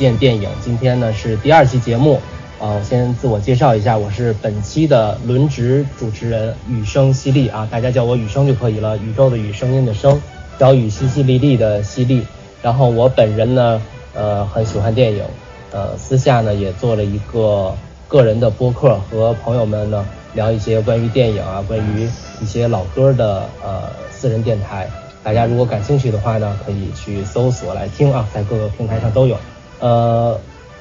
[0.00, 2.14] 见电影，今天呢是第二期节目，
[2.58, 10.18] 啊，我先自我介绍一下，我是本期的轮值主持人雨生犀利啊，大家叫我雨生就可以了，宇宙的雨，声音的声，
[10.58, 12.22] 小雨淅淅沥沥的淅沥。
[12.62, 13.82] 然后我本人呢，
[14.14, 15.22] 呃，很喜欢电影，
[15.70, 17.74] 呃，私下呢也做了一个
[18.08, 22.08] 个人的播客，和朋友们呢聊一些关于电影啊，关于
[22.40, 24.88] 一些老歌的呃私人电台。
[25.22, 29.36] 大家如果感兴趣的话呢，可以去搜索来听啊，在各个平台上都有。
[29.80, 30.38] 呃，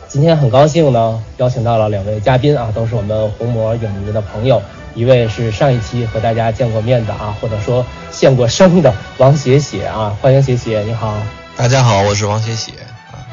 [0.08, 4.62] 今天很高兴呢，邀请到了两位嘉宾啊，都是我们红魔影迷的朋友。
[4.96, 11.16] 一位是上一期和大家见过面的啊，或者说现过身的王写写啊，欢迎写写，你好。
[11.56, 12.74] 大家好，我是王写写
[13.12, 13.24] 啊。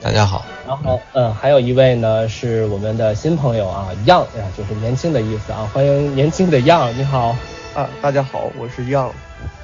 [0.00, 0.44] 大家好。
[0.68, 7.34] 然后嗯，还有一位呢是我们的新朋友啊，Young 呀，就是年轻的意思啊，欢迎年轻的 Young，你好。
[7.74, 9.10] 啊，大家好，我是 Young。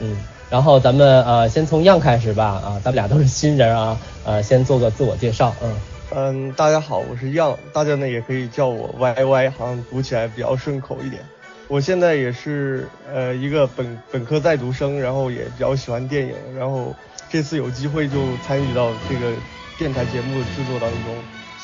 [0.01, 0.17] 嗯。
[0.53, 5.75] 然后咱们呃先从样开始吧啊，咱们俩都是新人啊，呃先做个自我介绍，嗯
[6.15, 11.23] 嗯，大家好，我是样，大家呢也可以叫我 Y Y，好像读起来比较顺口一点。
[11.69, 16.95] 我现在也是呃一个本本科在读生，然后也比较喜欢电影，然后
[17.31, 19.33] 这次有机会就参与到这个
[19.79, 21.15] 电台节目的制作当中，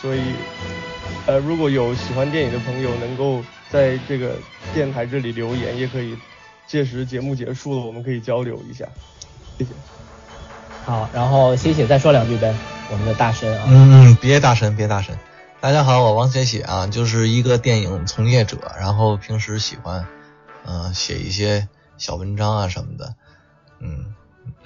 [0.01, 0.21] 所以
[1.27, 4.31] 呃如果有喜欢电影的朋友能够在这个
[4.73, 6.17] 电台这里留言，也可以。
[6.69, 8.87] 届时节目结束了，我们可以交流一下，
[9.59, 9.71] 谢谢。
[10.85, 12.55] 好，然后谢谢再说两句呗，
[12.91, 13.65] 我们的大神啊。
[13.67, 15.19] 嗯嗯，别大神，别大神。
[15.61, 20.07] 大家好，我王写写啊，就是一个电影从业者，然后平时喜欢
[20.67, 23.15] 嗯写一些小文章啊什么的，
[23.81, 24.15] 嗯，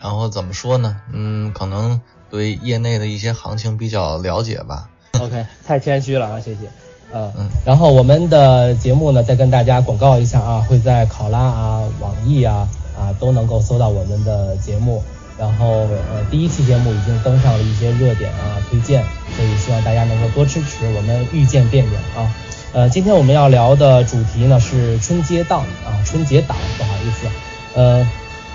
[0.01, 1.01] 然后怎么说呢？
[1.13, 2.01] 嗯，可能
[2.31, 4.91] 对业内的一些行情比较了解吧。
[5.21, 6.69] OK，太谦虚了啊，谢谢。
[7.15, 15.03] 嗯嗯，然后我们的节目呢，再跟大家广告一下啊，会在考拉啊、网易啊啊都能够搜到我们的节目。
[15.39, 15.67] 然后
[16.13, 19.03] 呃，第一期节目已经登上了一些热点啊推荐，
[19.37, 22.33] 所以希望大家能够多支持我们遇见电影啊。
[22.73, 27.27] 呃，今天我们要聊的主题呢是春节档啊，春节档不好意思，
[27.75, 28.07] 呃，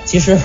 [0.05, 0.37] 其实。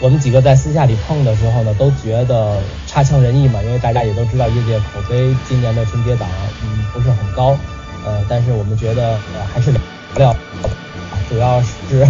[0.00, 6.28] 我们几个在私下里碰的时候呢，都觉得差强人意嘛，因为大家也都知道业界口碑今年的春节档
[6.62, 7.56] 嗯不是很高，
[8.06, 9.80] 呃，但是我们觉得呃还是聊
[10.16, 10.36] 聊，
[11.28, 12.06] 主要是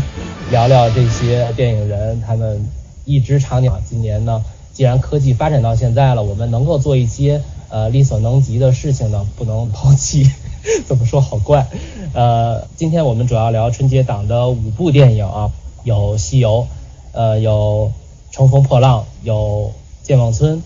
[0.50, 2.62] 聊聊这些电影人他们
[3.06, 4.44] 一直长年今年呢，
[4.74, 10.30] 既然科技发展到现在了，我们能够做一些呃力所能及的事情呢，不能抛弃。
[10.86, 11.66] 怎么说好怪？
[12.12, 15.50] 呃，今天我们主要聊春节档的五部电影啊，
[15.84, 16.66] 有《西游》。
[17.12, 17.90] 呃，有
[18.34, 19.72] 《乘风破浪》，有
[20.06, 20.56] 《剑望村》，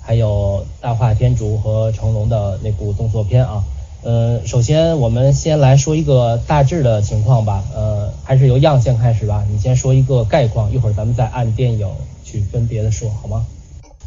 [0.00, 3.62] 还有《大话天竺》和成龙的那部动作片啊。
[4.02, 7.62] 呃，首先我们先来说一个大致的情况吧。
[7.74, 11.88] 呃，还是由样先开始吧，你先说一个概况，一会儿咱们再按电影
[12.24, 13.46] 去分别的说，好吗？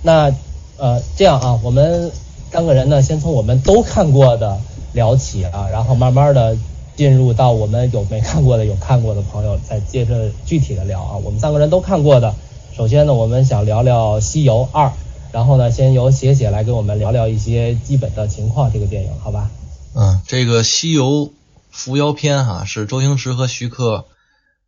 [0.02, 0.34] 那
[0.78, 2.12] 呃，这样啊，我们
[2.52, 4.58] 三个人呢，先从我们都看过的
[4.94, 6.56] 聊起啊，然后慢慢的。
[6.96, 11.18] 进入到我们有没看过的、有看过的朋友，再接着具体的聊啊。
[11.18, 12.34] 我们三个人都看过的，
[12.74, 14.88] 首先呢，我们想聊聊《西游二》，
[15.34, 18.72] 然后呢，先由写写来跟我们聊聊一些基本的情况。
[18.72, 19.52] 这个电影，好吧？
[19.94, 21.32] 嗯，这个《西游
[21.70, 24.06] 伏妖篇》哈，是周星驰和徐克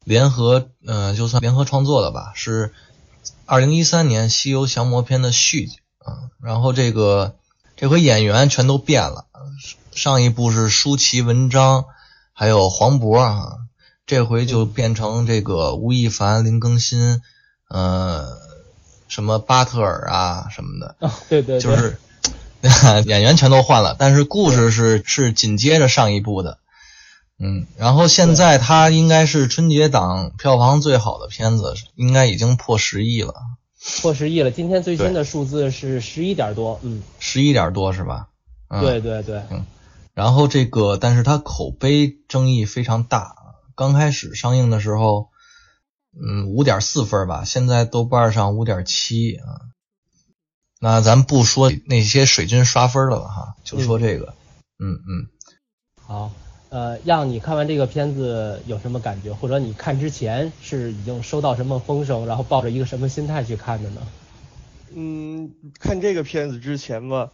[0.04, 2.74] 联合，嗯，就算联合创作的吧，是
[3.46, 6.28] 二零一三年《西游降魔篇》的续集啊。
[6.42, 7.36] 然后这个
[7.78, 9.26] 这回演员全都变了，
[9.94, 11.86] 上一部是舒淇、文章。
[12.40, 13.58] 还有黄渤啊，
[14.06, 17.20] 这回就变成这个吴亦凡、林更新，
[17.68, 18.28] 呃，
[19.08, 20.96] 什么巴特尔啊什么的，
[21.30, 21.98] 对对，就是
[23.08, 26.60] 演员全都换了，但是故事是是紧接着上一部的，
[27.40, 33.34] 嗯，然后现在它应该是春节档票房最好的片子，应该已经破十亿了，
[34.04, 38.28] 破十亿了，今天最新的数字是十一点多，嗯，十一点多是吧？
[38.80, 39.66] 对对对，嗯。
[40.18, 43.36] 然后这个，但是它口碑争议非常大。
[43.76, 45.30] 刚开始上映的时候，
[46.20, 49.62] 嗯，五点四分吧，现在豆瓣上五点七啊。
[50.80, 54.34] 那咱不说那些水军刷分了吧，哈，就说这个，
[54.80, 55.28] 嗯嗯。
[56.02, 56.32] 好，
[56.70, 59.32] 呃，让你看完这个片子有什么感觉？
[59.32, 64.02] 或者你看之前是已经收到什么风声，然后抱着一个什么心态去看的呢？
[64.96, 67.30] 嗯，看这个片子之前吧。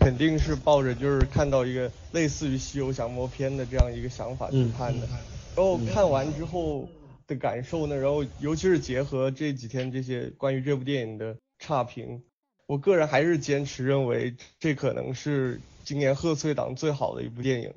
[0.00, 5.06] 肯定是抱着就是看到一个类似于《西游降魔篇》的这样一个想法去看的，
[5.54, 6.88] 然后看完之后
[7.26, 12.22] 的感受呢，然后尤其是结合这几天这些关于这部电影的差评，
[12.66, 17.74] 我个人还是坚持认为这可能是今年贺岁档最好的一部电影，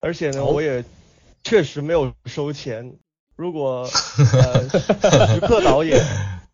[0.00, 0.84] 而且呢，我也
[1.44, 2.96] 确实没有收钱。
[3.36, 3.88] 如果
[4.34, 4.68] 呃
[5.32, 5.98] 徐克导演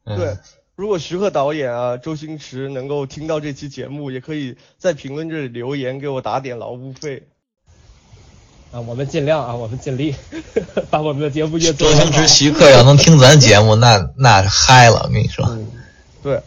[0.04, 0.36] 对
[0.76, 7.22] 如果徐克导演啊、周星驰能够听到这期节目，也可以在评论这里留言给我打点劳务费。
[8.72, 10.14] 啊，我们尽量啊，我们尽力
[10.90, 11.90] 把我们的节目越做。
[11.90, 15.46] 周星驰、徐克要能听咱节目，那那嗨了，我跟你说。
[15.48, 15.66] 嗯，
[16.22, 16.38] 对，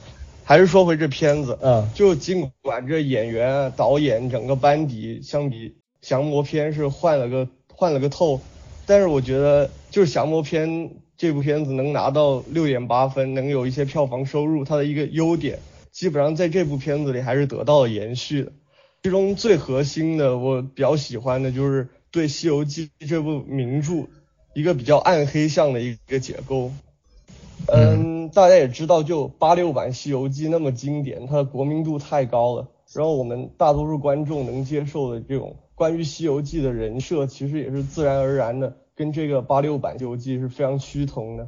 [0.44, 8.40] 还是说回这片子，嗯，就尽管这演员、导演整个班底相比降魔篇是换了个换了个透，
[8.86, 10.92] 但是我觉得就是降魔篇。
[11.19, 15.60] 这部片子能拿到六点八分，能有一些票房收入，它的一个优点，
[15.92, 18.54] 基本上在这部片子里还是得到了延续的。
[19.04, 24.07] 其中最核心的，我比较喜欢的就是对《西游记》这部名著
[24.54, 26.71] 一个比较暗黑向的一个解构。
[27.68, 38.77] 嗯，大家也知道，就八六版《西游记》那么经典，它的国民度太高了，然后我们大多数观众能接受的这种关于《西游记》的人设，其实也是自然而然的。
[39.00, 41.48] 跟这个八六版《西游记》是非常趋同的，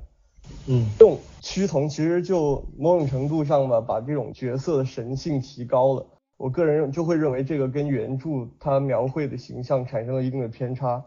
[0.68, 6.07] 嗯，这种趋同其实就某种程度上吧，把这种角色的神性提高了。
[6.38, 11.03] 我个人就会认为这个跟原著它描绘的形象产生了一定的偏差。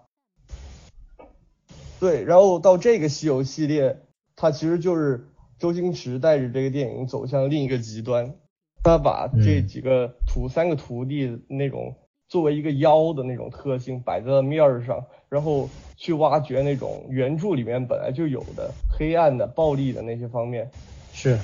[1.99, 4.03] 对，然后到这个西游系列，
[4.37, 5.27] 它其实就是
[5.59, 8.35] 周星驰带着这个电影走向另一个极端，
[8.83, 11.97] 他把这几个徒三个徒弟那种。
[12.35, 20.69] 作为一个妖的那种特性摆在了面儿上，然后去挖掘那种原著里面本来就有的黑暗的、暴力的那些方面。
[21.13, 21.39] 是，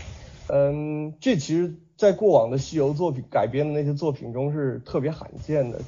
[0.48, 5.80] 嗯，这其实，在过往的西游作品改编的那些作品中是特别罕见的。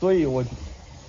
[0.00, 0.42] 所以我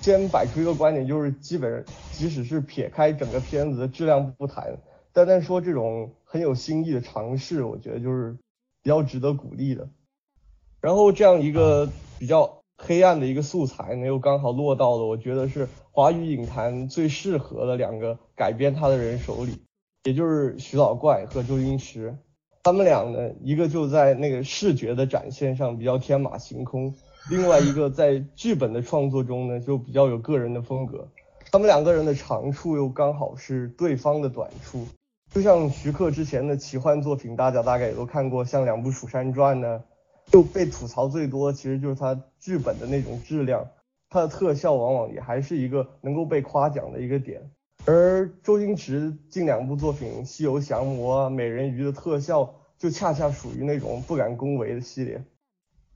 [0.02, 4.76] 先摆出一个观点，就是基本上即使是撇开整个片子的质量不谈，
[5.14, 8.36] 单单说这种很有新意的尝试，我觉得就是
[8.82, 9.88] 比较值得鼓励的。
[10.82, 12.57] 然后这样一个比较。
[12.80, 19.60] 黑暗的一个素材呢，又刚好落到了我觉得是华语影坛最适合的两个改编他的人手里，
[20.04, 22.16] 也就是徐老怪和周星驰。
[22.62, 26.94] 他们俩呢，一个就在那个视觉的展现上比较天马行空，
[27.30, 31.08] 另外一个在剧本的创作中呢，就比较有个人的风格。
[31.50, 34.86] 他们两个人的长处又刚好是对方的短处，
[35.32, 39.82] 就像徐克之前的奇幻作品，大家大概也都看过，像两部《蜀山传》呢。
[40.30, 43.66] 就被吐槽最多，其实就是它剧本的那种质量，
[44.10, 47.50] 它的特效往往也还是一个能够被夸奖的一个点。
[47.86, 55.24] 而周星驰近两部作品《西游降魔》、《美人鱼》的特效，就恰恰属于那种不敢恭维的系列。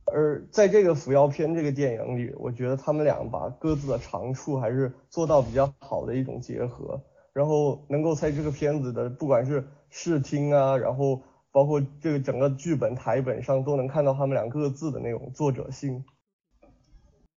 [0.07, 6.99] 而在这个《伏妖篇》这个电影里，我觉得他们俩把各自的长处还是做到比较好的一种结合，
[7.35, 11.21] 然后能够在这个片子的不管是视听啊，然后。
[11.53, 16.03] 包括这个整个剧本台本上都能看到他们俩各自的那种作者性。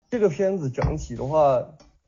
[0.09, 1.65] 这个片子整体的话，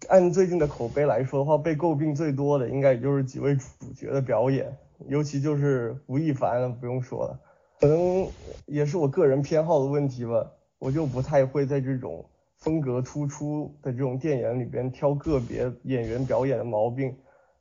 [0.07, 7.40] 按最近的口碑来说的话，被诟病最多的应该也就是几位主角的表演，尤其就是吴亦凡，不用说了，
[7.80, 8.28] 可能
[8.68, 12.24] 也是我个人偏好的问题吧，我就不太会在这种
[12.58, 17.15] 风格突出的这种电影里边挑个别演员表演的毛病。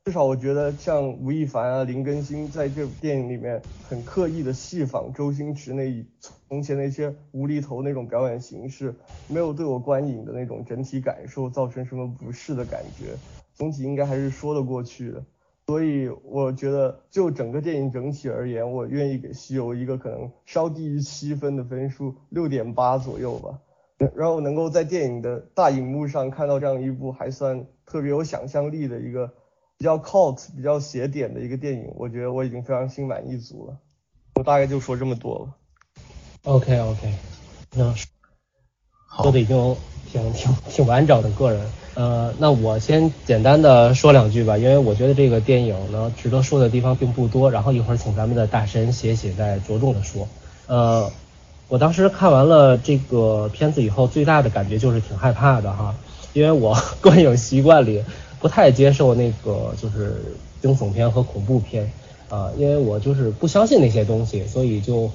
[0.05, 3.59] 至少我觉得像吴亦凡啊、林更新在这部电影里面
[3.89, 6.05] 很刻意的戏仿周星驰那
[6.47, 8.93] 从前那些无厘头那种表演形式，
[9.27, 13.15] 没有对我观影的那种整体感受造成什么不适的感觉，
[13.55, 15.25] 总体应该还是说得过去的。
[15.65, 23.59] 所以我觉得就整个电影整体而言，我愿意给西游一个可能稍低于七分的分数，六点八左右吧。
[24.13, 29.33] 然后能够在电影的大荧幕上看到这样一部还算特别有想象力的一个。
[29.77, 33.77] 比较 cult、比较写点的一个电影，我觉得我已经非常心满意足了。
[34.35, 35.53] 我大概就说这么多了。
[36.43, 37.13] OK OK，
[37.73, 37.93] 那
[39.21, 39.75] 说的已经
[40.11, 41.61] 挺挺挺完整的个人。
[41.95, 47.49] 呃，那我先简单的说两句吧，因为我觉得这个电影呢，值得说的地方并不多。
[47.49, 50.27] 然后一会儿请咱们的大神写写再着重的说。
[50.67, 51.09] 呃，
[51.67, 55.95] 我当时看完了这个片子以后，最大的感觉就是挺害怕的哈，
[56.33, 58.03] 因为我 观影习惯里。
[58.45, 60.21] 不太接受那个就是
[60.61, 61.91] 惊悚片和恐怖片
[62.29, 65.09] 啊，因为我就是不相信那些东西，所以就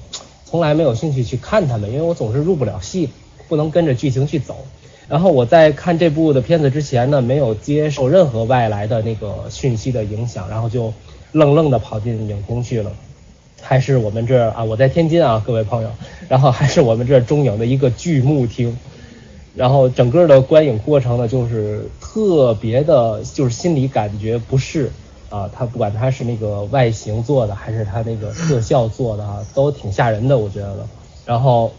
[0.45, 3.09] 从来没有兴趣去看他们，因为我总是入不了戏，
[3.49, 4.67] 不能跟着剧情去走。
[5.07, 10.93] 然后我在看这部的片子之前呢，没有接受任何外来的那个讯息的影响，然后就
[11.31, 12.91] 愣愣的跑进影厅去了。
[13.63, 15.91] 还是我们这啊，我在天津啊，各位朋友，
[16.29, 18.77] 然后还是我们这中影的一个巨幕厅。
[19.61, 24.91] 然后整个的观影过程呢，就是特别的，就是心里感觉不适
[25.29, 25.51] 啊。
[25.55, 30.89] 它不管它是那个外形做的，还是它那个特效做的啊，都挺吓人的，我觉得。
[31.27, 31.71] 然后，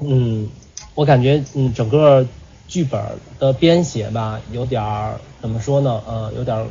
[0.00, 0.48] 嗯，
[0.94, 2.26] 我感觉嗯，整个
[2.68, 2.98] 剧本
[3.38, 6.00] 的编写吧，有点儿怎么说呢？
[6.08, 6.66] 呃，有点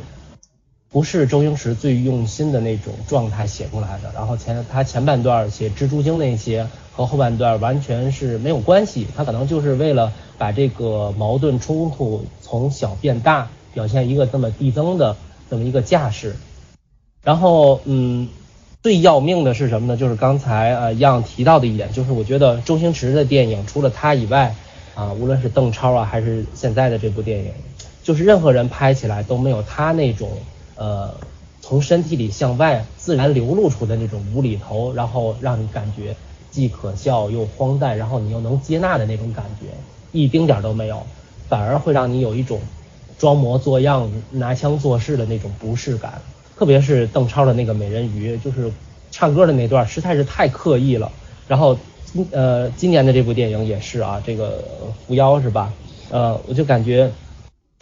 [0.94, 4.12] 不是周星驰最用心的那种状态写出来的。
[4.14, 15.16] 然后前他前半段写蜘蛛精那些和后半段完全是没有关系，他可能就是为了把这个矛盾冲突从小变大，表现一个这么递增的
[15.50, 16.36] 这么一个架势。
[17.24, 18.28] 然后嗯，
[18.80, 19.96] 最要命的是什么呢？
[19.96, 24.54] 就是刚才呃样提到的一点，就是我觉得周星驰的电影除了他以外
[24.94, 27.50] 啊，无论是邓超啊还是现在的这部电影，
[28.04, 30.30] 就是任何人拍起来都没有他那种。
[30.76, 31.14] 呃，
[31.60, 36.14] 从身体里向外自然流露出的那种无厘头，然后让你感觉
[36.50, 39.68] 既可笑又荒诞，然后你又能接纳的那种感觉，
[40.12, 41.02] 一丁点都没有，
[41.48, 42.60] 反而会让你有一种
[43.18, 46.20] 装模作样、拿腔作势的那种不适感。
[46.56, 48.70] 特别是邓超的那个美人鱼，就是
[49.10, 51.10] 唱歌的那段实在是太刻意了。
[51.48, 51.76] 然后，
[52.30, 54.62] 呃，今年的这部电影也是啊，这个
[55.06, 55.72] 扶妖是吧？
[56.10, 57.10] 呃，我就感觉。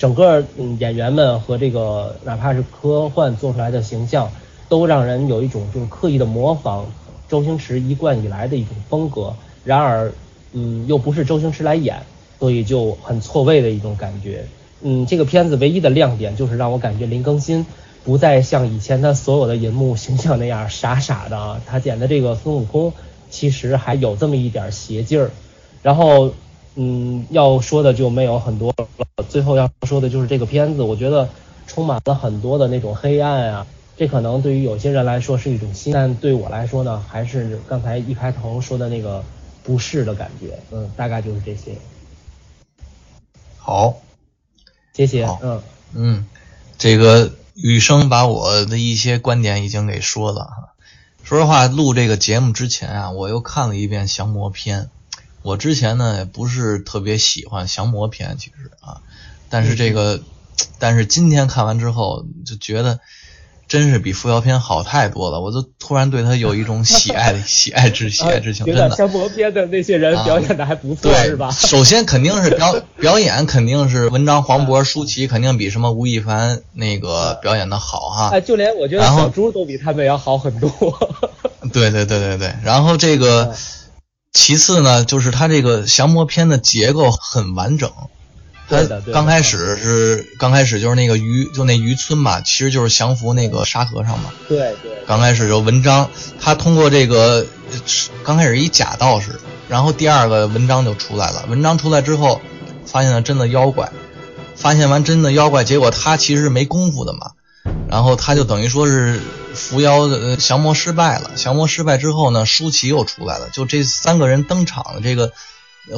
[0.02, 4.28] 整个嗯演员们和这个哪怕是科幻做出来的形象，
[4.68, 6.90] 都让人有一种就是刻意的模仿
[7.28, 9.32] 周星驰一贯以来的一种风格。
[9.62, 10.12] 然而，
[10.54, 12.02] 嗯，又不是周星驰来演，
[12.40, 14.44] 所以就很错位的一种感觉。
[14.80, 17.64] 嗯，这个片子唯一的亮点就是让我感觉林更新
[18.02, 22.92] 不再像以前他所有的银幕形象那样傻傻的，他演的这个孙悟空
[23.30, 25.30] 其实还有这么一点邪劲儿。
[25.80, 26.35] 然后。
[26.75, 29.25] 嗯，要说的就没有很多了。
[29.29, 31.29] 最后要说的就是这个片子，我觉得
[31.67, 33.67] 充满了很多的那种黑暗啊。
[33.95, 39.23] 这可能对于有些人来说是一种新，但对我来说呢，还是刚才一开头说的那个
[39.62, 40.59] 不适的感觉。
[40.71, 41.76] 嗯，大概就是这些。
[43.59, 43.97] 好，
[44.95, 45.26] 谢谢。
[45.43, 45.62] 嗯
[45.95, 46.26] 嗯，
[46.79, 50.73] 这个雨生把我的一些观点已经给说了哈。
[51.23, 54.88] 说实话，录这个节目之前啊，我又看了一遍降魔篇。
[55.42, 59.00] 我之前呢也不是特别喜欢降魔篇，其实啊，
[59.50, 60.20] 但是这个，
[60.78, 63.00] 但是今天看完之后就觉得，
[63.68, 65.40] 真是比扶摇篇好太多了。
[65.40, 68.66] 我就突然对他有一种喜爱的 喜爱之喜爱之情。
[68.66, 71.50] 真的，降魔篇的那些人表演的还不错，是吧？
[71.50, 78.28] 首先肯定是表 表演，肯定是文章、黄渤、舒淇肯定比什么吴亦凡那个表演的好哈。
[78.28, 80.70] 哎，就连我觉得小猪都比他们要好很多。
[81.72, 83.52] 对对对对对，然后这个。
[84.32, 87.90] 其次呢，就是它这个降魔篇的结构很完整。
[88.68, 94.32] 它，刚开始是刚开始就是那个渔，就那渔村嘛，其实就是降服那个沙和尚嘛。
[94.48, 94.92] 对对。
[95.06, 96.08] 刚开始就文章，
[96.40, 97.46] 他通过这个，
[98.24, 101.44] 刚开始一假道士，然后第二个文章就出来了。
[101.48, 102.40] 文章出来之后，
[102.86, 103.92] 发现了真的妖怪，
[104.54, 107.32] 发现完真的妖怪，结果他其实是没功夫的嘛，
[107.88, 109.21] 然后他就等于说是。
[109.52, 115.31] 伏妖的降魔失败了，降魔失败之后呢，舒淇又出来了，就这三个人登场的这个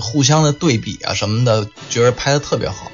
[0.00, 2.90] 互相的对比啊什么的，觉得拍的特别好。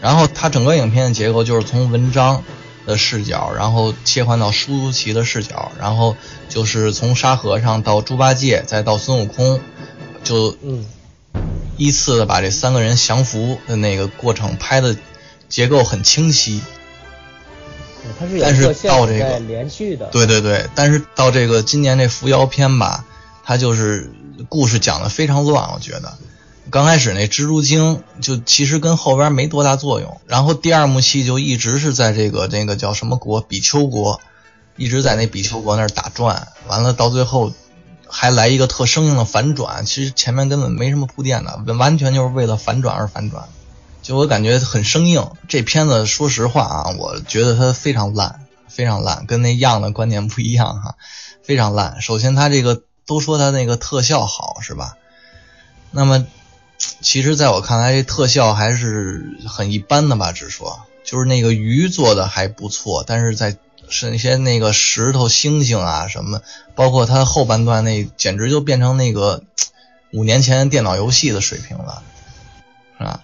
[0.00, 2.42] 然后他整个影片的结构就是从文章
[2.86, 6.16] 的视角，然后切换到舒淇的视角，然后
[6.48, 9.60] 就是从沙和尚到猪八戒再到孙悟空，
[10.24, 10.56] 就
[11.76, 14.96] 依次的把这三个人降服的那个过程拍的
[15.48, 16.60] 结构很清晰。
[18.40, 23.04] 但是到这个连续的，对对对，但是到这个今年这扶摇篇吧，
[23.44, 24.12] 它就是
[24.48, 26.12] 故事讲的非常乱，我觉得，
[26.70, 34.20] 刚开始那蜘蛛精就其实跟后边没多大作用，然后第二幕戏就一直是在这个那个叫什么国比丘国，
[34.76, 37.52] 一直在那比丘国那儿打转，完了到最后
[38.06, 43.44] 还来一个特生硬的反转，其实前面根本没什么铺垫的，完全就是为了反转而反转。
[44.08, 50.94] 就我感觉很生硬，这片子说实话啊，我觉得它非常烂，非常烂，跟那样的观点不一样哈，
[51.42, 52.00] 非常烂。
[52.00, 54.96] 首先，它这个都说它那个特效好是吧？
[55.90, 56.26] 那么，
[57.02, 63.58] 其实在我看来，特效还是很一般的吧，只说就是那个鱼做的还不错，但是在
[63.90, 66.40] 是那些那个石头、星星啊什么，
[66.74, 69.42] 包括它后半段那，简直就变成那个
[70.14, 72.02] 五年前电脑游戏的水平了，
[72.96, 73.20] 是吧？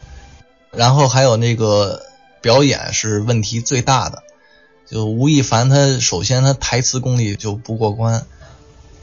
[0.77, 2.03] 然后还有那个
[2.41, 4.23] 表演是问题最大的，
[4.87, 8.27] 就吴亦凡他首先他台词功力就不过关，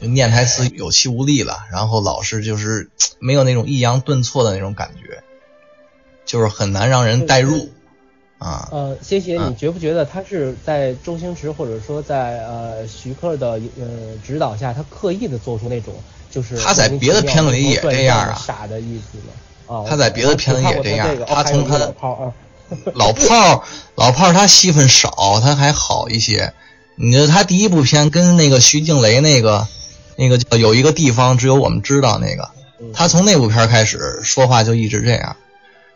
[0.00, 5.22] 就念台词有气无力了，然后老是就是没有那种抑扬顿挫的那种感觉，
[6.24, 7.70] 就是很难让人代入
[8.38, 8.68] 啊。
[8.70, 15.94] 呃，谢谢你觉不觉得他是在周星驰或者说在呃徐克的呃指导下，他刻意的做出那种
[16.30, 19.32] 就是他在别的片子里也这样啊傻的意思吗？
[19.88, 22.32] 他在别的片子也这样，他从他老炮儿，
[22.94, 23.62] 老炮儿，
[23.94, 26.52] 老炮儿他戏份少，他还好一些。
[26.96, 29.66] 你说他第一部片跟那个徐静蕾那个，
[30.16, 32.50] 那个叫有一个地方只有我们知道那个，
[32.92, 35.36] 他从那部片开始说话就一直这样。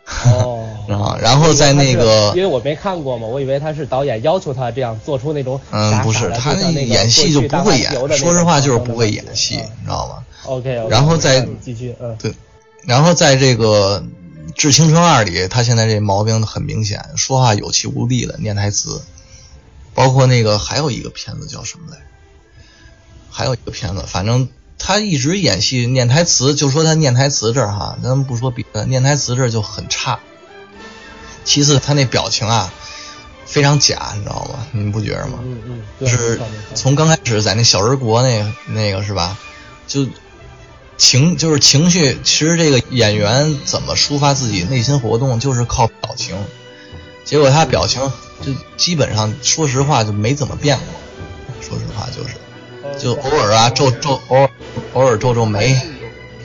[0.24, 12.32] 哦，啊，然后在那个，因为我没看过嘛，我以为他是导演要求他这样做出那种嗯，不是，他那演戏就不会演，说实话就是不会演戏，你知道吗？OK，然后再继续，嗯，对，
[12.86, 14.00] 然后在这个
[14.54, 19.02] 《致青春二》里，他现在这毛病很明显，说话有气无力的，念台词，
[19.92, 21.98] 包括那个还有一个片子叫什么来？
[23.28, 30.20] 还有一个片子，反正他一直演戏念台词，就说他念台词这儿哈，咱们不说别的，念台词这儿就很差。
[31.44, 32.72] 其次，他那表情啊
[33.44, 34.66] 非常假，你知道吗？
[34.72, 35.38] 你们不觉着吗？
[35.42, 36.40] 嗯嗯，就是
[36.74, 39.36] 从刚开始在那小人国那那个是吧？
[39.86, 40.06] 就
[40.96, 46.36] 情就是情绪，其实这个演员怎么抒发自己内心活动，就是靠表情。
[47.24, 48.00] 结果他表情
[48.40, 50.86] 就基本上，说实话就没怎么变过。
[51.60, 52.34] 说实话就是。
[52.98, 54.50] 就偶尔啊皱皱偶尔
[54.94, 55.76] 偶尔皱皱眉，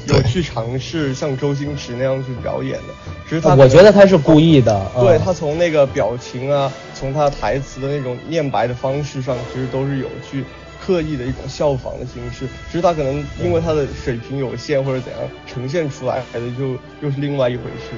[0.07, 3.13] 有去尝试像周星驰那样去表演的。
[3.29, 4.91] 其实他我觉得他是故意的。
[4.99, 10.43] 对他从那个表情啊，从他台词的那种念白的方式上，其实都是有去
[10.83, 12.47] 刻意的一种效仿的形式。
[12.71, 17.95] 只是他可能因为他的水平有限或者怎样呈现出来的，就又是另外一回事。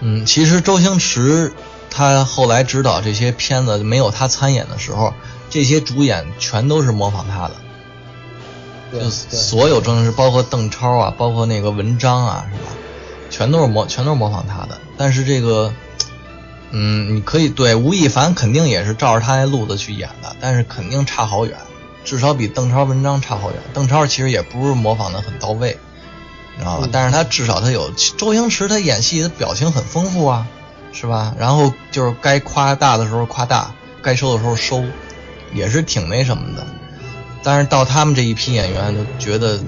[0.00, 1.52] 嗯，其实周星驰
[1.90, 5.12] 他后来指导这些片子没有他参演的时候，
[5.48, 7.54] 这些主演全都是模仿他的。
[8.92, 12.72] 就所有周星驰，包括邓超啊，包括那个文章啊，是吧？
[13.30, 14.80] 全都是模，全都是模仿他的。
[14.96, 15.72] 但是这个，
[16.72, 21.56] 嗯，你可以对吴亦凡肯定也是照着他那路子去演的，但是肯定差好远，
[22.04, 23.60] 至少比邓超、文章差好远。
[23.74, 25.78] 邓超其实也不是模仿的很到位，
[26.56, 26.88] 你知道吧？
[26.90, 30.46] 但是他至少他有周星驰，他演戏的表情很丰富啊，
[30.92, 31.34] 是吧？
[31.38, 34.84] 然后就是该夸大的时候夸大，该收的时候收，
[35.52, 36.66] 也是挺那什么的。
[37.42, 39.58] 但是到他们这一批演员就觉得，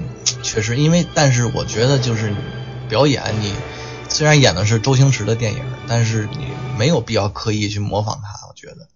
[0.43, 2.33] 确实，因为但是我觉得就是
[2.87, 3.53] 表演，你
[4.09, 8.47] 虽然演的是周星驰的电影，但是你没有必要刻意去模仿他。
[8.47, 8.87] 我觉得，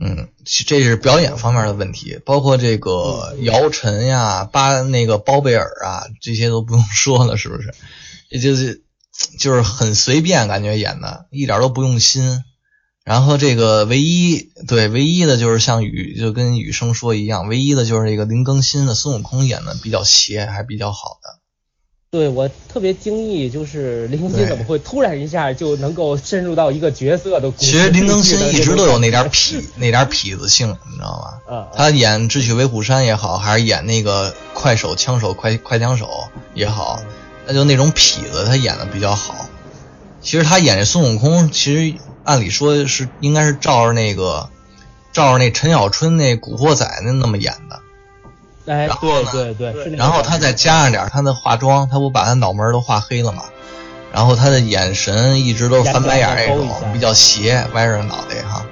[0.00, 0.28] 嗯，
[0.66, 7.72] 这是表演方面的问题，包括这个姚晨呀、巴那个包贝尔啊，这些都不用说了，是不是？
[8.28, 8.82] 也就是
[9.38, 12.42] 就是很随便，感觉演的一点都不用心。
[13.04, 21.35] 然后这个唯一对唯一的就是像雨就跟雨生说一样，唯一的就是这个林更新的孙悟空演的比较邪，还比较好的。
[22.10, 27.52] 对我特别惊异，就是林更新怎么会突然一下就能够深入到一个角色的？
[27.56, 31.40] 其实林更新一直都有那点痞那点痞子性，你知道吗？
[31.50, 31.66] 嗯。
[31.74, 36.08] 他演《智取威虎山》也好，还是演那个快手枪手快快枪手
[36.54, 37.00] 也好，
[37.46, 39.48] 那就那种痞子他演的比较好。
[40.20, 41.98] 其实他演这孙悟空，其实。
[42.26, 44.50] 按理说是应该是照着那个，
[45.12, 47.80] 照着那陈小春那古惑仔那那么演的，
[48.66, 53.44] 哎，对对对，然后他再加上点他的化妆，他不把他脑门都画黑了吗，
[54.12, 58.66] 然后他的眼神一直都是翻白眼那种，比较斜，歪着脑袋哈，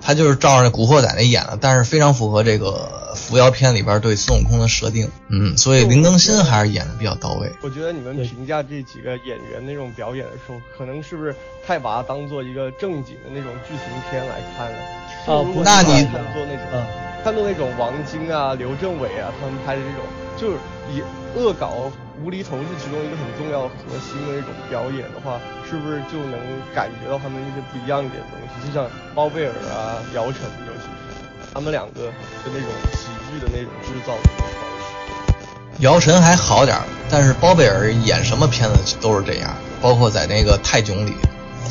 [0.00, 2.92] 他就是照着那古惑仔那演的，但是非常符合这个。
[3.20, 7.50] 《扶摇篇》里边对孙悟空的设定，嗯，所以林更新还是演的比较到位。
[7.62, 11.34] 我觉得你们评价这几个演员那种表演的时候，可能是不是
[11.66, 14.78] 太把它当做一个正经的那种剧情片来看了？
[15.26, 16.86] 啊，那你看作那种，
[17.24, 20.02] 看到那种王晶啊、刘镇伟啊他们拍的这种，
[20.36, 20.58] 就是
[20.90, 21.02] 以
[21.36, 21.90] 恶搞
[22.22, 26.38] 无厘头是其中一个很重要核心的那种表演的话，是不是就能
[26.74, 28.66] 感觉到他们一些不一样一点东西？
[28.66, 33.08] 就像包贝尔啊、姚晨，尤其是他们两个的那种喜。
[33.30, 41.12] 剧的那种制造的方式，姚晨还好点儿但是包贝尔演什么片子都是这样，包括在那个泰囧里，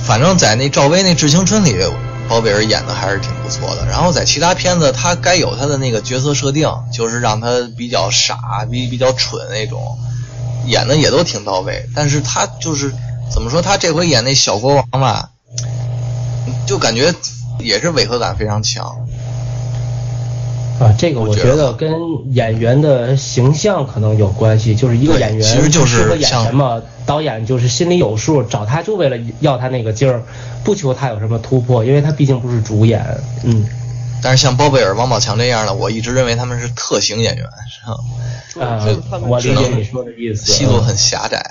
[0.05, 1.83] 反正在那赵薇那《致青春》里，
[2.29, 3.85] 包贝尔演的还是挺不错的。
[3.85, 9.97] 然后在其他片子，他该有他的那个角色设定，就是让他比较傻、比比较蠢那种，
[10.65, 11.89] 演的也都挺到位。
[11.95, 12.93] 但是他就是
[13.31, 15.29] 怎么说，他这回演那小国王吧，
[16.65, 17.13] 就感觉
[17.59, 19.06] 也是违和感非常强。
[20.79, 21.91] 啊，这个我觉得跟
[22.33, 30.21] 演员的形象可能有关系，就是一个演员其实就是演什么，导演就是心里有数，找他就为了要他那个劲儿，
[30.63, 33.03] 不求他有什么突破，因为他毕竟不是主演。
[33.43, 33.65] 嗯。
[34.21, 37.45] 但是像包贝尔、王宝强这样的，我一直认为他们是特型演员，
[38.53, 38.65] 是吧？
[38.65, 38.85] 啊，
[39.27, 40.51] 我理解你说的意思。
[40.51, 41.43] 戏路很狭窄。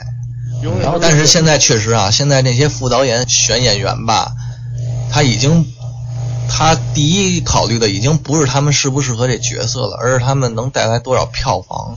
[0.83, 4.33] 然后，但是现在确实啊，现在那些副导演选演员吧，
[5.11, 5.67] 他已经。
[6.57, 11.95] 他第一考虑的已经不是他们适不适合这角色了，而是他们能带来多少票房。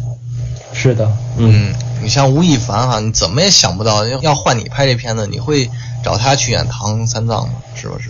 [0.74, 5.72] 是的，嗯，你像吴亦凡哈，你怎么也想不到要要换你拍这片子，你会
[6.04, 7.56] 找他去演唐三藏吗？
[7.74, 8.10] 是不是？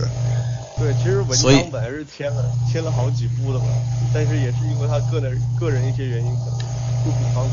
[0.76, 3.66] 对，其实文章本来是签了签了好几部的嘛，
[4.12, 6.34] 但是也是因为他个人个人一些原因，
[7.04, 7.48] 不比方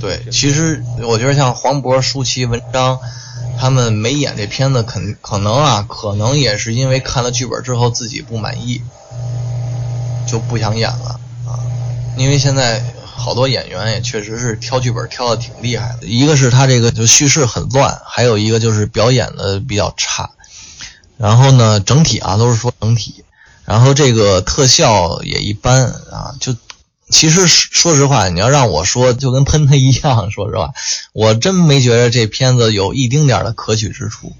[0.00, 2.98] 对对，其实我觉得像黄渤、舒淇、文章。
[3.58, 8.82] 他们没演这片子，肯可能啊，可能也是因为看了剧本之后自己不满意，
[10.26, 11.58] 就不想演了啊。
[12.16, 20.30] 因为现在好多演员也确实是挑剧本挑的挺厉害的，一个是他这个就叙事很乱，还有一个就是表演的比较差。
[21.16, 23.24] 然后呢，整体啊都是说整体，
[23.64, 26.54] 然后这个特效也一般啊，就。
[27.08, 30.30] 其实说实话，你要让我说，就跟喷他一样。
[30.30, 30.72] 说实话，
[31.12, 34.32] 我真没觉得这片子有一丁点的可取之处。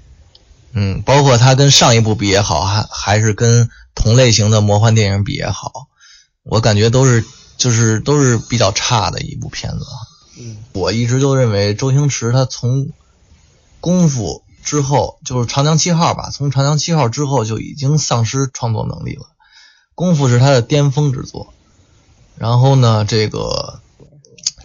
[0.73, 5.87] 嗯，包括它跟上一部比也好，还还是跟同类型的魔幻电影比也好，
[6.43, 7.23] 我感觉都是
[7.55, 9.85] 就是都是比较差的一部片子。
[10.37, 12.89] 嗯，我一直都认为周星驰他从
[13.79, 19.25] 功夫之后，就是长江七号吧，从长江七号之后就已经丧失创作能力了。
[19.95, 21.53] 功夫是他的巅峰之作。
[22.37, 23.79] 然后呢，这个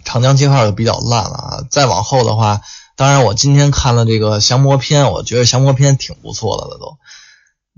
[0.05, 1.65] 长江七号就比较烂了啊。
[1.71, 2.61] 再往后的话，
[2.95, 6.97] 当然我今天看了这个降魔篇，我觉得降魔篇挺不错的了，都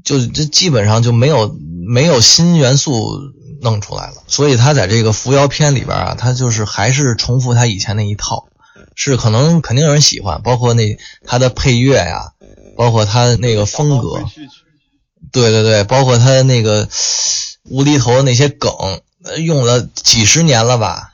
[0.04, 1.56] 就这基本上就没有
[1.88, 3.20] 没有新元素
[3.62, 4.16] 弄出来了。
[4.28, 8.48] 所以他在这个扶摇篇里边啊，他就是还是重复他以前那一套，
[8.96, 12.34] 是可能肯定有人喜欢，包括那他的配乐呀，
[12.76, 14.22] 包括他那个风格，
[15.32, 16.90] 对对对，包括他那个
[17.64, 18.74] 无厘头的那些梗。
[19.40, 21.14] 用了几十年了吧，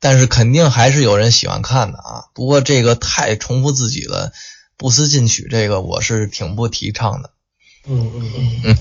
[0.00, 2.24] 但是肯定还是有人喜欢看的啊。
[2.34, 4.32] 不过这个太重复自己了，
[4.76, 7.30] 不思进取，这个我是挺不提倡的。
[7.88, 8.30] 嗯嗯
[8.64, 8.76] 嗯。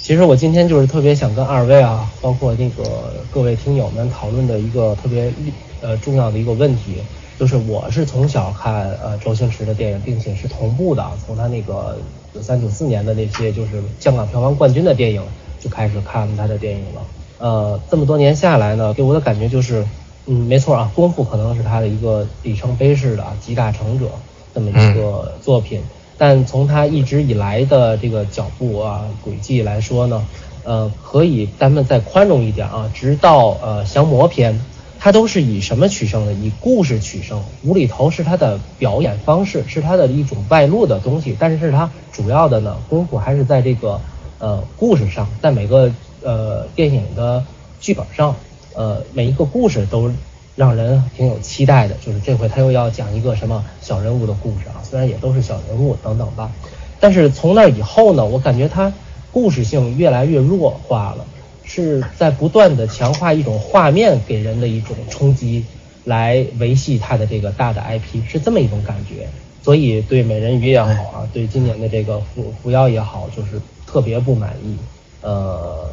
[0.00, 5.32] 其实我今天就是特别想跟二位啊，包括那个各位听友们讨论的一个特别
[5.80, 7.02] 呃重要的一个问题，
[7.40, 11.98] 就是我是从小看呃周星驰的电影，并且是同步的，从他那个
[12.34, 15.26] 九三九四年的那些就是香港票房冠军的电影
[15.58, 17.02] 就开始看他的电影了。
[17.38, 19.84] 呃，这么多年下来呢，给我的感觉就是，
[20.26, 24.06] 嗯，没错啊，功夫可能是他的一个里程碑式的集大成者
[24.54, 25.82] 这么一个作品，
[26.16, 30.24] 但从他一直以来的这个脚步啊轨迹来说呢，
[30.62, 34.58] 呃，可以咱们再宽容一点啊，直到呃降魔篇，
[35.00, 36.32] 他都是以什么取胜的？
[36.32, 44.00] 以故事取胜，无厘头是他的表演方式，是他的一种外露的东西，但是他主要的呢功夫还是在这个
[44.38, 45.90] 呃故事上，在每个。
[46.24, 47.44] 呃，电影的
[47.80, 48.34] 剧本上，
[48.74, 50.10] 呃，每一个故事都
[50.56, 51.94] 让人挺有期待的。
[52.04, 56.50] 就是这回他又要讲一个什么小人物的故事啊，虽然也都是小人物等等吧，
[56.98, 58.92] 但是从那以后呢，我感觉他
[59.30, 61.26] 故事性越来越弱化了，
[61.62, 65.64] 是在不断的强化一种画面给人的一种冲击，
[66.04, 69.28] 来维系他的这个大的 IP，是这么一种感觉。
[69.62, 74.76] 所以对美人鱼也好啊，对今年的这个伏伏妖也好，就是特别不满意。
[75.24, 75.88] 呃，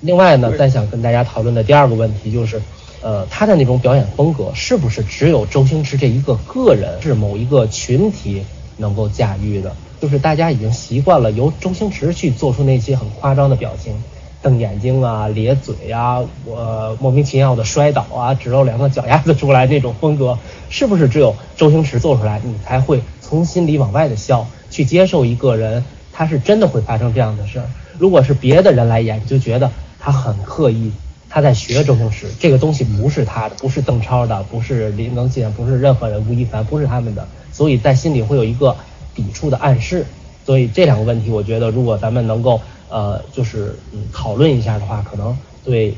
[0.00, 2.62] 另外呢，再想跟大家讨论的第二个问题就是，
[3.02, 8.44] 呃，他的那种表演风格是不是只有周星驰这一个个人，是某一个群体
[8.76, 9.74] 能够驾驭的？
[10.00, 14.00] 就是大家已经习惯了由周星驰去做出那些很夸张的表情，
[14.40, 20.38] 瞪眼睛啊、咧嘴啊、我莫名其妙的摔倒啊、只露两个脚丫子出来那种风格，
[20.70, 27.66] 是不是只有周星驰做出来，你才会从心里往外的笑，去接受一个人他是真的会发生这样的事儿？
[27.98, 30.90] 如果是别的人来演，就觉得他很刻意，
[31.28, 32.28] 他在学周星驰。
[32.38, 38.76] 这个东西不是他的，不是邓超的，不是林更新，不是任何人，吴亦凡不是他们的，所以在心里会有一个
[39.14, 40.06] 抵触的暗示。
[40.46, 45.94] 所以这两个问题，我觉得如果咱们能够呃，就是嗯讨论一下的话，可能对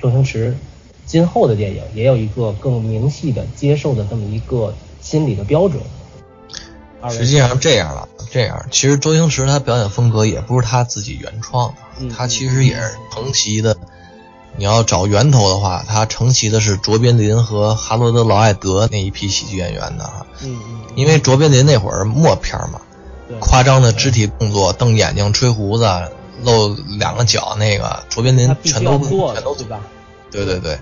[0.00, 0.56] 周星驰
[1.04, 5.80] 今后的电影也有一个更明细的接受的这么一个心理的标准。
[7.10, 8.08] 实际上这样了。
[8.30, 13.76] 这样，其实周星驰他表演风格也不是他自己原创的，他其实也是承袭的。
[14.56, 20.26] 你要找源头的话，他承袭的是卓别林和哈罗德·劳埃德那一批喜剧演员的哈。
[20.42, 20.80] 嗯嗯。
[20.94, 22.80] 因为卓别林那会儿默片嘛，
[23.40, 25.88] 夸张的肢体动作，瞪眼睛、吹胡子、
[26.42, 29.80] 露两个脚，那个卓别林全都全都对吧？
[30.30, 30.78] 对对对。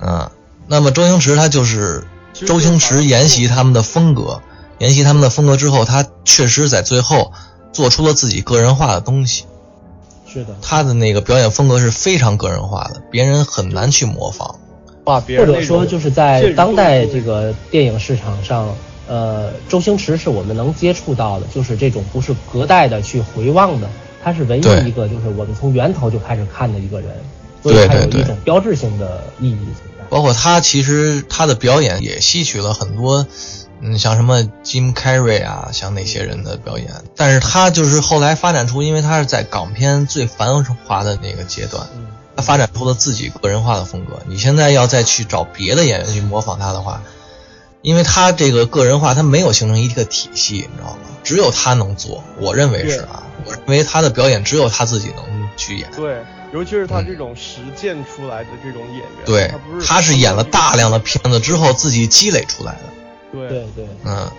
[0.00, 0.30] 嗯，
[0.66, 4.40] 那么周星驰他就是周星驰沿袭他们的风格。
[4.80, 7.32] 沿袭他们的风格之后，他确实在最后
[7.72, 9.44] 做出了自己个人化的东西。
[10.26, 14.56] 是的，他的那个表演风格是非常个人化的，别人很难去模仿。
[15.04, 18.72] 或者说，就是在当代这个电影市场上，
[19.08, 23.90] 呃，周星驰是我们能接触到的，就是这种不是隔代的去回望的，
[24.22, 27.10] 他是唯一一个就是我们从源头就开始看的一个人，
[27.60, 30.04] 所以他有一种标志性的意义存在。
[30.08, 33.26] 包括他其实他的表演也吸取了很多。
[33.82, 41.86] 嗯，像什么 Jim Carrey 啊，像那些人的表演，但是他就是后来发展出，因为他是在港片最繁华的那个阶段，
[42.36, 44.20] 他发展出了自己个人化的风格。
[44.26, 47.02] 你现在要再去找别的演员去模仿他的话，
[47.82, 50.98] 因为他这个个人化，他没有形成一个体系，你知道吗？
[51.24, 55.90] 只有他能做，我认为是啊，我认为他的表演只有他自己能去演。
[55.96, 62.80] 对，尤其是他这种实践出来的这种演员，对，他不是他是演了大量的片子之后自己积累出来的。
[63.32, 64.30] 对对对，嗯，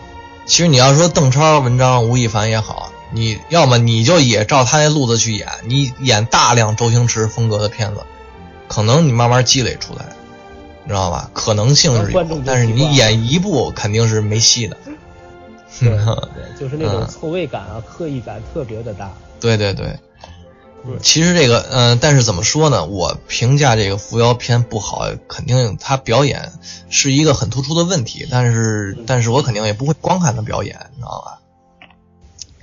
[0.45, 8.01] 其实你要说邓超、文章、吴亦凡也好，你要么你就也照他那路子去演，你演大量周星驰风格的片子，
[8.67, 10.05] 可能你慢慢积累出来，
[10.83, 11.29] 你知道吧？
[11.33, 14.77] 可能性是有，但是你演一部肯定是没戏的。
[15.79, 15.89] 对
[16.35, 19.11] 对，就是那种错位感啊，刻意感特别的大。
[19.39, 19.97] 对对对。
[21.01, 22.85] 其实这个，嗯，但是怎么说呢？
[22.85, 26.53] 我评价这个扶摇片不好，肯定他表演
[26.89, 28.27] 是一个很突出的问题。
[28.31, 31.37] 但是，但是我肯定也不会光看他表演，你知道吧？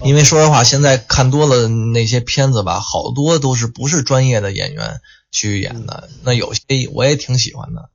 [0.05, 5.01] 因为说实话，现在看多了那些片子吧，好多都是不是专业的演员
[5.31, 6.09] 去演的。
[6.25, 7.89] 那有些我也挺喜欢的，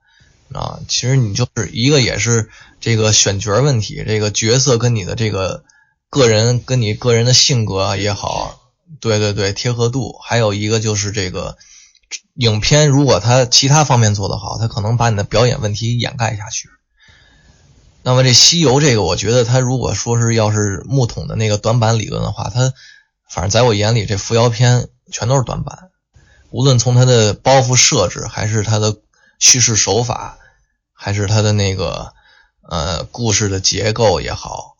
[0.57, 5.63] 啊，其实你就是一个也是这个选角问题，这个角色跟你的这个
[6.09, 8.59] 个人跟你个人的性格也好。
[9.03, 11.57] 对对对，贴合度，还有一个就是这个
[12.35, 16.69] 影片，如果它其他方面做得好，它可能把你的表演问题掩盖下去。
[18.01, 22.73] 那么这西游这个，我觉得它如果说是要是木桶的那个短板理论的话，它
[23.29, 25.89] 反正在我眼里，这扶摇片全都是短板，
[26.49, 28.95] 无论从它的包袱设置，还是它的
[29.37, 30.37] 叙事手法，
[30.93, 32.13] 还是它的那个
[32.69, 34.72] 呃故事的结构也好，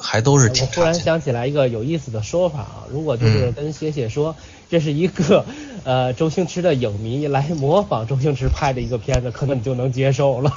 [0.00, 0.66] 还都是挺。
[0.66, 4.34] 我突然想起来一个有意思的说法啊，如果就是跟写写说，
[4.70, 5.44] 这是一个
[5.84, 10.52] 呃周星驰的影迷来模仿周星驰拍的一个片子，可能你就能接受了。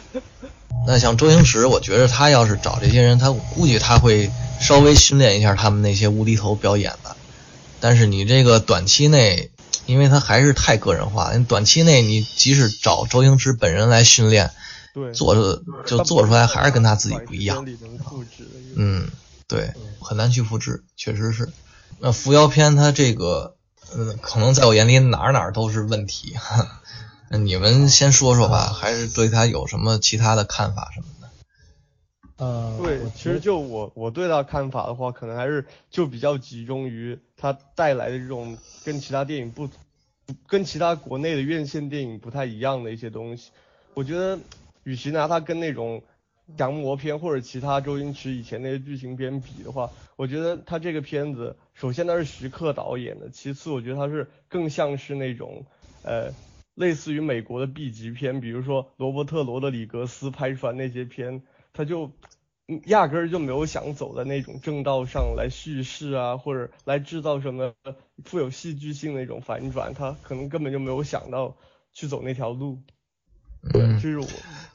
[0.86, 7.16] 那像周星驰，我觉得他要是找这些人，他估计他会稍微训练一下他们那些无厘头表演的。
[7.80, 9.50] 但是你这个短期内，
[9.86, 14.50] 因为他还是太个人化，你短期内你即使找周星驰本人来训练。
[14.92, 17.64] 对，做的就做出来还是跟他自己不一样。
[18.74, 19.08] 嗯，
[19.46, 21.48] 对，很难去复制，确实是。
[22.00, 23.56] 那扶摇片它这个，
[23.94, 26.34] 嗯，可能在我眼里哪哪都是问题。
[27.28, 32.44] 那你们先说说吧，还是对他有什么其他的看法什么的？
[32.44, 39.68] 呃，对，其实就我我对他看法的话，可能还是就比较集中于他带来的这种跟其他电影不，
[40.48, 43.50] 跟其他国内的院线电影不太一样的一些东西。
[43.94, 44.36] 我觉得。
[44.90, 46.02] 与其拿它跟那种
[46.56, 55.64] 降魔片或者其他周星驰以前那些剧情片比的话，我觉得他这个片子，首先他是徐克导演的，其次我觉得他是更像是那种
[56.02, 56.32] 呃
[56.74, 62.10] 类似于美国的 B 级片，比如说罗伯特罗德里格斯拍出来那些片，他就
[62.86, 67.74] 压根儿就没有想走在那种正道上来叙事啊，或者来制造什么
[68.24, 71.56] 富有戏剧性的那种反转，他可能根本就没有想到
[71.92, 72.80] 去走那条路。
[73.74, 74.26] 嗯，这是我。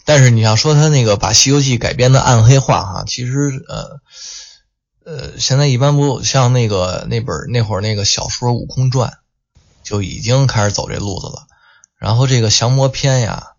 [0.08, 3.34] 但是你要说他那个把《西游记》改编的暗黑化哈，其实
[3.68, 4.00] 呃
[5.04, 9.10] 呃，现在一般不像那个那本那会儿那个小说《悟空传》，
[9.84, 11.48] 就已经开始走这路子了。
[11.98, 13.54] 然后这个降魔篇呀，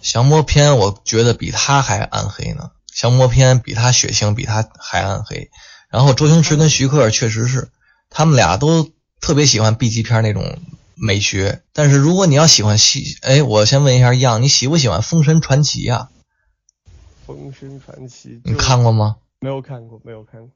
[0.00, 5.50] 降魔篇我觉得比他还暗黑呢，降魔篇比他血腥，比他还暗黑。
[5.90, 7.68] 然后周星驰跟徐克确实是，
[8.08, 10.58] 他们俩都特别喜欢 B 级片那种。
[11.04, 16.08] 美学，但是如果你要喜欢西，哎，我先问一下样，你喜不喜欢《封神传奇》呀？
[17.26, 19.16] 《封神传奇》你看过吗？
[19.38, 20.48] 没有看过，没有看过。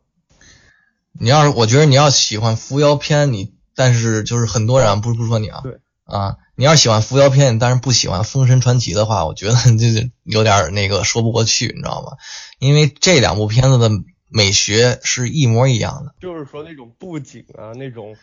[1.21, 12.17] 你要是，我觉得你要喜欢扶摇片，你但是就是很多人不不说你啊，对啊，你要是喜欢扶摇片，但是不喜欢《封神传奇》的话，我觉得这有点那个说不过去，你知道吗？
[12.59, 13.91] 因为这两部片子的
[14.31, 18.17] 美学是一模一样的，就是说那种布景啊，那种。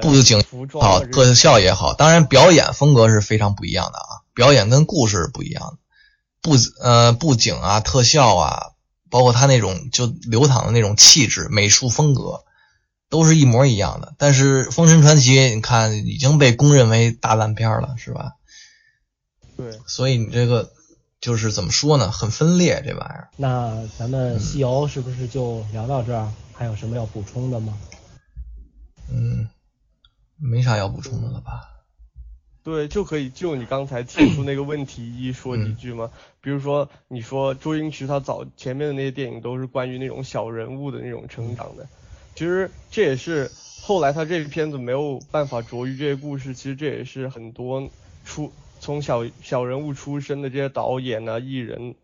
[0.00, 0.44] 布景
[0.80, 5.78] 好，特效也好，当然表演风格是非常不一样的啊，表演跟故事不一样的，
[6.40, 8.70] 布呃布景啊，特效啊，
[9.10, 12.44] 包括他那种就流淌的那种气质、美术风格，
[13.08, 14.14] 都是一模一样的。
[14.18, 18.34] 但是《封神传奇》你看已经被公认为大烂片了，是吧？
[19.56, 20.70] 对，所以你这个
[21.20, 22.12] 就是怎么说呢？
[22.12, 23.28] 很分裂这玩意儿。
[23.36, 26.32] 那咱们西游是不是就聊到这儿？
[26.52, 27.76] 还有什么要补充的吗？
[29.10, 29.48] 嗯。
[30.42, 31.68] 没啥要补充的了吧？
[32.64, 36.10] 对，就可以就你刚才提出那个问题一 说几句吗？
[36.40, 41.86] 比如说，你说周星驰他早前面的那些电影都是关于那种小人物的那种成长的，
[42.34, 43.50] 其实这也是
[43.82, 47.90] 后来他这个片子没有办法着于这些故事，其实这也是很多
[48.24, 51.96] 出从小小人物出身的这些导演啊、艺人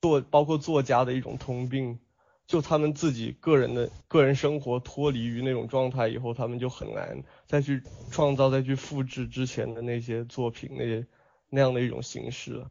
[0.00, 1.98] 作包括作家的一种通病。
[2.46, 11.06] 就他们自己个人的个人生活脱离于那种状态以后，他们就很难再去创造、再去复制之前的那些作品、那些
[11.48, 12.66] 那样的一种形式了。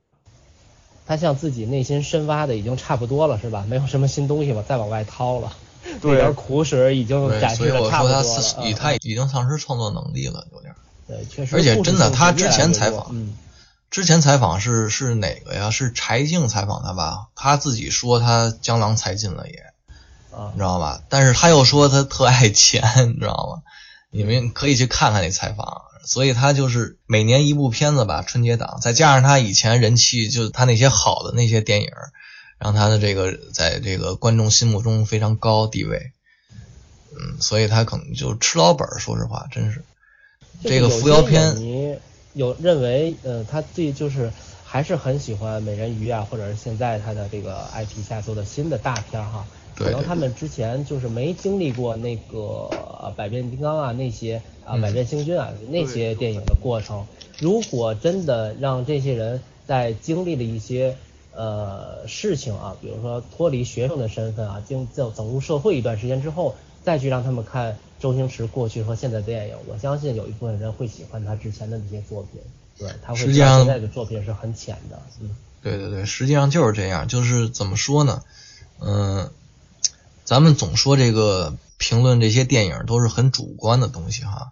[1.05, 3.65] 他像自己内心深挖的已经差不多了，是吧？
[3.67, 5.51] 没有什么新东西了，再往外掏了，
[6.01, 8.23] 对，点苦水已经展示的差不多了。
[8.23, 10.73] 所以我说他，以他已经丧失创作能力了，有点。
[11.05, 11.57] 对，确实。
[11.57, 13.35] 而且真的，他之前采访，嗯，
[13.93, 15.69] 之前采访是是哪个呀？
[15.69, 17.27] 是柴静采访他吧？
[17.35, 19.57] 他自己说他江郎才尽了也，
[20.35, 21.03] 啊，你知道吧？
[21.09, 22.81] 但是他又说他特爱钱，
[23.13, 23.61] 你知道吗？
[24.09, 25.83] 你们可以去看看那采访。
[26.05, 31.89] 所以他就是每年一部片子吧，春节档，再加上他以前人气，就他那些好的那些电影，
[32.57, 36.13] 让他的这个在这个观众心目中非常高地位。
[37.11, 39.85] 嗯，所以他可能就吃老本，说实话，真是。
[40.63, 41.95] 这个扶摇片，你
[42.33, 44.31] 有认为，呃，他自己就是
[44.63, 49.45] 还是很喜欢美人鱼啊，或者是现在他的这个 IP 下做的新的大片哈。
[49.75, 57.05] 可能他们之前就是没经历过那个百变金刚啊那些啊百变星君啊那些电影的过程。
[57.39, 60.95] 如果真的让这些人在经历了一些
[61.35, 67.77] 呃事情啊，比如说脱离学生的身份啊，经走走入社会一段时间之后，再去让他们看。
[68.03, 72.41] 周星驰过去和现在的电影，我相信有一部分人会喜欢他之前的那些作品，
[72.77, 78.21] 对他会实际上现在的作品是很浅的，嗯，对对对，实际上就是这样，就是怎么说呢，
[78.81, 79.31] 嗯，
[80.25, 84.51] 咱们总说这个评论这些电影都是很主观的东西哈，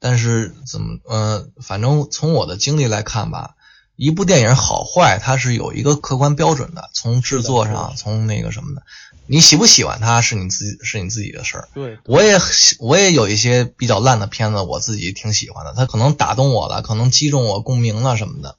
[0.00, 3.54] 但是怎么，嗯，反正从我的经历来看吧。
[3.98, 8.82] 一部电影好坏，它是有一个客观标准的，从制作上，从那个什么的，
[9.26, 11.68] 你喜不喜欢它是你自己是你自己的事儿。
[11.74, 12.38] 对，我也
[12.78, 18.54] 我也有一些比较烂的片子，我自己挺喜欢的，它可能打动我了，可能击中我共鸣了什么的。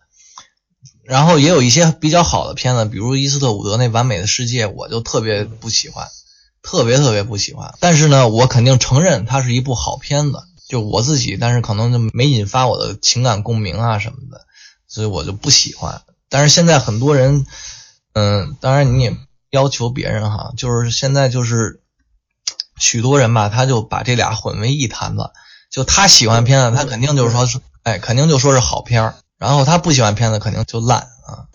[1.06, 6.10] 然后也有一些比较好的片子，比如伊斯特伍德那《完美的世界》，我就特别不喜欢，
[6.62, 7.74] 特别特别不喜欢。
[7.80, 14.46] 但是呢，我肯定承认它是一部好片子，就我自己，但是可能就没引发我的情感共鸣啊什么的。
[15.00, 17.46] 所以我就不喜欢，但是现在很多人，
[18.12, 19.16] 嗯，当然你也
[19.50, 21.80] 要求别人哈，就是现在就是
[22.78, 25.32] 许多人吧，他就把这俩混为一谈了，
[25.72, 31.48] 就他喜欢片子，他肯定就是说是，哎，肯定就说是好片儿，然后他不喜欢片子，肯定就烂啊，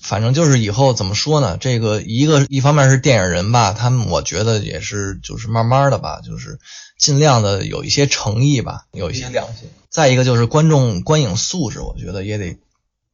[0.00, 1.56] 反正就是以后怎么说呢？
[1.56, 6.60] 这个一个一方面是电影人吧，他们我觉得也是就是慢慢的吧，就是
[7.00, 9.68] 尽量的有一些诚意吧，有一些良心。
[9.90, 12.56] 再一个就是观众观影素质，我觉得也得。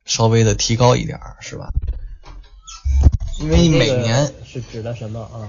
[0.08, 1.68] 稍微的提高一点儿是吧？
[3.40, 5.46] 因为每年是指的什么啊？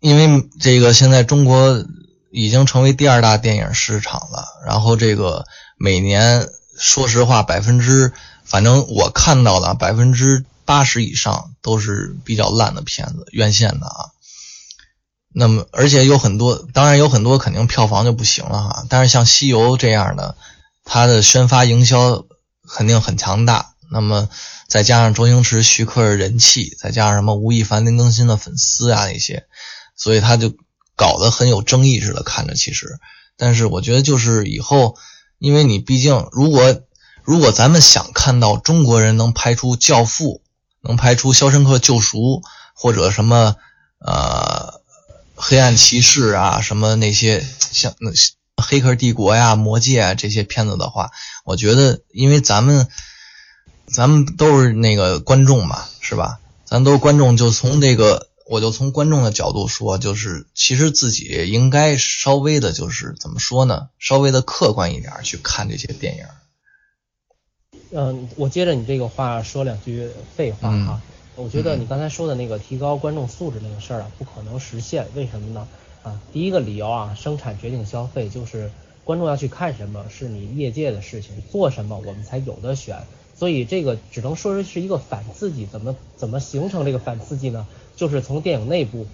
[0.00, 1.82] 因为这个现在中国
[2.30, 5.46] 已经成为第二大电影市场了，然后这个
[5.78, 6.46] 每年
[6.78, 8.12] 说实话百分之，
[8.44, 14.10] 反正我看到的百分之八十以上都是比较烂的片子，院线的啊。
[15.32, 18.84] 那么而且有很多，当然有很多肯定票房就不行了哈。
[18.88, 20.36] 但是像《西游》这样的，
[20.84, 22.24] 它的宣发营销
[22.68, 23.69] 肯定很强大。
[23.92, 24.28] 那么
[24.68, 29.46] 再加上周星驰、徐克的人气，再加上什么吴亦凡、林更新的粉丝啊那些，
[29.96, 30.54] 所以他就
[30.94, 33.00] 搞得很有争议似的看着其实。
[33.36, 34.96] 但是我觉得就是以后，
[35.38, 36.82] 因为你毕竟如果
[37.24, 40.42] 如果咱们想看到中国人能拍出《教父》，
[40.88, 42.18] 能拍出《肖申克救赎》，
[42.74, 43.56] 或者什么
[43.98, 44.74] 呃
[45.34, 48.10] 《黑暗骑士》啊，什么那些像那
[48.56, 51.10] 《黑客帝国》呀、《魔戒》啊这些片子的话，
[51.44, 52.86] 我觉得因为咱们。
[53.92, 56.38] 咱们都是那个观众嘛，是吧？
[56.64, 63.88] 咱都是观众，就从这个，我就从观众的角度说，就是其实自己应该稍微的，就是怎么说呢？
[63.98, 66.24] 稍微的客观一点去看这些电影。
[67.90, 71.00] 嗯，我接着你这个话说两句废话哈。
[71.34, 75.08] 我觉得你刚才说的那个提高观众素质那个事儿啊，不可能实现。
[75.14, 75.66] 为什么呢？
[76.02, 78.70] 啊，第一个理由啊，生产决定消费，就是
[79.04, 83.04] 观众要去看什么，是你业界的事情，做什么我们才有的选。
[83.40, 87.66] 所以这个只能说是一个反刺激，怎么怎么形成这个反刺激呢？
[87.96, 89.06] 就是从电影内部，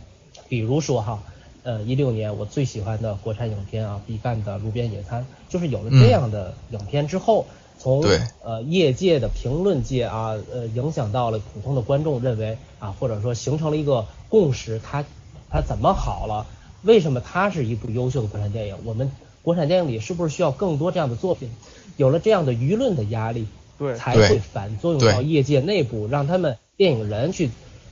[0.48, 1.22] 比如说哈，
[1.62, 7.46] 呃，一六年我最喜欢的国产影片啊，毕赣的《路边野餐》，就是有了这样的影片之后，
[7.78, 8.04] 从
[8.42, 15.04] 呃业界的评论界啊，呃，影响到了普通的观众认为啊，或者说形成了一个共识，它
[15.48, 16.44] 它怎么好了？
[16.82, 18.76] 为什么它是一部优秀的国产电影？
[18.84, 19.08] 我们
[19.44, 21.48] 国产电影里是不是需要更多这样的作品？
[21.96, 23.46] 有了这样的舆论的压力。
[23.78, 27.50] 对，才会反作用到业界内部，让他们电影人去，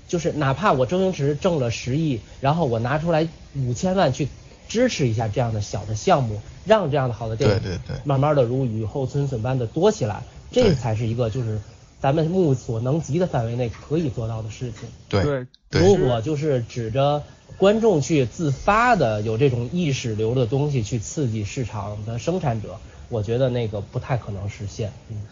[0.09, 4.29] 就是哪怕我周星驰挣了十亿，然后我拿出来五千万去
[4.69, 11.61] 支持一下这样的小的项目，让这样的好的电影，对对对，慢慢的如雨后春笋般的多起来，这才是一个就是
[12.01, 14.89] 咱们目所能及的范围内可以做到的事情。
[15.09, 17.23] 对，如果就是指着
[17.59, 22.79] 观众去自发的有这种意识流的东西去刺激市场的生产者。
[23.11, 24.91] 我觉得那个不太可能实现。
[25.11, 25.23] 嗯，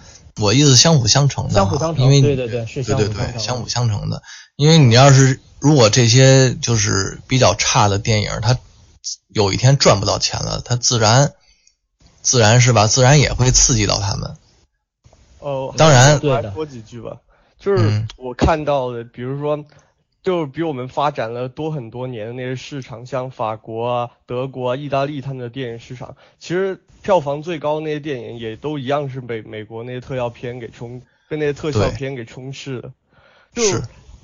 [0.41, 4.23] 我意思相辅相成的，相辅相成，因为对对对，是相辅相成，相辅相成的。
[4.57, 8.59] 因为你要是如果这些就是比较差的电影，它
[9.29, 11.33] 有一天赚不到钱了，它自然
[12.21, 14.37] 自然是吧，自然也会刺激到他们。
[15.39, 17.17] 哦，当然，对说几句吧，
[17.59, 19.65] 就是我看到的，比如说。
[20.23, 32.93] 就是比我们发展了多很多年的那些市场，像法国啊、德国啊、意大利他们的电影市场，其实票房最高那些电影也都一样是被美国那些特效片给充，被那些特效片给充斥了。
[33.53, 33.63] 就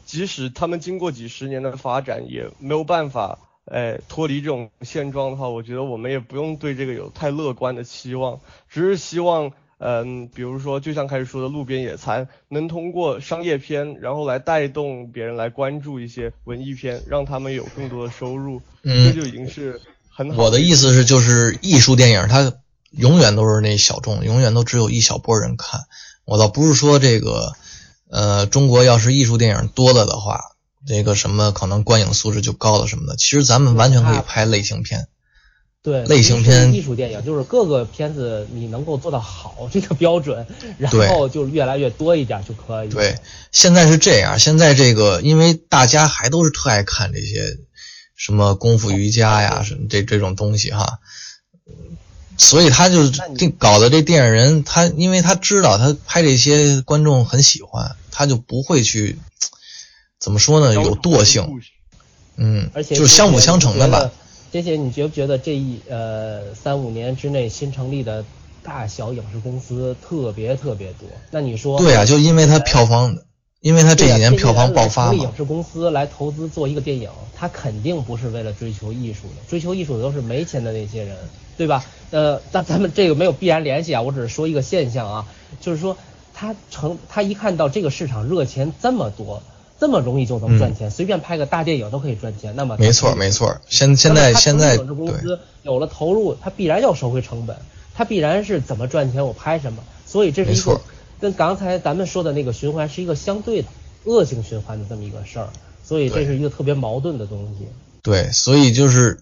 [0.04, 9.52] 即使他们经过几十年的发展，也没有办法，哎，脱离这种现状的话，我觉得我们也不用对这个有太乐观的期望，只是希望。
[9.78, 20.42] 嗯，比如说，就像开始说的路边野餐，能通过商业片，然后来带动别人来关注一些文艺片，让他们有更多的收入，嗯这就已经是很好。
[20.42, 22.52] 我的意思是，就是艺术电影它
[22.90, 25.82] 永远都是那小众，永远都只有一小波人看。
[26.24, 27.52] 我倒不是说这个，
[28.10, 30.40] 呃，中国要是艺术电影多了的话，
[30.86, 33.16] 这个什么可能观影素质就高了什么的。
[33.16, 35.06] 其实咱们完全可以拍类型片。
[35.88, 42.90] 对，类型片、艺术电影就是各个片子你能够做到好这个标准，然后就越来越多一点就可以。
[42.90, 43.18] 对，
[43.52, 47.56] 现在是这样，现在这个因为大家还都是特爱看这些
[48.14, 50.98] 什么功夫瑜伽呀，什么这这种东西哈，
[52.36, 53.08] 所以他就
[53.38, 59.18] 定搞的这电影人，他因为他知道他拍这些观众很喜欢，他就不会去
[60.18, 60.74] 怎么说呢？
[60.74, 61.48] 有惰性，
[62.36, 64.10] 嗯，而且就是相辅相成的吧。
[64.50, 68.24] 这些你觉不觉得这一呃三五年之内新成立的
[68.62, 71.08] 大小影视公司特别特别多？
[71.30, 73.16] 那你说对啊，就因为它票房，
[73.60, 75.24] 因为它这几年票房爆发嘛。
[75.24, 81.16] 影视公司来投资做一个电影，他肯定不是为了追求艺术的，追求艺术的都是没钱的那些人，
[81.56, 81.84] 对吧？
[82.10, 85.26] 呃，但咱们这个没有必然联系啊，我只是说一个现象啊，
[85.60, 85.96] 就是说
[86.32, 89.42] 他成他一看到这个市场热钱这么多。
[89.80, 92.54] 这么容易就能赚钱，随便拍个大电影都可以赚钱。
[92.56, 94.76] 那么没错没错，现现在现在
[95.62, 97.56] 有了投入，它必然要收回成本，
[97.94, 99.82] 它必然是怎么赚钱我拍什么。
[100.04, 100.80] 所以这是一个
[101.20, 103.68] 跟刚才咱们说的那个循环是一个相对的
[104.04, 105.48] 恶性循环的这么一个事儿。
[105.84, 107.66] 所以这是一个特别矛盾的东西。
[108.02, 109.20] 对，所以就是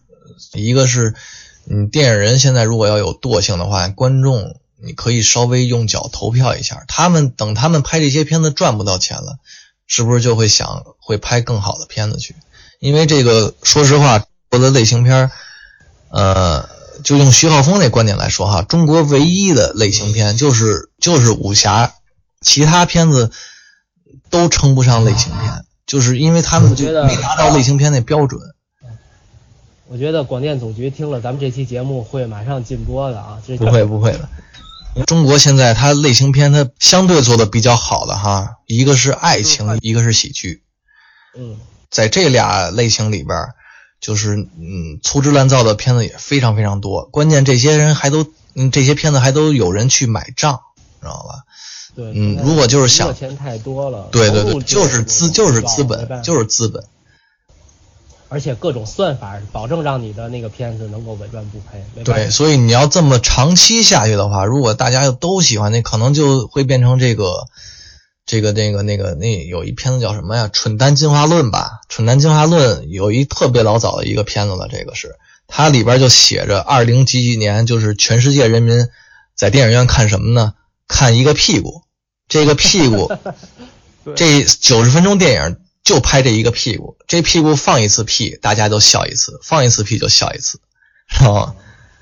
[0.55, 1.15] 一个是，
[1.69, 9.39] 嗯，电影人现在如果要有惰性的话，观众你可以稍微用脚投票一下，他们等他们拍这些片子赚不到钱了。
[9.87, 12.35] 是不是就会想会拍更好的片子去？
[12.79, 15.31] 因为这个，说实话，国的类型片，
[16.11, 16.69] 呃，
[17.03, 21.95] 就用徐浩峰那观点来说哈，中国唯一的类型片就是就是武侠，
[22.41, 23.31] 其他片子
[24.29, 28.41] 都称不上类型片，就是因为他们就没达到类型片那标准。
[29.89, 33.41] 我觉得广电总局听了咱们这期节目会马上禁播的啊！
[33.57, 34.29] 不会不会的。
[35.05, 40.63] 中国现在它类型片它相对做的比较好的哈，一个是爱情，一个是喜剧。
[41.37, 41.59] 嗯，
[41.91, 43.49] 在这俩类型里边，
[44.01, 47.05] 就是嗯粗制滥造的片子也非常非常多。
[47.07, 50.61] 关键这些人还都嗯这些片子还都有人去买账，
[51.01, 51.45] 知道吧？
[51.95, 56.83] 对，嗯，如果就是想钱太多了，对对对，就是资就是资本就是资本。
[58.29, 62.03] 而且各种算法保证让你的那个片子能够稳赚不赔。
[62.03, 67.47] 对，所以你要这么长期下去的话，如果大家又都喜欢，那可能就会变成这个，
[68.27, 70.49] 这个那个那个那有一片子叫什么呀？
[70.51, 75.15] 《蠢蛋进化论》吧，《蠢蛋进化论》有一特别老早的一个片子了，这个是
[75.47, 78.89] 它里边就写着二零几几年，就是全世界人民
[79.37, 80.55] 在电影院看什么呢？
[80.89, 81.83] 看一个屁股，
[82.29, 83.13] 这个屁股，
[84.17, 85.57] 这九十分钟电影。
[85.87, 90.59] 就拍这一个屁股，这屁股放一次屁，大家都笑一次；放一次屁就笑一次，
[91.09, 91.55] 是 吧？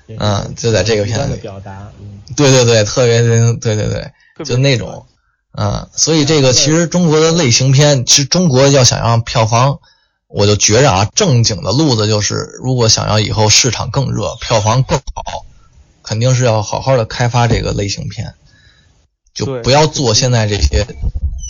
[0.07, 1.39] 嗯，就在这个片子里。
[1.39, 1.91] 表达，
[2.35, 4.11] 对对对，特别对对对，
[4.43, 5.05] 就那种，
[5.51, 9.79] 嗯，所以这个其实中国的类型片，其实中国要想让票房，
[10.27, 15.45] 我就觉着啊，正经的路子就是，如果想要以后市场更热，票房更好，
[16.01, 18.33] 肯定是要好好的开发这个类型片，
[19.35, 20.87] 就不要做现在这些。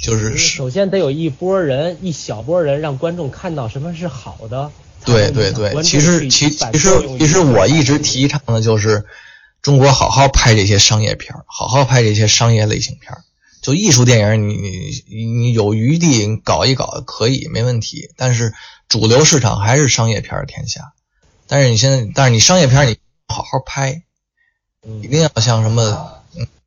[0.01, 4.71] 就是首先得有一波人，一小波人让观众看到什么是好的。
[5.05, 6.89] 对对对，其实其其实
[7.19, 9.05] 其实我一直提倡的就是
[9.61, 13.15] 中国好好拍这些商业片好好拍这些商业类型片
[13.61, 14.55] 就艺术电影，你
[15.07, 18.53] 你你有余地搞一搞可以没问题，但是
[18.87, 20.93] 主流市场还是商业片天下。
[21.47, 24.03] 但是你现在，但是你商业片你好好拍，
[25.01, 26.14] 一定要像什么。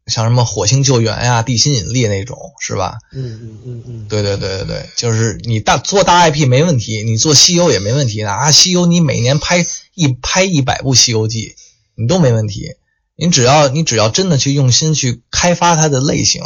[0.08, 2.96] 像什么火星救援呀、地心引力那种，是吧？
[3.12, 8.50] 嗯嗯嗯嗯，对对对对对，就是你大做大 IP 没问题，你做西游也没问题的啊。
[8.50, 11.48] 西游你每年拍一拍一百部《西游记》，
[11.94, 12.74] 你都没问题。
[13.16, 16.42] 你只要你只要真的去用心去开发它的类型，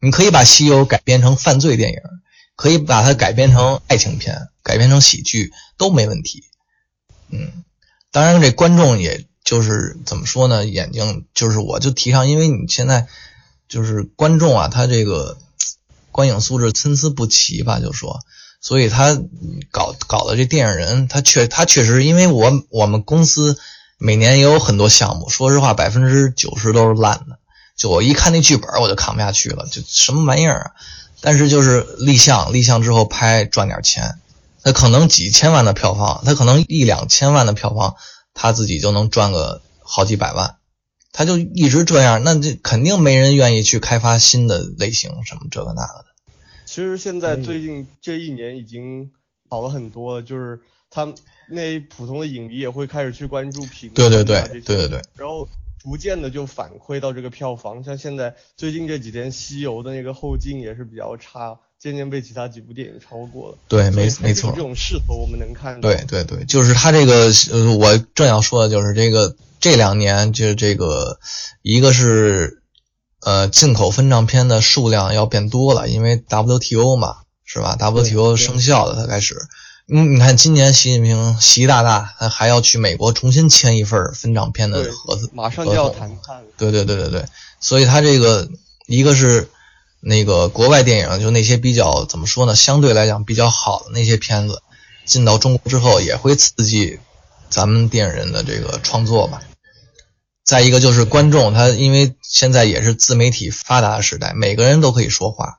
[0.00, 1.98] 你可以把西游改编成犯罪电影，
[2.56, 6.42] 可以把它改编成爱情片，改编成喜剧都没问题。
[7.30, 7.62] 嗯，
[8.10, 10.66] 当然这观众也就是怎么说呢？
[10.66, 13.06] 眼睛就是我就提倡，因为你现在
[13.66, 15.38] 就是观众啊，他这个
[16.12, 18.20] 观影素质参差不齐吧，就说，
[18.60, 19.18] 所以他
[19.70, 23.56] 搞搞的这电影人，他确他确实，因为我我们公司。
[24.00, 27.40] 每年也有很多项目，说实话，百分之九十都是烂的。
[27.76, 30.70] 就我一看那剧本，我就扛不下去了，就什么玩意儿啊！
[31.20, 34.20] 但是就是立项，立项之后拍赚点钱，
[34.62, 37.96] 他可能几千万的票房，他可能一两千万的票房，
[38.38, 40.56] 他自己就能赚个好几百万，
[41.10, 46.06] 他就一直这样，那这肯定没人愿意去开发新的类型，什么这个那个的。
[46.64, 49.10] 其实现在最近这一年已经
[49.50, 51.12] 好了很多了，就是他。
[51.50, 63.58] 那普通的影迷也会开始去关注评对对对对对对，然后逐渐的就反馈到这个票房，像现在最近这几天《西游》的那个后劲也是比较差，渐渐被其他几部电影超过了。
[63.68, 65.88] 对，没没错，这种势头我们能看到。
[65.88, 71.20] 对对对，就是他这个，呃，我正要说的就是这个，这两年就是这个，
[71.62, 72.62] 一个是
[73.20, 79.36] 呃进口分账片的数量要变多了，因为 WTO 嘛，是吧？WTO 生效了，它开始。
[79.90, 86.44] 嗯，你看今年习近平习大大还要去美国重新签一份分账片的合同，马上就要谈判了。
[86.58, 87.24] 对对对对对，
[87.60, 88.48] 所以他这个
[88.86, 89.48] 一个是
[90.00, 94.62] 那个国外电影，就那些比较怎么说呢，相对来讲比较好的那些片子
[95.04, 96.98] 进到中国之后，也会刺激
[97.48, 99.42] 咱们电影人的这个创作吧。
[100.44, 105.58] 再一个就是观众，他因为现在也是自媒体发达的时代，每个人都可以说话，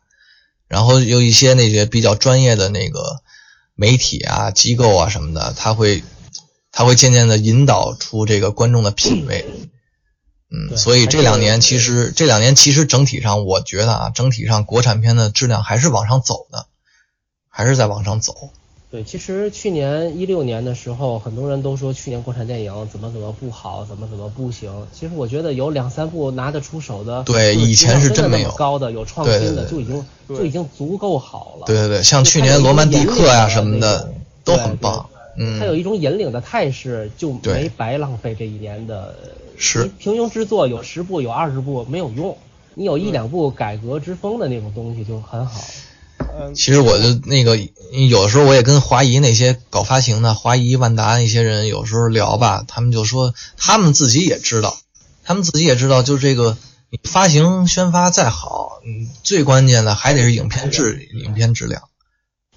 [0.68, 3.22] 然后有一些那些比较专业的那个。
[3.82, 6.04] 媒体啊，机构啊什么的，他会，
[6.70, 9.46] 他会渐渐的引导出这个观众的品味，
[10.52, 16.66] 嗯，所以这两年其实这两年其实整体上，我觉得啊，整体上国产片的质量还是往上走的，
[17.48, 18.34] 还是在往上走。
[18.92, 24.72] 对，其实去年一六年的时候，很多人都说去年国产电影怎么怎么不好，怎么怎么不行。
[24.92, 31.68] 其实我觉得有两三部拿得出手的，对，以前是真没有高的，有创新的，就已经就已经足够好了。
[31.68, 34.12] 对对对，像去年《罗曼蒂克》呀什么的
[34.44, 35.08] 都很棒。
[35.38, 39.16] 嗯，它有一种引领的态势，就没白浪费这一年的。
[39.60, 39.86] 是。
[40.00, 42.36] 平庸之作有十部有二十部没有用，
[42.74, 45.62] 你有一两部改革之风的那种东西就很好。
[46.38, 47.58] 嗯其实我就那个，
[48.10, 54.78] 有的时候我也跟华谊那些搞发行的华谊万达那些人有时候聊吧，他们就说他们自己也知道，
[55.24, 56.58] 他们自己也知道，就这个
[57.04, 61.84] 发行宣发再好，嗯，最关键的还得是影片质影片质量。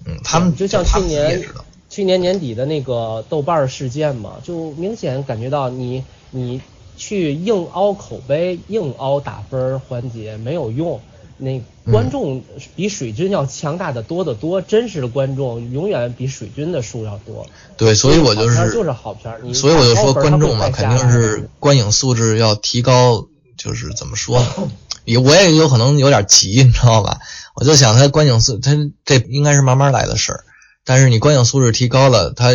[0.05, 1.41] 嗯，他们就像去年
[1.89, 6.61] 去年年底的那个豆瓣事件嘛，就明显感觉到你你
[6.97, 10.99] 去硬凹口碑、硬凹打分环节没有用。
[11.37, 12.43] 那观众
[12.75, 17.45] 比水军要强大的多得多，真实的观众永远比水军的数要多。
[17.75, 23.27] 对，所以我就是就是好片儿，所以我就说观众嘛，肯定是观影素质要提高。
[23.55, 24.71] 就是怎么说呢？
[25.05, 27.19] 也我也有可能有点急，你知道吧？
[27.55, 28.71] 我就想他观影素，他
[29.05, 30.43] 这应该是慢慢来的事儿。
[30.83, 32.49] 但是你观影素质提高了，他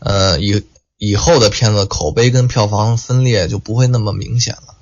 [0.00, 0.62] 呃以
[0.98, 4.74] 以后的片子口碑跟票房分裂就不会那么明显了。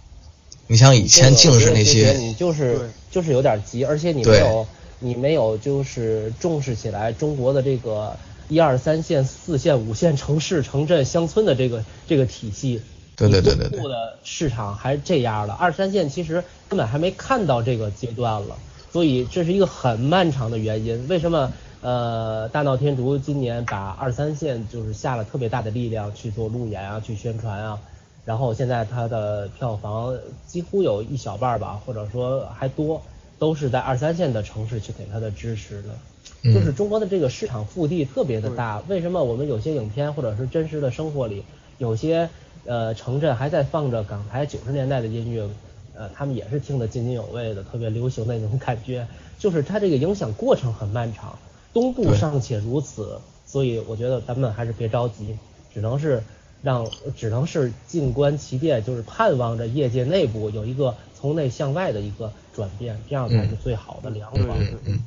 [0.66, 4.66] 你像以前净是那些，你就是就是有点急，而且你没有
[4.98, 8.16] 你没有就是重视起来中国的这个
[8.48, 12.80] 一二三线、四线、五线城市、城镇、乡村的这个这个体系。
[13.14, 13.80] 对对对对对。
[13.82, 18.56] 的市场还这样的，二三线其实根本还没看到这个阶段了，
[18.90, 21.06] 所以这是一个很漫长的原因。
[21.08, 21.52] 为什么
[21.83, 27.79] 呃大闹天竺今年把二三线就是下了特别大的力量去做路演啊，去宣传啊？
[28.24, 30.16] 然后现在它的票房
[30.47, 33.01] 几乎有一小半吧，或者说还多，
[33.39, 35.91] 都是在二三线的城市去给它的支持的。
[36.53, 38.83] 就是中国的这个市场腹地特别的大。
[38.89, 41.45] 为什么我们有些影片或者是真实的生活里，
[41.79, 42.29] 有些
[42.64, 45.49] 呃城镇还在放着港台九十年代的音乐，
[45.95, 49.07] 呃，他们也是听得津津有味的，特别流行的那种感觉。
[49.39, 51.39] 就是它这个影响过程很漫长，
[51.77, 55.37] 东部尚且如此，所以我觉得咱们还是别着急，
[55.74, 56.22] 只能是。
[56.62, 64.57] 让只能是静观其变，就是盼望着业界内部有一个从内向外的一个转变，这样才是最好的良方。
[64.59, 64.99] 嗯嗯，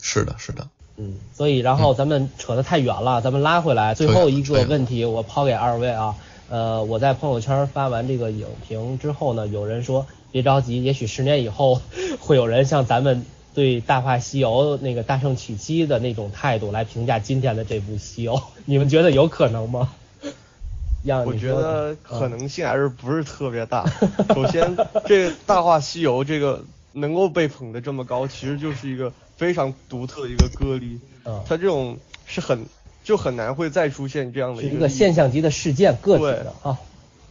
[0.00, 0.68] 是的，是的。
[0.98, 3.94] 嗯，所以然后咱们扯得太远了，咱们拉回来。
[3.94, 6.14] 最后一个问题，我抛给二位啊。
[6.50, 11.80] 呃，我在朋友圈发完这个影评之后呢，有人说别着急，也许十年以后
[12.20, 18.34] 会有人像咱们对《大话西游》那个大圣娶妻的那种态度来评价今天的这部《西游》，
[18.64, 19.92] 你们觉得有可能吗？
[21.04, 23.84] 让我觉得可能性还是不是特别大。
[24.34, 31.00] 首先，这《大话西游》这个能够被捧得这么高，其实就是一个非常独特的一个个例。
[31.24, 32.66] 嗯，它这种是很
[33.02, 36.78] 就很难会再出现这样的一个现象级的事件，个体的啊。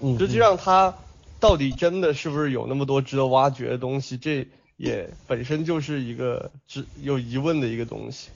[0.02, 0.94] 嗯，实际上它
[1.40, 4.18] 到底真的是不是有那么多值得挖掘的东西？
[4.18, 4.46] 这
[4.82, 8.30] 也本身就是一个只有疑问的一个东西。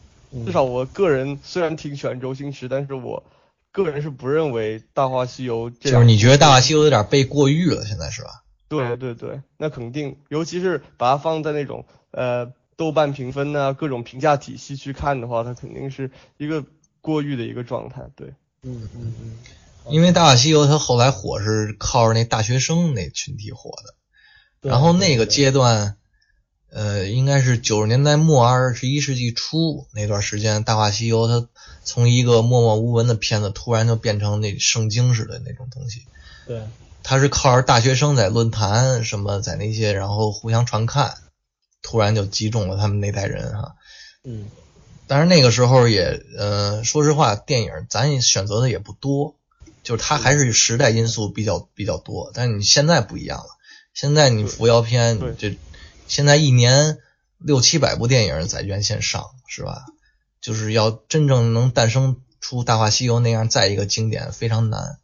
[0.45, 3.23] 至少我个人虽然挺喜欢周星驰，但是我
[3.71, 8.43] 个人是不认为《大话西游》就是你觉得《大话西游》有点被过誉了，现在是吧？
[8.67, 16.63] 对对对，那肯定，尤其是把它放在那种呃豆瓣评分啊各种评价体系去看的话，它肯定是一个
[17.01, 18.03] 过誉的一个状态。
[18.15, 18.27] 对，
[18.61, 19.37] 嗯嗯嗯，
[19.89, 23.71] 因为《大话西游》它后来火是靠着那大学生那群体火
[24.61, 25.97] 的，然后那个阶段。
[26.75, 31.47] 呃，应该是九十年代末二十一世纪初那段时间，《大话西游》它
[31.85, 36.01] 从一个默默无闻的片子，突然就变成那圣经似的那种东西。
[36.45, 36.63] 对，
[37.01, 41.15] 它是靠着大学生在论坛什么在那些，然后互相传看，
[41.81, 43.75] 突然就击中了他们那代人哈。
[44.25, 44.47] 嗯，
[45.07, 49.35] 但是那个时候也，呃，说实话，电影咱选择的也不多，
[49.81, 52.31] 就是它还是时代因素比较比较多。
[52.33, 53.47] 但是你现在不一样了，
[53.93, 55.57] 现在你扶摇片这。
[56.07, 56.97] 现在一年
[57.37, 59.85] 六七百部电影在院线上，是吧？
[60.41, 64.99] 就是要真正能诞生出《大话西游》那样再一个经典，非常难。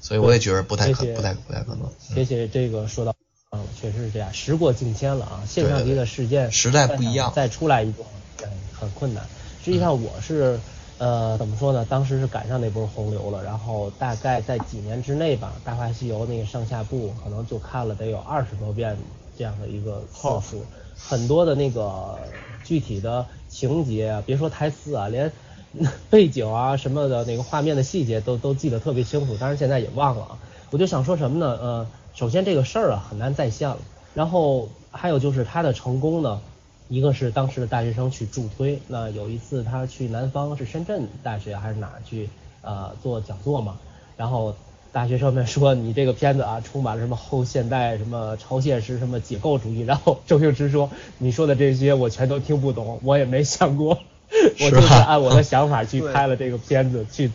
[0.00, 1.90] 所以我也觉得不太可，不太不太可能。
[1.98, 3.14] 谢谢这个说到，
[3.50, 4.32] 嗯，确实是这样。
[4.32, 8.06] 时过境迁了啊，现象级的事件，时代不一样，再出来一部，
[8.42, 9.26] 嗯，很困难。
[9.62, 10.58] 实际上我是，
[10.96, 11.84] 呃，怎么说呢？
[11.84, 18.96] 当时是赶上那波洪流了，然后大概在几年之内吧，《大话西游》那个上下部可能就看了得有二十多遍。
[19.38, 20.64] 这样的一个次数，
[20.98, 22.18] 很多的那个
[22.64, 25.30] 具体的情节啊，别说台词啊，连
[26.10, 30.36] 背景啊什么的那个画面的细节都都记得特别清楚，但是现在也忘了。
[30.70, 31.56] 我就想说什么呢？
[31.62, 33.78] 呃，首先这个事儿啊很难再现了，
[34.12, 36.40] 然后还有就是他的成功呢，
[36.88, 42.28] 一个是当时的大学生去助推，那有一次他去南方是深圳大学还是哪去
[42.62, 43.78] 呃做讲座嘛，
[44.16, 44.56] 然后。
[44.90, 49.80] 大学生们说你这个片子啊，充满了什么后现代、什么超现实、什么解构主义。
[49.80, 53.98] 然后周星驰说，你说的这些我全都听不懂，我也没想过，
[54.60, 57.30] 我就是按我的想法去拍了这个片子，去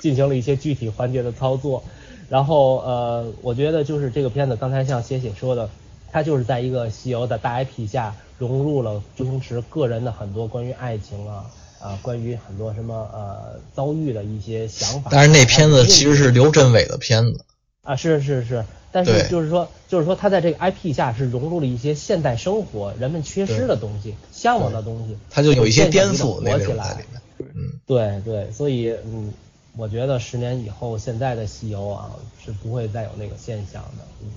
[0.00, 1.82] 进行了一些具体环节的操作。
[2.28, 5.70] 然后呃，我觉得就是这个片子，刚才像谢谢说的，
[6.10, 11.46] 它就是在一个西游的大 IP 下融入了周星驰个人的很多关于爱情啊。
[11.80, 17.44] 啊，关于很多什么呃遭遇的一些想法，但是那片子其实是刘镇伟的片子。
[17.82, 27.04] 啊，是是是，但是就是说就是说他在这个 IP 下是融入了一些现代生活人们缺失的东西、向往的东西，他就有一些颠覆火起来，
[27.38, 29.32] 嗯，对对，所以嗯，
[29.76, 32.10] 我觉得十年以后现在的西游啊
[32.44, 34.30] 是不会再有那个现象的，嗯，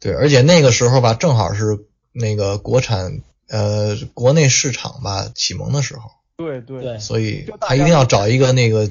[0.00, 1.78] 对，而且那个时候吧，正好是
[2.10, 6.10] 那个国产呃国内市场吧启蒙的时候。
[6.36, 8.90] 对对，所以他一定要找一个那个，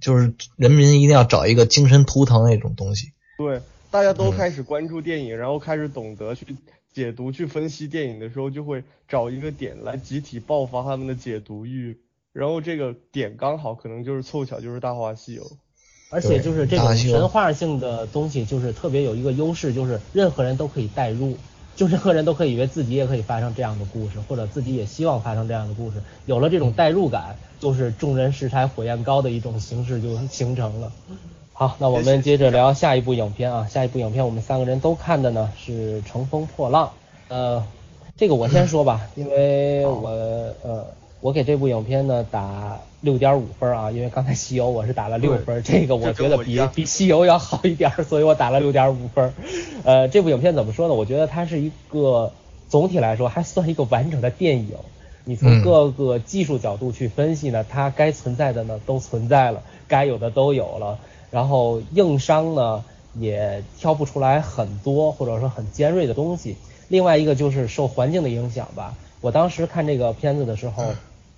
[0.00, 3.12] 就是人民一定要找一个精神图腾那种东西。
[3.38, 6.46] 对，大家都开始关注电影，然后开始懂得去
[6.92, 11.98] 解读、去分析电影的时候，就会找一个点来集体爆发他们的解读欲，
[12.32, 15.42] 然后这个点刚好可能就是凑巧就是《大话西游》，
[16.10, 21.36] 而且就是这种神话性的东西，就是特别有一个优势，就是任何人都可以代入。
[21.76, 25.96] 就任何人都可以以为自己也可以发生这样的故事，或者自己也希望发生这样的故事。
[26.26, 30.92] 有了这种代入感，就是众人拾柴火焰高的一种形式就形成了。
[31.52, 36.86] 好，那我们接着聊下一部影片啊，下一部影片我们三个人都看的呢是《乘风破浪》。
[37.28, 37.64] 呃，
[38.16, 40.08] 这个我先说吧，因为我
[40.62, 40.84] 呃。
[41.20, 49.32] 我给这部影片呢打六点五分啊，因为刚才西游我是打了六分，这个我觉得比比西游要好一点，所以我打了六点五分。
[49.84, 50.94] 呃，这部影片怎么说呢？
[50.94, 52.32] 我觉得它是一个
[52.68, 54.74] 总体来说还算一个完整的电影。
[55.24, 60.98] 你从各个技术角度去分析呢，它该存在的呢都存在了，该有的都有了。
[61.30, 66.56] 然后硬伤呢也挑不出来很多或者说很尖锐的东西。
[66.88, 68.94] 另外一个就是受环境的影响吧。
[69.20, 70.84] 我当时看这个片子的时候。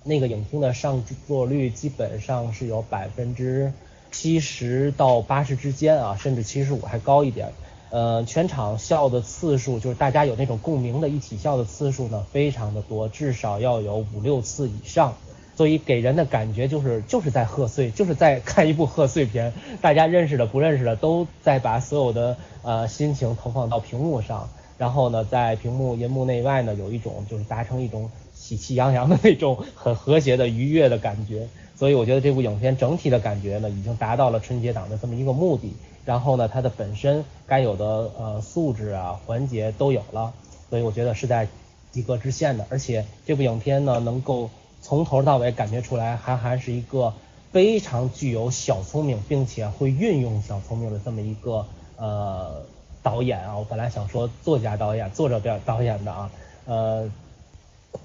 [0.03, 3.73] 那个影厅的上座率基本上是有百分之
[4.09, 7.51] 七十到八十之间啊，甚至七十五还高一点。
[7.89, 15.13] 呃，全场笑的次数，就是大家有那种共鸣的一起笑的次数呢，非常的多，至少要有五六次以上。
[15.55, 28.09] 所以给人的感觉就是就是在贺岁，就是在看一部贺岁片， 大家认识的不认识的都在把所有的呃心情投放到屏幕上，然后呢，在屏幕银幕内外呢有一种就是达成一种。
[28.39, 31.47] 喜气洋洋的那种很和谐的愉悦的感觉。
[31.75, 35.73] 所以我觉得这部影片整体的感觉呢，已经达到了春节档的这么一个目的。
[36.07, 37.85] 然后呢，它的本身该有的
[38.17, 40.33] 呃素质啊环节都有了，
[40.69, 41.47] 所以我觉得是在
[41.91, 42.65] 及格之线的。
[42.69, 44.49] 而且这部影片呢，能够
[44.81, 47.13] 从头到尾感觉出来，韩寒是一个
[47.51, 51.65] 非常具有小聪明，并且会运用小聪明的这么一个
[51.97, 52.63] 呃
[53.03, 53.57] 导演啊。
[53.57, 56.31] 我本来想说作家导演、作者表导演的啊，
[56.65, 57.11] 呃。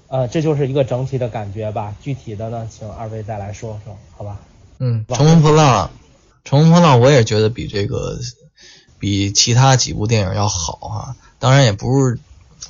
[0.07, 1.95] 呃，这就是一个整体的感觉吧。
[2.01, 4.39] 具体的呢，请二位再来说说，好吧？
[4.79, 5.89] 嗯，乘风破浪，
[6.43, 8.19] 乘风破浪，我也觉得比这个
[8.99, 11.15] 比其他几部电影要好哈。
[11.39, 12.19] 当然也不是，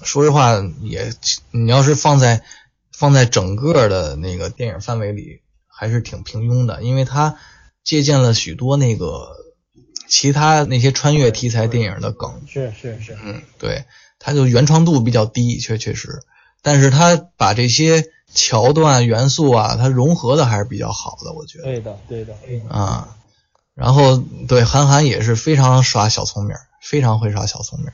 [0.03, 1.13] 说实话也，
[1.51, 2.43] 你要是放在
[2.91, 7.38] 放在整个的那个电影范围里，还是挺平庸的，因为它
[7.84, 9.36] 借鉴了许多那个
[10.07, 12.41] 其他那些穿越题材电影的梗。
[12.47, 13.17] 是是是。
[13.24, 13.86] 嗯，对，
[14.19, 16.21] 它就原创度比较低，确确实。
[16.61, 21.65] 但是它把这些桥段元素啊，它融合的还是比较好的，我觉得。
[21.65, 22.34] 对的，对的。
[22.69, 23.17] 啊，
[23.76, 24.17] 然后
[24.47, 27.89] 对韩寒也是非常耍小聪明，非常会耍小聪明。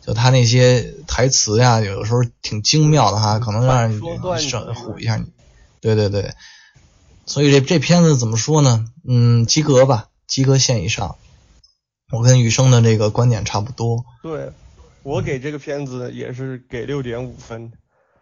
[0.00, 4.00] 就他那些台词呀，有的时候挺精妙的哈，可能让人
[4.38, 5.26] 省唬一下你。
[5.80, 6.34] 对对对，
[7.24, 8.84] 所以这这片子怎么说呢？
[9.06, 11.16] 嗯，及格吧，及格线以上。
[12.10, 14.04] 我跟雨生的这个观点差不多。
[14.22, 14.52] 对，
[15.02, 17.72] 我给这个片子也是给六点五分。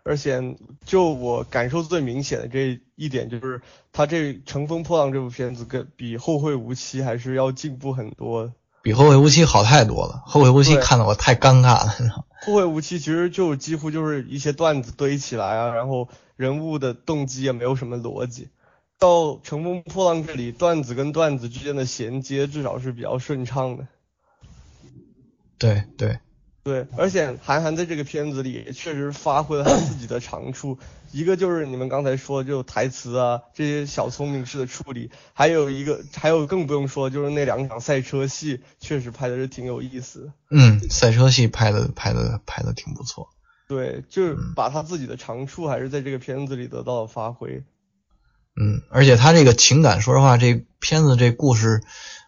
[0.03, 3.61] 而且，就我感受最明显的这一点，就是
[3.93, 8.53] 他这《乘风破浪》这部片子，跟比《后会无期》还是要进步很多。
[8.83, 11.95] 比《后会无期》好太多了，《后会无期》看得我太尴尬了。
[12.47, 18.49] 《后会无期》其实就几乎就是一些段子堆起来啊，然后人物的动机也没有什么逻辑。
[18.99, 23.87] 到《乘风破浪》这里，段子跟段子之间的衔接至少是比较顺畅的。
[25.59, 26.19] 对对。
[26.63, 30.79] 对，而且韩寒在这个片子里也确实发挥了他自己的长处，
[31.11, 40.33] 一个就是你们刚才说就台词啊这些小聪明式的处理，还有一个还有更不用说就是那两场赛车戏，确实拍的是挺有意思。
[40.51, 43.31] 嗯，赛车戏拍的拍的拍的挺不错。
[43.67, 47.65] 对，就是把他自己的长处还是在这个片子里得到了发挥。
[48.55, 51.81] 嗯，而且他这个情感，说实话，这片子这故事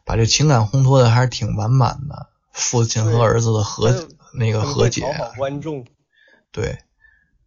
[0.07, 4.09] 把这情感烘托的还是挺完满的，父亲和儿子的和。
[4.35, 5.03] 那个和解，
[5.37, 5.85] 观众，
[6.51, 6.79] 对，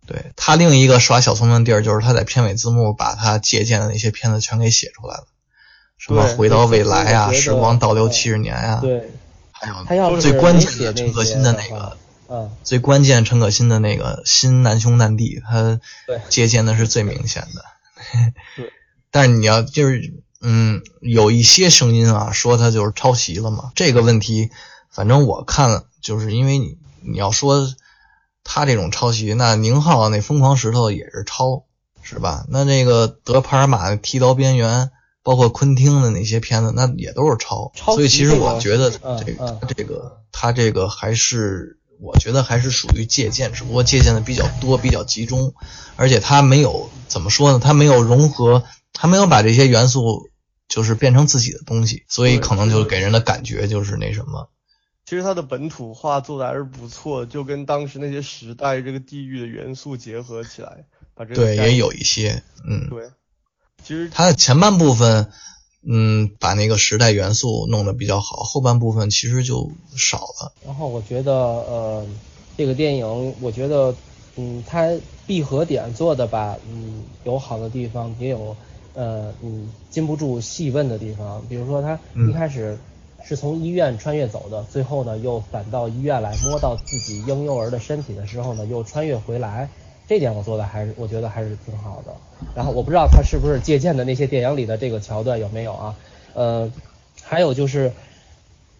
[0.06, 5.28] 对他另一个耍小聪明的地儿，就是他在片尾字幕把他借鉴的那些片子全给写出来了，
[5.98, 9.10] 什么回到未来啊，时光倒流七十年啊，对，
[9.86, 11.98] 还有最关键的陈可辛的那个，
[12.30, 15.80] 嗯，最关键陈可辛的那个新难兄难弟，他
[16.30, 17.66] 借鉴的是最明显的，
[18.56, 18.72] 对，
[19.12, 24.52] 但是你要就是，嗯，有一些声音啊，说他就是抄袭了嘛，这个问题，
[24.96, 25.84] 反正我看了。
[26.02, 27.68] 就是因为你你要说
[28.43, 31.64] 他这种抄袭，那宁浩那疯狂石头也是抄，
[32.04, 32.46] 是吧？
[32.48, 34.91] 那这个德帕尔玛的剃刀边缘，
[35.24, 37.72] 包括昆汀的那些片子，那也都是抄。
[37.76, 45.56] 所以其实我觉得这个这个他这个还是我觉得还是属于借鉴，只不过借鉴的比较多，比较集中，
[45.96, 47.58] 而且他没有怎么说呢？
[47.58, 50.30] 他没有融合，他没有把这些元素
[50.68, 54.52] 就是变成自己的东西，所以可能就给人的感觉就是那什么。
[55.06, 63.08] 其实它的本土化做的还是不错，就跟当时那些时代这个地域的元素结合起来，把这个对也有一些，嗯，对。
[63.84, 65.30] 其实它的前半部分，
[65.88, 70.51] 嗯，把那个时代元素弄得比较好，后半部分其实就少了。
[70.66, 72.03] 然后我觉得，呃，
[72.58, 73.95] 这个电影，我觉得，
[74.38, 74.91] 嗯，它
[75.28, 78.58] 闭合点做的吧，嗯，有好的地方，也有，
[78.95, 82.76] 呃，嗯，禁不住细问的地方，比如说它一开始。
[83.28, 89.68] 是从医院穿越走的，最后呢又返到医院来摸到自己婴幼儿的身体的时候呢，又穿越回来，
[90.08, 92.14] 这点我做的还是我觉得还是挺好的。
[92.56, 95.96] 然后我不知道他是不是借鉴的那些电影里的这个桥段有没有啊？
[96.36, 96.72] 呃，
[97.24, 97.92] 还有就是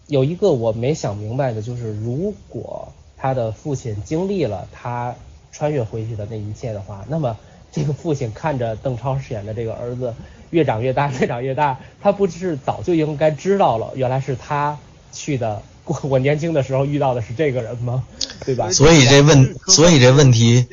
[0.06, 5.16] 有一个我没想明白的，就是如果他的父亲经历了他
[5.50, 7.36] 穿越回去的那一切的话，那么
[7.72, 10.14] 这个父亲看着邓超饰演的这个儿子。
[10.50, 13.92] 越长越大， 越长越大，他不是早就应该知道了？
[13.94, 14.78] 原来是他
[15.12, 15.62] 去的。
[16.02, 18.02] 我年轻的时候遇到的是这个人吗？
[18.44, 18.70] 对吧？
[18.72, 20.66] 所以这问，所以这问题，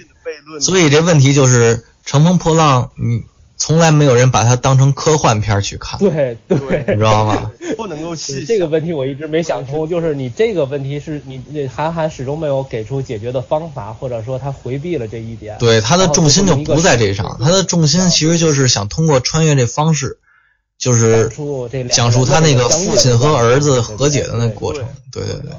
[0.60, 3.24] 所以这问题就是《乘风破浪》，你。
[3.64, 7.49] 从来没有人把它当成科幻片去看，对对，你知道吗？
[7.78, 15.57] 不能够细这个问题我一直没想通，就是你这个问题是你那韩寒始终没有给出解决的方法，或者说他回避了这一点。
[15.59, 20.18] 对，他的重心就不在这上，他的重心其实就是想通过穿越这方式，
[20.78, 21.32] 就是
[21.89, 24.84] 讲述他那个父亲和儿子和解的那过程。
[25.09, 25.51] 对对对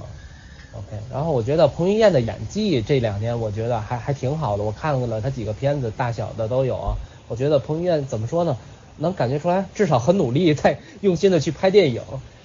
[0.75, 6.95] ，OK，然后我觉得彭于晏的演技这两年我觉得还还挺好的，我看了他几个片子，大小的都有。
[7.35, 8.57] 我觉得彭于晏怎么说呢？
[8.99, 12.01] 能感觉出来，至少很努力，在用心的去拍电影。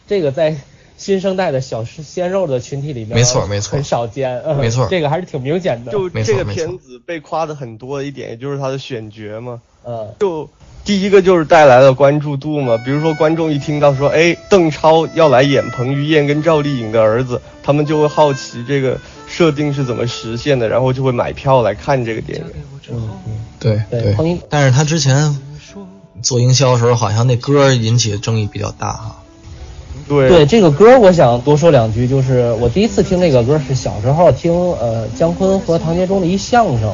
[0.07, 0.55] 这个在
[0.97, 4.41] 新生代的小鲜肉的群体里面，没错没错，很少见。
[4.57, 5.91] 没错，这个还是挺明显的。
[5.91, 9.61] 就这个片子被夸的很多的一点，也就是他的选角嘛。
[9.83, 10.49] 呃，就
[10.83, 12.75] 第一个就是带来了关注度嘛。
[12.83, 22.45] 比如说观众一听到说，哎，邓超要来演彭于晏跟赵丽颖的儿子，他们就会好奇这个设定是怎么实现的，然后就会买票来看这个电影。
[22.91, 24.15] 嗯嗯，对对。
[24.49, 25.37] 但是他之前。
[26.21, 29.15] 做营销的时候，好像那歌引起的争议比较大哈。
[30.05, 36.93] 对对，这个歌我想多说两句，就是我第一次听这个歌是小时候听呃姜昆和唐杰忠的一相声，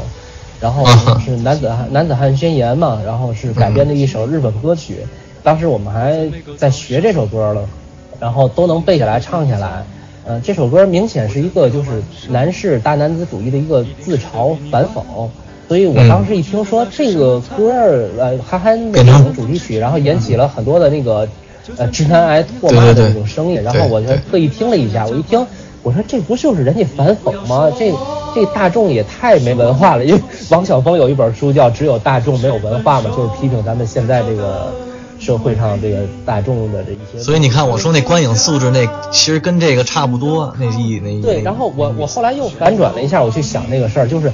[0.62, 0.86] 然后
[1.26, 4.98] 是男子汉男子汉宣言嘛，然后是改编的一首日本歌曲，
[5.42, 7.68] 当时我们还在学这首歌了，
[8.20, 9.84] 然后都能背下来唱下来。
[10.24, 15.02] 呃，这首歌明显是一个就是男士大男子主义的一个自嘲反讽。
[15.68, 21.28] 所以我当时一听说这个歌儿，呃，憨憨的那种主题曲，然后引起了很多的那个，
[21.78, 25.46] 呃，直男癌唾骂的那种声音，然后我就特意听了一下，我一听，
[25.82, 27.72] 我说这不就是人家反讽吗？
[27.78, 27.92] 这
[28.36, 34.72] 这大众也太没文化了，因为王晓峰有一本书叫《只有大众没有文化》嘛，就是批评咱们现在这个。
[35.26, 41.42] 社会上这个大众的这一些，所以你看，我说那观影素质那其实跟这个差不多，那意那对。
[41.42, 44.32] 然后我我后来又反转了一下，我去想那个事儿，就是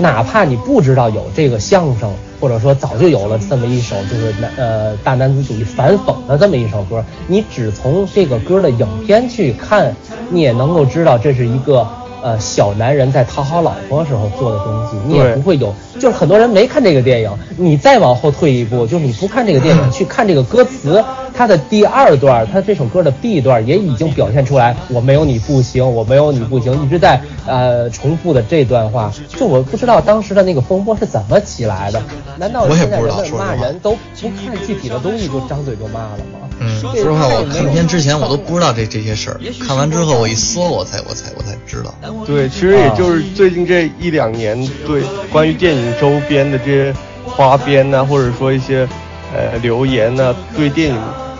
[0.00, 9.94] 哪怕你不知道有这个相声，或者说早就有了这么一首就是男呃大男子主义反讽的这么一首歌，你只从这个歌的影片去看，
[10.28, 11.86] 你也能够知道这是一个。
[12.22, 15.74] 呃，小男人在讨好老婆时候做的东西，你也不会有。
[15.94, 21.04] 就是很多人没看这个电影，你再往后退一步，就是你不看这个电影，去看这个歌词，
[21.34, 29.12] 它的第二段，它这首歌的 B 段也已经表现出来，我没有你不行，我没有你不行，一直在呃重复的这段话。
[29.28, 32.02] 就我不知道当时的那个风波是怎么起来的？
[32.38, 36.48] 难道现在人们骂人都不看具体的东西就张嘴就骂了吗？
[36.60, 41.94] 嗯，说实话，我看片之前我都不知道这这些事儿，看完之后我一搜，我才我才我才知道。
[42.24, 48.86] 对，其实也就是最近这一两年，对关于电影周边的这些花边呐，或者说一些
[49.34, 50.96] 呃留言呐，对电影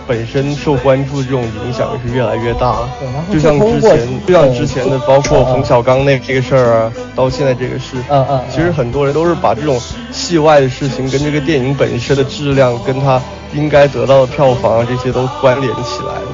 [0.07, 2.87] 本身受关注的这种影响是越来越大。
[2.99, 9.79] 对，然后就像之前，就像之前的，包括冯小刚那这个事儿啊，到现在这个事，嗯嗯，其实很多人都是把这种
[10.11, 13.21] 戏外的事情跟这个电影本身的质量跟他。
[13.55, 16.27] 应该得到的票房啊，这些都关联起来了，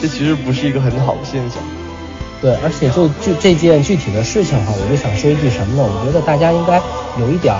[0.00, 1.60] 这其实不是一个很好的现象。
[2.40, 5.82] 对，而且就就这件具体的事情哈，我就想说一句什么呢？
[5.82, 6.80] 我觉得大家应该
[7.18, 7.52] 有一点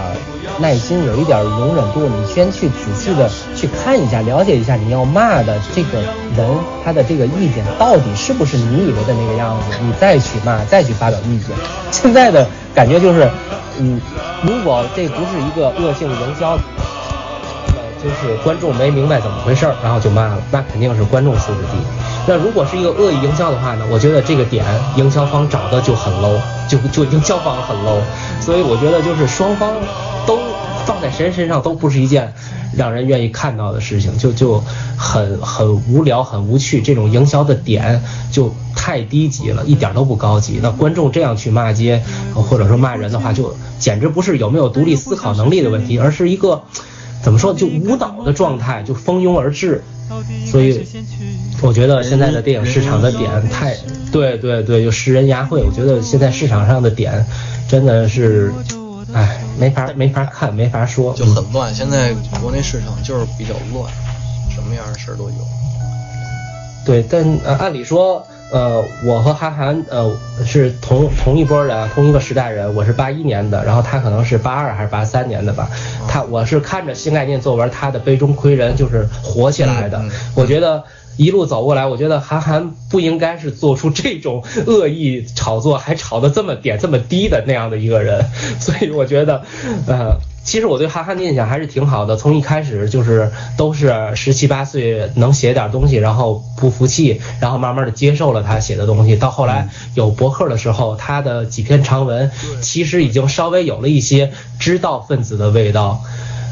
[0.59, 6.01] 耐心，有一点容忍度，你先去仔细的去看一下，了解一下你要骂的这个
[6.37, 6.49] 人
[6.85, 11.57] 他的这个意见到底是不是你以为的那个样子，你再去骂，再去发表意见。
[11.91, 13.31] 现在的感觉就是，
[13.79, 14.01] 嗯，
[14.43, 16.59] 如果这不是一个恶性营销。
[18.03, 22.10] 就是观众没明白怎么回事，然后就骂了，那肯定是观众素质低。
[22.27, 23.85] 那如果是一个恶意营销的话呢？
[23.91, 24.65] 我觉得这个点
[24.97, 28.01] 营销方找的就很 low，就就营销方很 low。
[28.41, 29.75] 所以我觉得就是双方
[30.27, 30.39] 都
[30.87, 32.33] 放在谁身上都不是一件
[32.77, 34.63] 让人愿意看到的事情，就就
[34.97, 36.81] 很很无聊、很无趣。
[36.83, 40.61] 这种营销的点就太低级了，一点都不高级。
[40.63, 42.03] 那观众这样去骂街
[42.35, 46.63] 或者说骂人的话，就简直不是有没有独立思考能力的问题，而是一个。
[47.23, 47.53] 怎么说？
[47.53, 49.85] 就无脑的状态，就蜂拥而至，
[50.47, 50.85] 所以
[51.63, 53.77] 我觉得现在的电影市场的点太，
[54.11, 55.63] 对对对，就食人牙慧。
[55.63, 57.25] 我觉得现在市场上的点
[57.69, 58.53] 真的是，
[59.13, 61.75] 哎，没法没法看，没法说，就很乱。
[61.75, 63.93] 现在国内市场就是比较乱，
[64.55, 65.37] 什么样的事儿都有。
[66.85, 68.27] 对，但呃，按理说。
[68.53, 70.13] 呃，我和韩寒呃
[70.45, 72.75] 是同同一波人，同一个时代人。
[72.75, 75.71] 我是八一年的，然后他可能是八二还是八三年的吧。
[76.09, 80.03] 他我是看着新概念作文他的杯中窥人就是火起来的。
[80.35, 80.83] 我觉得
[81.17, 88.25] 一路走过来，我觉得韩寒不应该是做出这种恶意炒作，还炒的这么点这么低的那样的一个人。
[88.59, 89.43] 所以我觉得，
[89.87, 90.19] 呃。
[90.43, 102.31] 其实我对韩寒的印象还是挺好的，从一开始就是都是十七八岁能写点东西，然后不服气，然后慢慢的接受了他写的东西，到后来有博客的时候，他的几篇长文
[102.63, 106.03] 其实已经稍微有了一些知道分子的味道，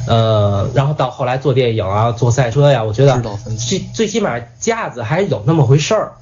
[0.07, 3.21] 呃，然后到后来做电影啊，做赛车呀，我觉得
[3.57, 6.13] 最最起码架子还有那么回事儿。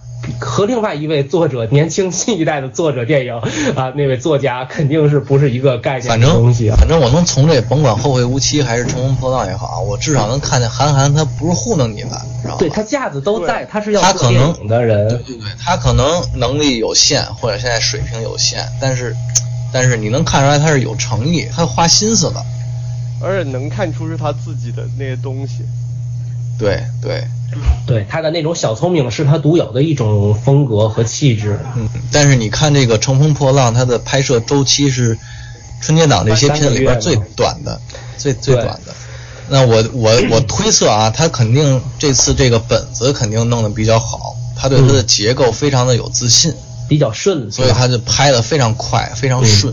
[0.41, 3.35] 和另外一位作者，年轻新一代的作者电影
[3.77, 6.77] 啊， 那位作家肯定是不是一个概念的东西啊？
[6.79, 12.57] 反正我能从这甭管后会无期还是乘风破浪也好，我至少能看见韩寒他不是糊弄你的，知道吧？
[12.59, 15.09] 对他架子都在，他是要做电影的人。
[15.09, 19.15] 对对对，他可能能力有限，或者现在水平有限，但是
[19.73, 22.43] 但是你能看出来他是有诚意，他花心思的，
[23.23, 25.65] 而且能看出是他自己的那些东西。
[26.59, 27.25] 对对。
[27.87, 31.59] 对他的那种小聪明是他独有的一种风格和气质。
[31.75, 35.17] 嗯，但是你看这个《乘风破浪》，它的拍摄周期是
[35.81, 37.81] 春节档这些片里边最短的，
[38.19, 38.95] 最最短的。
[39.49, 46.53] 那我我 我推测啊，他肯定这次这个本子肯定弄得比较好，他对他的结构非常的有自信，
[46.89, 49.73] 比较顺，所以他就拍的非常快，非常顺。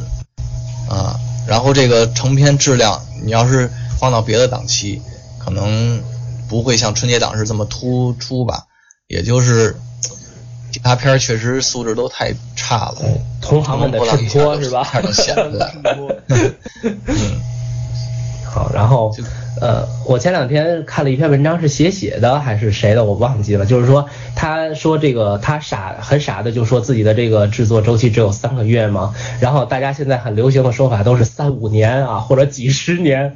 [0.88, 3.69] 啊，然后这个成片质量，你要是
[3.99, 5.01] 放到别的档期，
[5.38, 6.01] 可能。
[6.53, 8.67] 不会像春节档是这么突出吧？
[9.07, 9.75] 也就是
[10.71, 13.01] 其他片儿确实素质都太差了，
[13.41, 14.87] 同行们的衬托是吧？
[17.07, 17.41] 嗯，
[18.45, 19.11] 好，然后。
[19.61, 23.65] 呃，我前两天看了一篇文章，是写写的还是谁的，我忘记了。
[23.65, 29.13] 就是说，他说这个他傻很傻的，就说自己的这个制作周期只有三个月嘛。
[29.39, 33.35] 然后大家现在很流行的说法都是三五年啊，或者几十年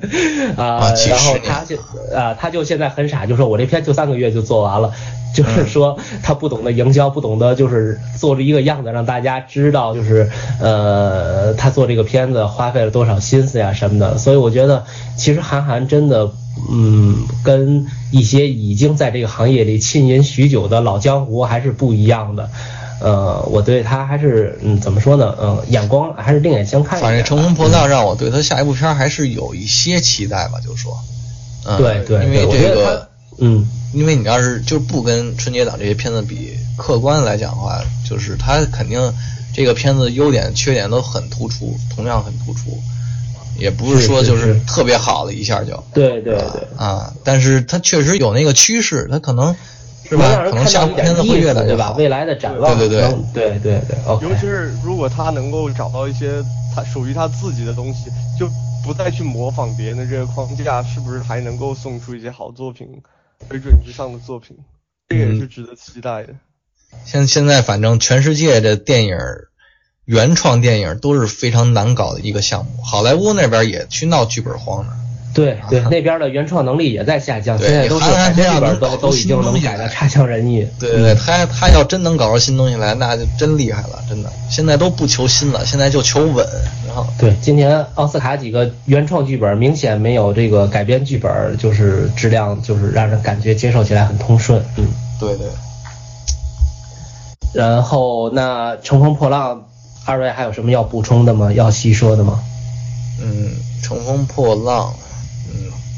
[0.58, 0.92] 啊。
[1.08, 1.76] 然后他就
[2.16, 4.92] 啊，他就现在很傻，就说我这篇就三个月就做完了。
[5.38, 10.28] 就是说他不懂得营销，不懂得就是做着一个样子让大家知道，就是
[10.60, 14.18] 呃他做这个片子花费了多少心思呀什么的。
[14.18, 14.84] 所以我觉得
[15.16, 16.32] 其实韩寒真的
[16.72, 22.50] 嗯跟一些已经在这个行业里浸淫许久的老江湖还是不一样的。
[23.00, 25.36] 呃，我对他还是嗯怎么说呢？
[25.40, 27.00] 嗯，眼光还是另眼相看。
[27.00, 30.98] 反正《乘风破浪》让我对他下一部片还是有一些期待吧，就说。
[31.78, 33.08] 对对，因为这个
[33.38, 33.68] 嗯。
[33.94, 39.14] 因为你要是就不跟春节档这些片子比，客观来讲的话，就是它肯定
[39.54, 42.78] 这个片子优点缺点都很突出，同样很突出，
[43.58, 45.84] 也不是说就是特别好的一下就。
[45.94, 46.68] 对对对。
[46.78, 49.56] 啊，但是它确实有那个趋势，它可能
[50.08, 50.44] 是吧？
[50.50, 53.10] 可能下部片子会越来越好，未来的展望对对对。
[53.34, 56.44] 对对对，尤其是如果他能够找到一些
[56.76, 58.50] 他属于他自己的东西，就
[58.84, 62.88] 不再去模仿别人的这个框架，是不是还能够送出一些好作品？
[63.50, 64.58] 水准之上的作品，
[65.08, 66.36] 这也是值得期待的。
[67.06, 69.18] 像现在反正全世界的电影
[70.06, 74.98] 原创电影都是非常难搞的一个项目，好莱坞那边也去闹剧本荒呢。
[75.34, 80.68] 对 对，那边的原创能力也在下降，现在都是改编剧本都都已经能改的差强人意。
[80.80, 84.32] 对对对，他他要真能搞出新东西来，那就真厉害了，真的。
[84.50, 86.44] 现在都不求新了，现在就求稳。
[86.88, 94.60] 然后对，今年奥斯卡几个原创剧本明显没有这个改编剧本，就是质量就是让人感觉接受起来很通顺。
[94.78, 94.88] 嗯，
[95.20, 95.48] 对对。
[97.54, 99.56] 然后那《乘风破浪》，
[100.06, 101.54] 二位还有什么要补充的吗？
[101.54, 102.40] 要细说的吗？
[103.22, 103.52] 嗯，
[103.86, 104.92] 《乘风破浪》。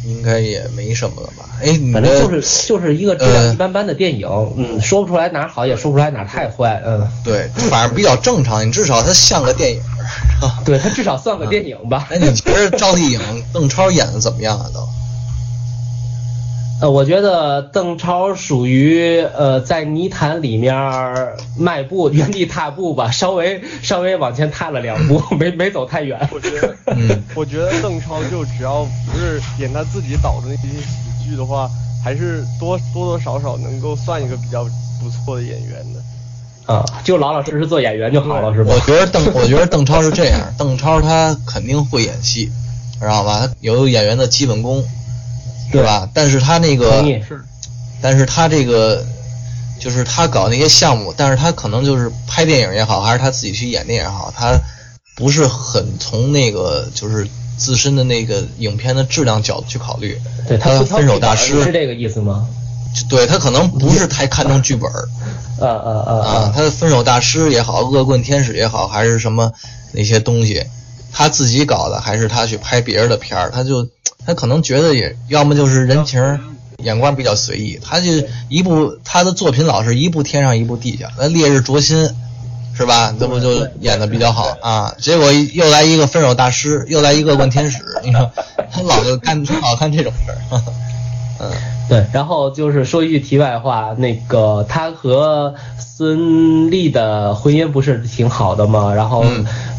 [0.06, 1.46] 应该也没什么了吧？
[1.62, 8.66] 哎，反正就是就是一个质量一般般的电影，嗯，说不出来哪好，也说不出来哪太坏，嗯，对，反正比较正常。
[8.66, 9.82] 你至少它像个电影，
[10.64, 12.08] 对，它至少算个电影吧。
[12.12, 13.20] 哎，你觉得赵丽颖、
[13.54, 14.70] 邓超演的怎么样啊？
[14.74, 14.80] 都？
[16.82, 20.74] 呃，我觉得邓超属于呃在泥潭里面
[21.58, 26.30] 迈步，原地踏步吧，稍微稍微往前踏了两步， 没没走太远。
[26.32, 31.70] 我觉得，嗯，我觉得邓超就只要不是演他自己导的那些喜剧的话，
[32.02, 34.64] 还是多多多少少能够算一个比较
[35.02, 36.74] 不错的演员的。
[36.74, 38.74] 啊，就老老实实做演员就好了，是吧？
[38.74, 42.50] 我觉得邓，我觉得邓超是这样，邓超他肯定会演戏，
[43.02, 43.40] 知道吧？
[43.48, 44.82] 他有演员的基本功。
[45.72, 46.10] 对吧？
[46.14, 47.04] 但是他那个，
[48.02, 49.06] 但是他这个，
[49.80, 54.60] 就是他搞那些项目，但是他可能就是拍电影也好，还是他自己去演电影也好，他
[55.16, 60.20] 不是很从那个就是自身的那个影片的质量角度去考虑。
[60.48, 62.48] 对他分手大师是这个意思吗？
[63.08, 64.90] 对他可能不是太看重剧本。
[65.62, 66.52] 啊啊啊啊！
[66.56, 69.52] 他的分手大师也好，恶棍天使也好，还是什么
[69.92, 70.66] 那些东西，
[71.12, 73.88] 他自己搞的，还是他去拍别人的片儿，他就。
[74.26, 76.40] 他可能觉得也要么就是人情，
[76.84, 77.80] 眼光比较随意。
[77.84, 78.12] 他就
[78.48, 82.10] 一部他的作品老是一部天上一部地下，那烈日灼心，
[82.76, 83.14] 是吧？
[83.20, 84.94] 这不就演的比较好啊？
[85.00, 88.32] 结果又来一个分手大师，又来一个问天使， 你说
[88.72, 90.62] 他老就干老干这种事儿，
[91.42, 91.52] 嗯。
[91.90, 98.94] 对，然后就是说一句题外话，那个他和孙俪的婚姻不是挺好的吗？
[98.94, 99.26] 然后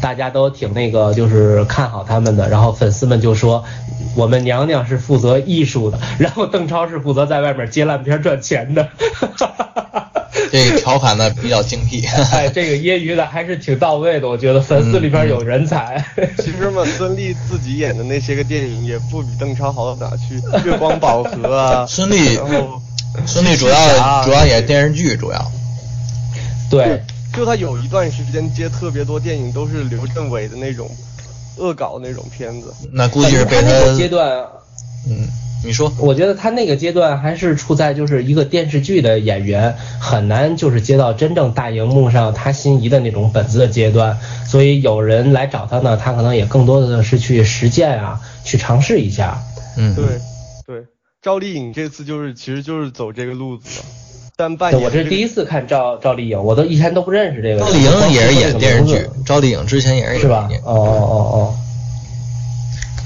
[0.01, 2.49] 大家都挺那个，就是看好他们的。
[2.49, 3.63] 然后粉丝们就说，
[4.15, 8.87] 我们娘娘是负责艺术的，然后邓超是负责在外面接烂片赚钱的。
[10.51, 16.03] 这个调侃的比较精辟， 哎，这个揶揄的还是挺到位的，我觉得粉丝里边有人才。
[16.39, 21.85] 其实嘛，孙俪自己演的那些个电影也不比邓超好到哪去，《月光宝盒》啊。
[21.87, 22.81] 孙俪，然后
[23.25, 25.51] 孙俪主要主要演电视剧，主要。
[26.69, 27.01] 对，
[27.33, 30.89] 就他有一段时间接特别多电影，都是刘镇伟的那种
[31.61, 32.73] 恶搞那种片子。
[32.91, 34.45] 那估计是被他阶段，
[35.07, 35.27] 嗯。
[35.63, 49.39] 你说，我觉得他那个阶段还是处在就是一个电视剧的演员，很难就是接到真正大荧幕上他心仪的那种本子的阶段，所以有人来找他呢，他可能也更多的是去实践啊，去尝试一下。
[49.77, 50.03] 嗯，对
[50.65, 50.83] 对，
[51.21, 53.85] 赵丽颖这次就是其实就是走这个路子嘛，
[54.41, 57.59] 但扮演我这是第一次看赵赵丽颖，我都以前都不认识这个。
[57.61, 60.49] 赵丽颖也是演电视剧，赵丽颖之前也是演是吧？
[60.63, 61.55] 哦哦哦哦。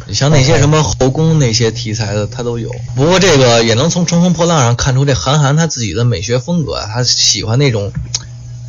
[0.07, 2.71] 你像那些什么后宫那些题材的，他都有。
[2.95, 7.91] 不过这个也能从《乘风破浪》上看出，这韩寒他自己的美学风格，他喜欢那种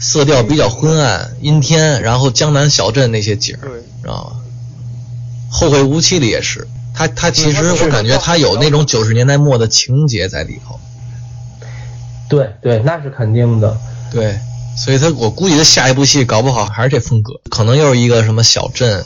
[0.00, 3.70] 色调比较昏暗、阴天，然后江南小镇那些景儿，
[4.02, 4.40] 知道吗？
[5.48, 10.80] 后会无期里也是，他他其实我感觉他有那种九十年代末的情节在里头。
[12.28, 13.76] 对对，那是肯定的。
[14.10, 14.38] 对，
[14.76, 19.04] 所以他我估计他下一部戏搞不好还是这风格，可能又是一个什么小镇，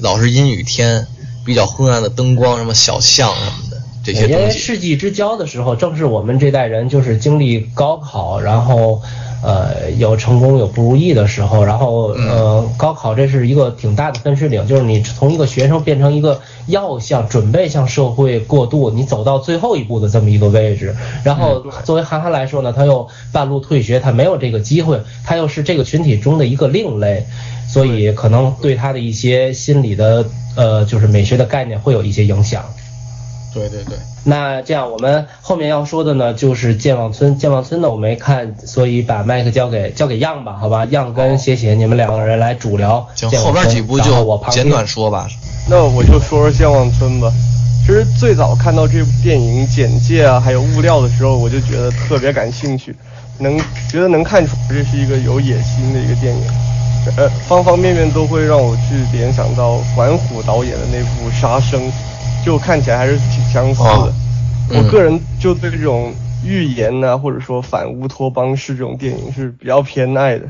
[0.00, 1.06] 老是阴雨天。
[1.44, 4.32] 比较昏暗的灯光，什么小巷什么的这些东西。
[4.34, 9.02] 因为世纪之交的时候，正是我们这代人就是经历高考，然后
[9.42, 20.94] 呃有成功有不如意的时候，然后呃高考这是一个挺大的分水岭，就是你从一个学生变成一个要向准备向社会过渡，你走到最后一步的这么一个位置。
[21.24, 27.26] 然后作为韩寒来说呢，他又半路退学，他没有这个机会，他又是这个群体中的一个另类，
[27.68, 30.24] 所以可能对他的一些心理的。
[30.54, 32.62] 呃，就是美学的概念会有一些影响。
[33.52, 33.96] 对对对。
[34.24, 37.36] 那这样，我们后面要说的呢，就是健忘村。
[37.36, 40.84] 健忘村呢，我没看，所以把麦克交给交给样吧，好吧？
[40.86, 43.06] 样跟谢谢你们两个人来主聊。
[43.14, 45.28] 行，后边几部就我简短说吧。
[45.68, 47.30] 那我就说说健忘村吧。
[47.84, 52.94] 其实最早看到这部电影简介啊，还有物料的时候，我就觉得特别感兴趣，
[53.38, 53.58] 能
[53.90, 56.42] 觉得能看出这是一个有野心的一个电影。
[57.16, 61.80] 呃，方方面面都会让我去联想到管虎导演的那部《杀生》，
[62.44, 64.12] 就看起来还是挺相似的。
[64.70, 66.12] 我个人就对这种
[66.44, 70.46] 预言呐，或者说反乌托邦式这种电影是比较偏爱的。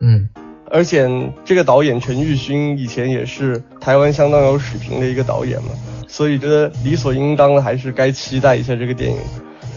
[0.00, 0.28] 嗯，
[0.70, 1.08] 而且
[1.44, 5.70] 这个导演陈玉勋以前也是台湾相当有水平的一个导演嘛，
[6.06, 9.18] 所以觉得理所应当的还是该期待一下这个电影。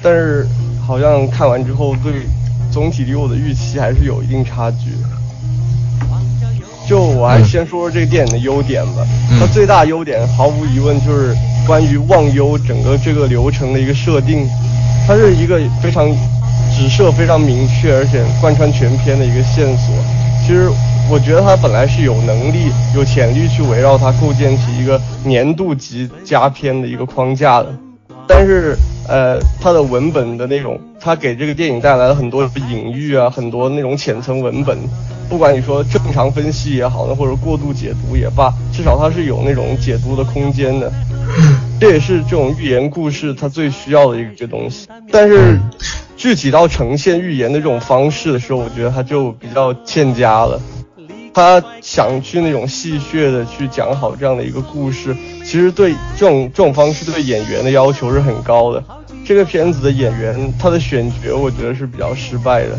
[0.02, 0.46] 但是
[0.86, 2.14] 好像看完之后，对
[2.72, 4.92] 总体离我的预期还是有一定差距。
[6.90, 9.06] 就我还先说说这个电影的优点吧。
[9.40, 11.36] 它最大优点毫无疑问就是
[11.68, 14.48] 关于忘忧整个这个流程的一个设定，
[15.06, 16.10] 它是一个非常
[16.76, 19.94] 指涉非常明确，而且贯穿全片的一个线索。
[20.42, 20.68] 其实
[21.12, 27.72] 我觉得它本来是有能力、有潜力去围绕它构建起一个年度级佳片的一个框架的，
[28.28, 28.76] 但是
[29.08, 34.76] 呃，它的文本的那种，它给这个电影带来了很多隐喻啊，很多那种浅层文本。
[35.30, 40.92] 不管你说正常分析也好呢，或者过度解读也罢，至少它是有那种解读的空间的。
[41.80, 44.88] 这也是这种寓言故事它最需要的一个东西。
[45.12, 45.58] 但是
[46.18, 50.60] 具体到呈现寓言的这种方式的时候，我觉得它就比较欠佳了。
[51.32, 55.16] 他想去那种戏谑的去讲好这样的一个故事，
[55.46, 58.84] 其实对这种这种方式对演员的要求是很高的。
[59.24, 62.78] 这个片子的演员他的选角，我觉得是比较失败的。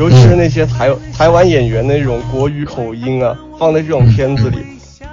[0.00, 4.56] 尤其是那些台台湾演员那种国语口音啊，放在这种片子里，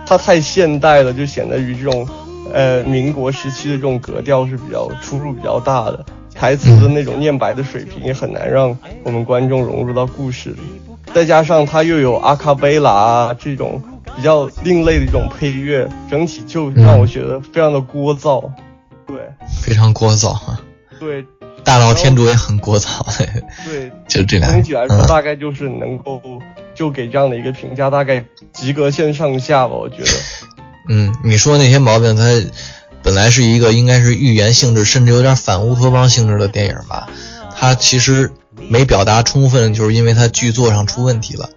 [0.06, 2.08] 它太现代了，就显得与这种，
[2.54, 6.06] 呃，民国时期的这种格调是比较出入比较大的。
[6.34, 10.60] 台词的那种念白的水平也很难让我们观众融入到故事里。
[11.14, 13.82] 再加上它又有阿卡贝拉啊这种
[14.16, 18.50] 比较另类的一种配乐，整体就让我觉得非常的聒噪。
[19.06, 19.18] 对，
[19.62, 20.34] 非常聒噪。
[20.98, 21.26] 对。
[21.68, 22.88] 大闹天竺也很聒噪，
[23.66, 24.50] 对，就这两。
[24.50, 26.22] 总体来说，大概就是能够
[26.74, 28.24] 就给这样的一个评价，大概
[28.54, 30.10] 及格线上下吧，我觉得。
[30.88, 32.24] 嗯，你说那些毛病，它
[33.04, 37.10] 本来是一个应该是寓言性质，甚至有点反乌托邦性质的电影吧，
[37.54, 38.32] 它其实
[38.70, 41.50] 没表达充分，就是因为它剧作上出问题了。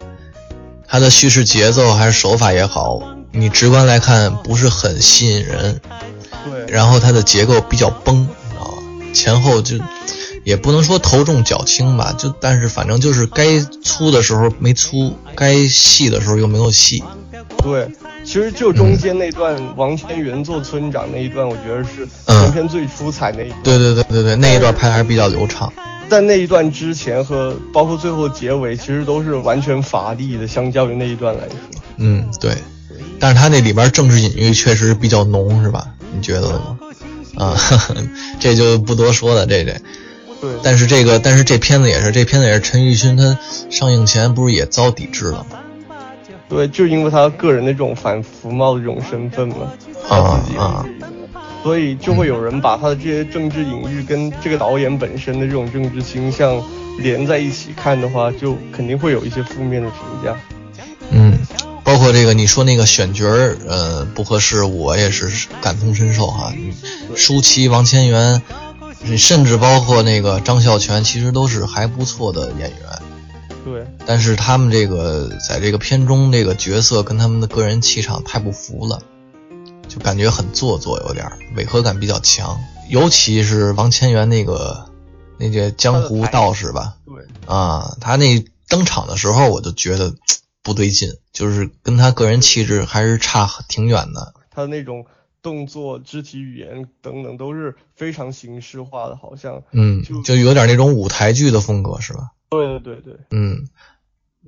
[0.88, 3.00] 它的叙事节奏还是手法也好，
[3.30, 5.80] 你直观来看不是很吸引人。
[6.44, 6.66] 对。
[6.66, 8.26] 然后它的结构比较崩。
[9.12, 9.76] 前后就
[10.44, 17.02] 也不能说头重脚轻吧，就但是反正就是该粗的时候没粗，该细的时候又没有细。
[17.62, 17.86] 对，
[18.24, 23.62] 其实就中间那段王千源做村长那一段，我觉得是全片最出彩那一段。
[23.62, 25.70] 对对对对对，那一段拍还是比较流畅。
[26.08, 31.56] 在那一段之前和包括最后结尾，其实都是完全乏力的，相较于那一段来说。
[31.98, 32.56] 嗯，对。
[33.18, 35.86] 但是他那里边政治隐喻确实比较浓，是吧？
[36.14, 36.78] 你觉得吗？
[37.40, 37.56] 啊，
[38.38, 39.72] 这就不多说了，这这。
[40.40, 40.50] 对。
[40.62, 43.38] 但是这个，但是这片子也是，这片子也是陈奕迅他
[43.70, 45.58] 上映前不是也遭抵制了吗？
[46.48, 49.56] 对，就因为他个人那种反服贸的这种身份嘛，
[50.08, 50.84] 啊啊，
[51.62, 56.60] 所以就会有人把他的这些政治隐喻跟这个导演本身的这种政治倾向
[56.98, 60.36] 连在一起看的话，就肯定会有一些负面的评价。
[61.10, 61.38] 嗯，
[61.90, 66.54] 包括这个你说那个选角儿，呃，不合适，我也是感同身受哈。
[67.16, 68.40] 舒淇、王千源，
[69.18, 72.78] 甚至包括那个张孝全，其实都是还不错的演员。
[73.64, 79.02] 对，但是他们这个在这个片中这个角色跟他们的个人气场太不符了，
[79.88, 82.56] 就感觉很做作，有点违和感比较强。
[82.88, 84.86] 尤其是王千源那个
[85.38, 90.14] 那个江湖道士吧，对啊，他那登场的时候我就觉得
[90.62, 94.34] 不对劲，就是跟他个人气质还是差挺远的。
[94.50, 95.06] 他的那种
[95.42, 102.32] 动作、肢体语言等等都是非常形式化的，好像嗯，就有点那种舞台剧的风格，是吧？
[102.50, 103.68] 对对对对，嗯，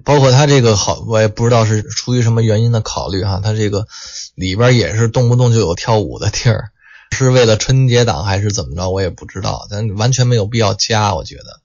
[0.05, 3.87] 包括他这个好，我也不知道是出于什么原因的考虑哈，他这个
[4.35, 6.73] 里边也是动不动就有跳舞的地儿，
[7.13, 11.61] 是为了春节档还是怎么着，我也不知道，但完全没有必要加，我觉得，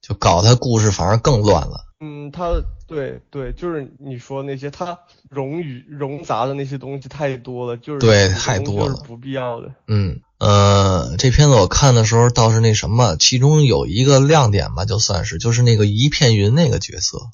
[0.00, 1.85] 就搞他故事反而更乱了。
[2.00, 4.98] 嗯，他对对，就是你说那些他
[5.30, 9.72] 冗余冗杂的那些东西太多了，就是对太多了，不必要的。
[9.88, 10.20] 嗯。
[10.38, 17.30] 呃，这片子我看的时候倒是那什么，其中有一个亮点吧，就算是就是那个一片云那个角色，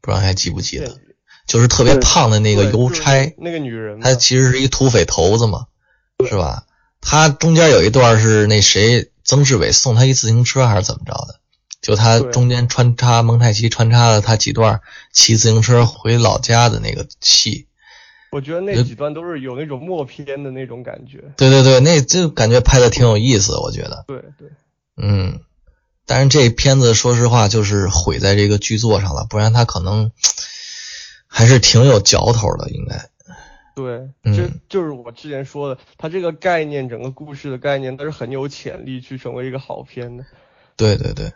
[0.00, 0.96] 不知道还记不记得，
[1.46, 5.66] 就是特别胖的那个邮差，那个女人，她其实是一土匪头子嘛，
[6.26, 6.64] 是吧？
[7.02, 11.39] 她中间有一段是那谁曾志伟送她一自行车还是怎么着的，
[11.80, 14.80] 就他中间穿插蒙太奇穿插了他几段
[15.12, 17.66] 骑自行车回老家的那个戏。
[18.30, 21.32] 我觉得那几段都是有那种默片的那种感觉。
[21.36, 24.04] 对对对，那就感觉拍的挺有意思，我觉得。
[24.06, 24.48] 对对。
[24.96, 25.40] 嗯，
[26.06, 30.12] 但是这片子说实话就是毁在这个剧作上了，不然他可能
[31.26, 33.10] 还是挺有嚼头的，应该。
[33.74, 40.24] 对，就就是我之前说的，他这个概念，整个故事的概念，它是很有潜力去成为一个好片的。
[40.76, 41.32] 对对对。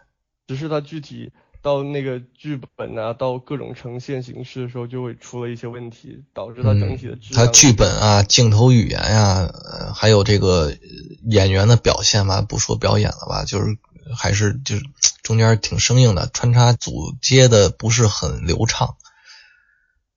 [0.47, 1.33] 只是它具体。
[1.63, 7.47] 到那个剧本啊，到各种呈现形式的时候，就会出了一些问题，导致它整体的质量。
[7.47, 9.51] 它剧本啊，镜头语言呀，
[9.95, 10.77] 还有这个
[11.23, 13.79] 演员的表现吧，不说表演了吧，就是
[14.15, 14.83] 还是就是
[15.23, 18.97] 中间挺生硬的，穿插组接的不是很流畅。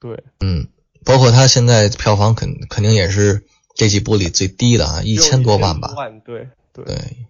[0.01, 0.67] 对，嗯，
[1.05, 5.93] 包括它现在票房肯肯定也是这几部里最低的啊，一千多万吧。
[5.95, 6.83] 万对对。
[6.83, 7.27] 对。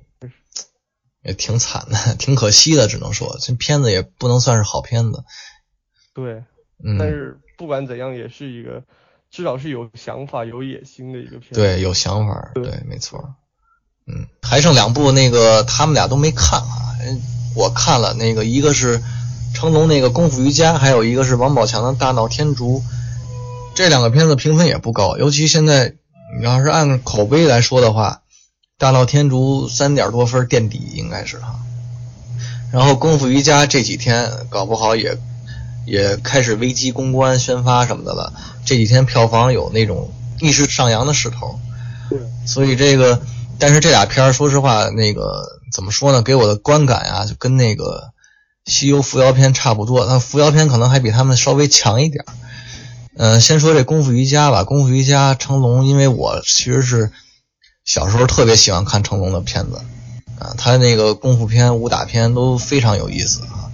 [1.27, 5.23] 也挺惨的， 挺可惜的，只能说这片子也不能算是好片子。
[6.13, 6.43] 对，
[6.83, 8.81] 嗯，但是不管怎样，也是一个
[9.29, 11.55] 至少是有想法、有野心的一个片子。
[11.55, 13.35] 对，有想法，对，没错。
[14.07, 16.95] 嗯，还剩两部，那个他们俩都没看啊。
[17.55, 19.03] 我看了，那个一个是
[19.53, 22.79] 成龙那个《功夫瑜伽》，还有一个是王宝强的《大闹天竺》。
[23.75, 25.95] 这两个片子评分也不高，尤其现在
[26.39, 28.21] 你要是按口碑来说的话。
[28.79, 31.59] 大闹天竺三点多分垫底应该是哈，
[32.71, 35.17] 然后功夫瑜伽这几天搞不好也
[35.87, 38.31] 也开始危机公关宣发什么的了，
[38.63, 41.59] 这几天票房有那种逆势上扬的势头，
[42.07, 43.19] 对，所以这个
[43.57, 46.21] 但是这俩片儿说实话那个怎么说呢？
[46.21, 48.11] 给我的观感啊就跟那个
[48.65, 52.23] 西游伏妖篇差不多，那伏妖篇可能还比他们稍微强一点。
[53.15, 57.11] 嗯，先说这功夫瑜伽吧，功夫瑜伽成龙，因为我其实是。
[57.88, 59.81] 小时候特别喜欢看成龙的片子，
[60.38, 63.72] 啊，他那个功夫片、武打片都非常有意思啊，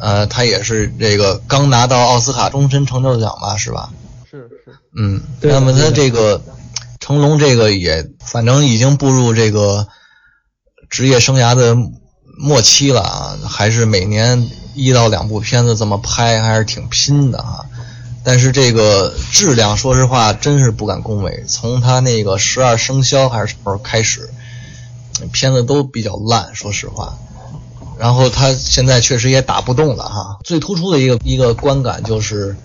[0.00, 3.90] 呃，他也是这个刚拿到奥斯卡终身成就奖吧，是吧？
[4.28, 4.72] 是是。
[4.96, 6.42] 嗯，那么他这个
[7.00, 9.86] 成龙这个也反正已经步入这个
[10.88, 11.76] 职业生涯的
[12.38, 17.66] 末期了啊，还是每年一到两部片子这么拍，还是挺拼的啊。
[18.22, 21.44] 但是这个质量，说实话，真是不敢恭维。
[21.48, 24.28] 从他那个十二生肖还是什么时候开始，
[25.32, 27.18] 片子都比较烂，说实话。
[27.98, 30.38] 然后他现在确实也打不动了哈。
[30.44, 32.56] 最突出的一个一个观感就是，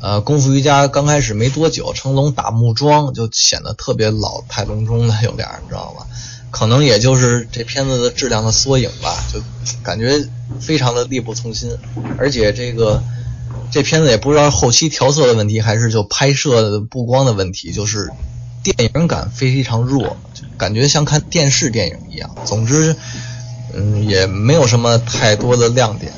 [0.00, 6.06] 呃，功夫瑜伽刚开始没多久，成龙打木桩就显得特别老态龙钟的，有点儿，你知道吗？
[6.52, 9.40] 可能也就是这片子的质量的缩影吧，就
[9.82, 10.24] 感觉
[10.60, 11.76] 非常的力不从心，
[12.16, 13.02] 而且这个
[13.70, 18.10] 这片子也不知道后期调色的问题，还是就拍摄布光的问题，就是
[18.62, 20.16] 电影感非常弱，
[20.56, 22.30] 感觉像看电视电影一样。
[22.44, 22.96] 总之，
[23.74, 26.12] 嗯，也没有什么太多的亮点。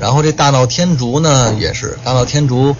[0.00, 2.74] 然后这大闹天竺呢，也是大闹天竺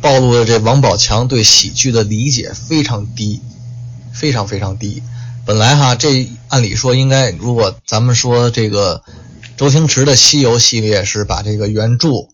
[0.00, 3.40] 暴露了这王宝强对喜剧的理解非常低，
[4.12, 5.02] 非常非常低。
[5.44, 9.02] 本来哈，这按理说应该，如果咱们说这个
[9.56, 12.28] 周星驰的《西游》系列是把这个原著，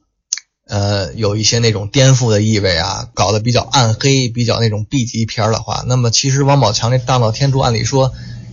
[0.68, 8.12] 呃，有一些那种颠覆的意味啊，搞得比较暗黑、比较那种 B 级片的话，那么其实王宝强这《大闹天竺》按理说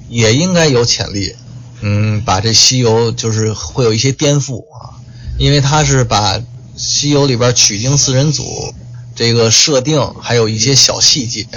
[0.09, 1.35] 也应该有潜力，
[1.81, 4.97] 嗯，把这《西游》就是会有一些颠覆啊，
[5.37, 6.39] 因为他是把
[6.75, 8.73] 《西游》里边取经四人组
[9.15, 11.47] 这个设定，还有一些小细节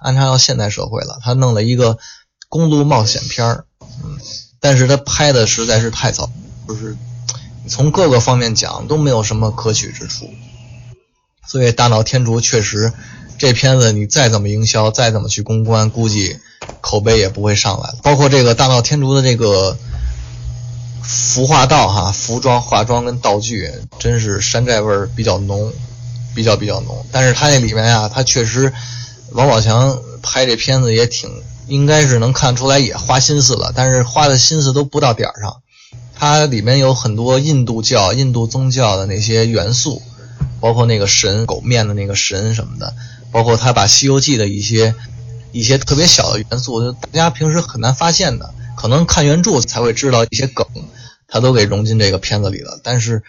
[0.00, 1.98] 安插到现代社会了，他弄了一个。
[2.50, 3.46] 公路冒险片，
[4.02, 4.16] 嗯，
[4.58, 6.30] 但是他拍的实在是太早，
[6.66, 6.96] 就是
[7.68, 10.30] 从各个方面讲都没有什么可取之处。
[11.46, 12.92] 所以《大闹天竺》确实，
[13.38, 16.38] 这片子你再怎么营销，再怎么去公关，估计
[16.80, 17.98] 口碑也不会上来了。
[18.02, 19.76] 包括这个《大闹天竺》的这个
[21.02, 25.72] 服化道哈，服装、化妆跟道具，真是山寨味儿比较浓，
[26.34, 27.06] 比较比较浓。
[27.12, 28.72] 但是他那里面呀，他确实，
[29.32, 31.30] 王宝强拍这片子也挺。
[31.68, 35.56] 应该是能看出来也花心思了，但是花的心思都不到点儿上。
[36.18, 40.02] 它里面有很多印度教、印度宗教的那些元素，
[40.60, 42.92] 包括那个神狗面的那个神什么的，
[43.30, 44.94] 包括他把《西游记》的一些
[45.52, 50.66] 一些特别小的元素，就大家平时很难发现的，可能看原著才会知道一些梗，
[51.28, 52.80] 他都给融进这个片子里了。
[52.82, 53.22] 但是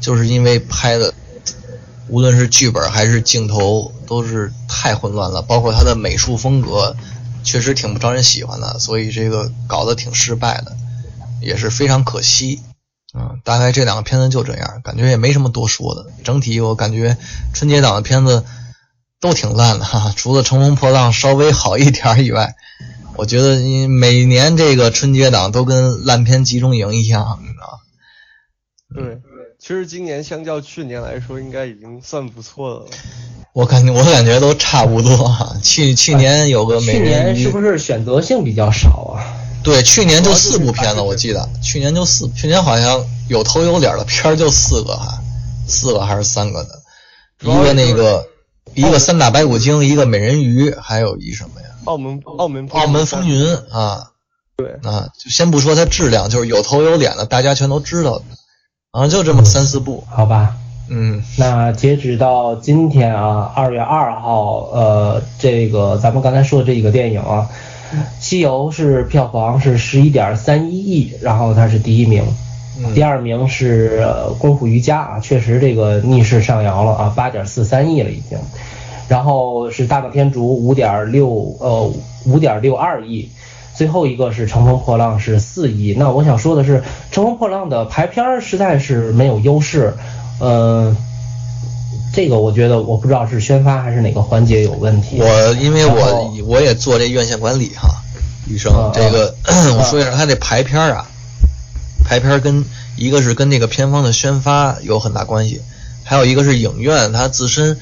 [0.00, 1.12] 就是因为拍的，
[2.08, 6.94] 无论是剧本还是镜头，都是太混乱了，包括他的美术风格。
[7.42, 10.76] 确实挺不招人喜欢的，所以这个搞得挺失败的，
[11.40, 12.62] 也是非常可惜。
[13.14, 16.06] 嗯，大概这两个片子就这样，感觉也没什么多说的。
[16.22, 17.16] 整体我感觉
[17.54, 18.44] 春节档的片子
[19.20, 22.54] 都挺烂的哈， 除了《乘风破浪》稍微好一点以外，
[23.14, 27.80] 我觉得每年这个春节档都跟烂片集中营一样，你知道
[28.94, 29.18] 对，
[29.58, 32.86] 其实今年相较去年来说，应该已经算不错的了。
[33.54, 39.24] 我感觉我感觉都差不多哈，去去年有个去年是不是选择性比较少啊？
[39.66, 41.48] 对，去年就四部片子，我记得。
[41.60, 45.18] 去年就四，去年好像有头有脸的片儿就四个哈，
[45.66, 46.80] 四个还是三个的，
[47.40, 48.28] 一个那个
[48.74, 51.66] 一个三打白骨精，一个美人鱼，还有一什么呀？
[51.84, 54.12] 澳门澳门澳门风云啊，
[54.56, 54.68] 对。
[54.88, 58.24] 啊，就先不说它质量，就是有头有脸的，大家全都知道的，
[58.92, 60.54] 啊，就这么三四部，好吧。
[60.88, 67.48] 嗯，那截止到今天啊，二月二号，呃，这个咱们刚才说的这几个电影啊，
[68.26, 72.24] 《西游》是票房是十一点三一亿，然后它是第一名，
[72.92, 74.00] 第二名是
[74.38, 78.36] 《功夫瑜伽》啊，确实这个逆势上扬了啊，八点四三亿了已经，
[79.06, 81.88] 然后是《大闹天竺》五点六呃
[82.24, 83.30] 五点六二亿，
[83.76, 85.94] 最后一个是《乘风破浪》是四亿。
[85.96, 86.78] 那我想说的是，
[87.12, 89.94] 《乘风破浪》的排片实在是没有优势。
[90.40, 90.92] 呃，
[92.12, 95.20] 这个我觉得我不知道是宣发还是哪个环节有问题。
[95.20, 97.88] 我因为我我也做这院线管理哈，
[98.46, 99.34] 医生，这个
[99.78, 101.06] 我说一下他这排片啊，
[102.04, 102.64] 排片跟
[102.96, 105.60] 一个是跟那个片方的宣发有很大关系，
[106.04, 107.78] 还有一个是影院它自身，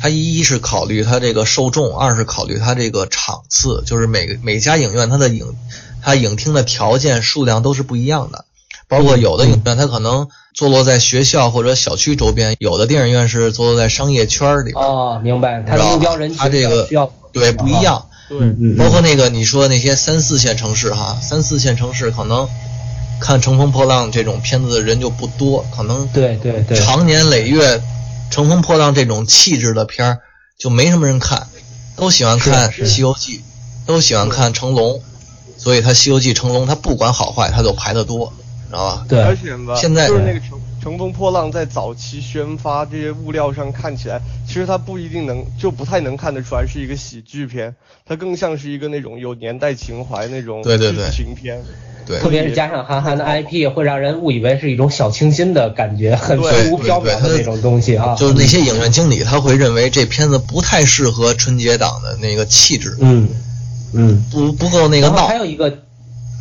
[0.00, 5.54] 它一是考虑它这个受众，二是考虑它这个场次，就是每个每家影院它的影
[6.02, 8.44] 它影厅的条件数量都是不一样的。
[8.86, 14.72] 包括有的影院，它可能坐落在学校或者小区周边；有的电影院是坐落在商业圈里。
[14.72, 15.64] 哦，明白。
[15.66, 16.86] 它目标人群它这个
[17.32, 18.06] 对不一样。
[18.28, 22.48] 对，包括那个你说那些三四线城市哈，三四线城市可能
[23.20, 27.78] 看《乘风破浪》这种片子的人就不多，可能对对对，长年累月
[28.30, 30.18] 《乘风破浪》这种气质的片儿
[30.58, 31.46] 就没什么人看，
[31.96, 33.38] 都喜欢看《西游记》，
[33.86, 35.00] 都喜欢看成龙，
[35.58, 38.32] 所以他《西游记》成龙他不管好坏，他就排得多。
[38.66, 47.74] 知道吧，对，而且吧，现在就是那个乘乘风破浪，在早期宣发这些物料上看起来，其实它不一定能，就不太能看得出来是一个喜剧片，
[48.04, 51.58] 它更像是一个那种有年代情怀那种对对对情片，
[52.06, 58.14] 对，特别是加上韩寒的 IP，会让人误以为是一种小清新的感觉，很虚无缥缈的那种东西啊。
[58.16, 63.26] 就是那些影院经理他会认为这片子不太适合春节档的那个气质，嗯
[63.94, 65.26] 嗯，不不够那个闹。
[65.26, 65.78] 还有一个。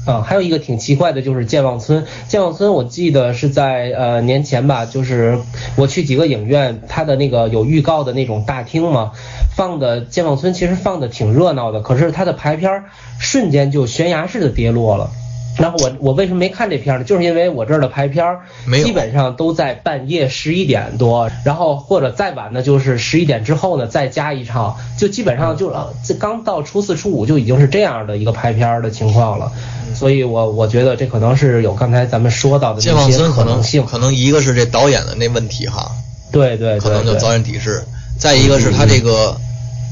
[0.06, 2.06] 啊，还有一个挺奇怪的，就是健忘村。
[2.28, 5.40] 健忘村，我记得是在呃年前吧，就是
[5.78, 9.12] 我去几个影院，它的那个有预告的那种大厅嘛，
[9.56, 12.84] 放的健忘村其实放的挺热闹的，可是它的排片
[13.18, 15.10] 瞬间就悬崖式的跌落了。
[15.58, 17.06] 然后我我为什么没看这片呢？
[17.06, 18.42] 就是因为我这儿的排片儿
[18.84, 25.72] 基本上都在半夜十一点多，然后或者再晚呢就是十一点之后呢再加一场，就基本上就
[26.04, 29.52] 这刚到初四初五就已经是这样的一个排片的情况了。
[29.94, 33.86] 所以我我觉得这可能是有刚才咱们说到的这些可能性。
[33.86, 35.92] 可能一个是这导演的那问题哈，
[36.32, 37.84] 对对，可能就导演抵制。
[38.18, 39.38] 再一个是他这个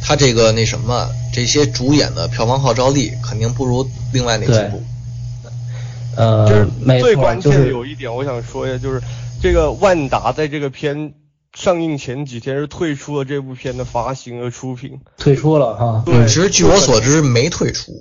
[0.03, 4.81] 他这个那什么这些主演的票房号召力肯定不如另外那几部。
[6.15, 6.67] 呃，就是
[6.99, 9.01] 最关键的有一点，我想说一下，就是
[9.41, 11.13] 这个万达在这个片
[11.53, 16.03] 上映前几天是退出了这部片的发行和出品，退出了哈。
[16.05, 17.91] 对，其实据我所知没退出。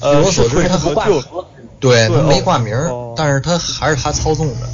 [0.00, 1.06] 据我所知，他不挂
[1.80, 2.74] 对他没挂名，
[3.16, 4.68] 但是他还是他操纵的。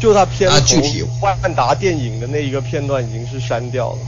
[0.00, 3.98] 就他片具体万达电影的那一个片段已经是删掉了。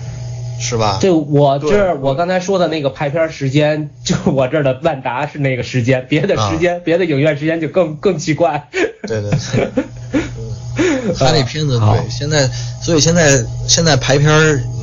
[0.60, 0.98] 是吧？
[1.00, 8.68] 这我这我刚才说的那个排片时间， 就我这儿的万达是那个时间，别的时间，别的影院时间就更更奇怪。
[9.06, 12.48] 对对对， 他那片子对，现在
[12.82, 14.28] 所以现在现在排片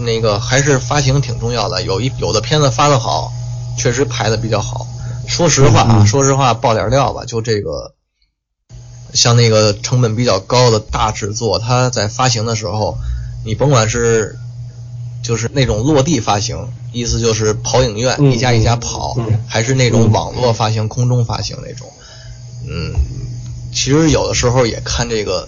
[0.06, 3.32] 那个还是发行挺重要的，有一有的片子发的好，
[3.78, 4.86] 确实排的比较好。
[5.28, 7.94] 说实话啊，说实话爆点料吧，就这个
[9.14, 12.98] 像那个成本比较高的大制作，它在发行的时候，
[13.46, 14.38] 你甭管是。
[15.22, 16.58] 就是那种落地发行，
[16.92, 19.16] 意思就是跑影院一家一家跑，
[19.48, 21.88] 还是那种网络发行、空中发行那种。
[22.68, 22.94] 嗯，
[23.72, 25.48] 其实有的时候也看这个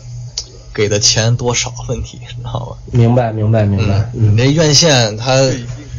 [0.74, 2.78] 给的钱多少问题，知道吗？
[2.91, 4.10] 明白，明白，明白。
[4.14, 5.34] 你那院线他，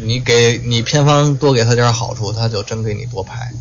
[0.02, 3.52] 你给你片方多给他点好处，他就真给你多拍。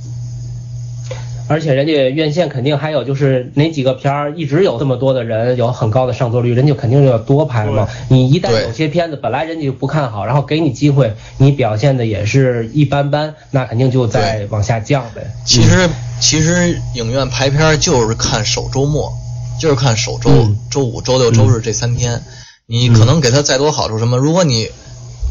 [1.48, 7.88] 而且人家院线肯定还有就是哪几个片儿一直有这么多的人有很高的上座率，人家肯定就要多拍嘛。
[8.10, 15.22] 你一旦有些片子本来人家就不看好，然后给你机会，你表现的也是一般般，那肯定就在往下降呗。
[15.46, 15.90] 其实
[16.20, 19.12] 其实影院排片就是看首周末，
[19.60, 20.30] 就是看首周
[20.72, 22.22] 周五、周六、周日这三天。
[22.66, 24.70] 你可能给他再多好处什么，如果你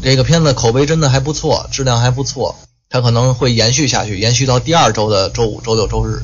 [0.03, 2.55] 这个片子口碑真的还不错，质量还不错。
[2.93, 6.21] 它可能会延续下去，延续到第二周的周五、周六、周日。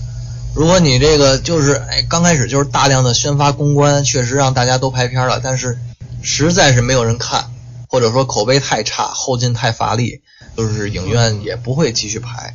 [0.53, 5.79] 如果你这个就是哎，刚开始就是大量的宣发公关，确实让大家都拍片了，但是
[6.21, 7.49] 实在是没有人看，
[7.87, 10.21] 或者说口碑太差，后劲太乏力，
[10.55, 12.53] 就是影院也不会继续排。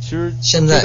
[0.00, 0.82] 其实现在。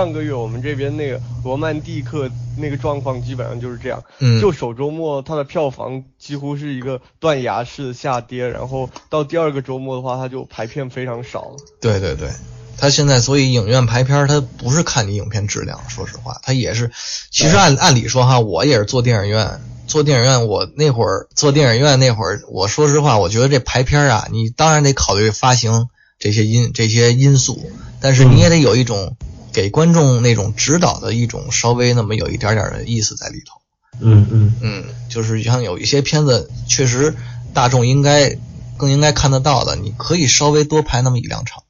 [0.00, 11.56] 上个月我们这边那个罗曼蒂克那个状况基本上就是这样，嗯，就首周末它的票房几乎是一个断崖式的下跌，然后到第二个周末的话，它就排片非常少了。
[11.82, 12.30] 对对对，
[12.78, 16.90] 它现在所以影院排片它不是看你影片质量，说实话，它也是，
[17.30, 27.70] 其实按按理说哈，我也是做电影院，做电影院我那会儿做电影院那会儿，我说实话，我觉得这排片啊，你当然得考虑发行这些因这些因素，
[28.00, 29.16] 但是你也得有一种。
[29.52, 33.60] 给观众那种指导的一种稍微那么有一点点的意思在里头，
[34.00, 37.14] 嗯嗯嗯，就是像有一些片子确实
[37.52, 38.38] 大众应该
[38.76, 41.62] 更应该看得到的，你可以稍微多拍那么一两场。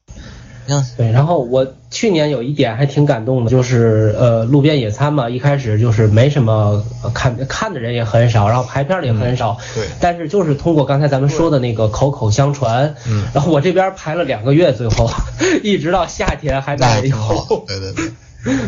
[0.97, 6.83] 对，然后我去年有一点还挺感动的，就是呃路边野餐嘛，一开始就是没什么
[7.13, 15.09] 看看的人也很少，然后排片也很少，对，但是就是通过刚才咱们说的那个口口相传，嗯，然后我这边排了两个月，最后
[15.63, 18.11] 一直到夏天还在有，对对对，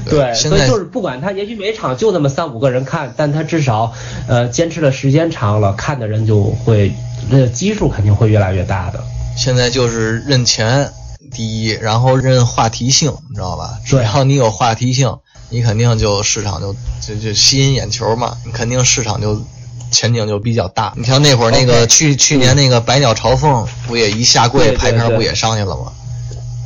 [0.10, 3.94] 对， 所以就是不管他也许每场就那么三五个人看，但他至少
[4.28, 6.92] 呃坚持的时间长了，看的人就会
[7.30, 9.02] 那基数肯定会越来越大的。
[9.38, 10.90] 现在就是认钱。
[11.32, 13.78] 第一，然后认话题性，你知道吧？
[13.86, 15.18] 只要你有话题性，
[15.50, 19.42] 你肯定就市场就就就吸引眼球嘛，你肯定市场就
[19.92, 20.94] 前景就比较大。
[20.96, 23.52] 你像那会儿那个去去年那个《百鸟朝凤》，
[23.88, 25.92] 不也一下跪排片不也上去了吗？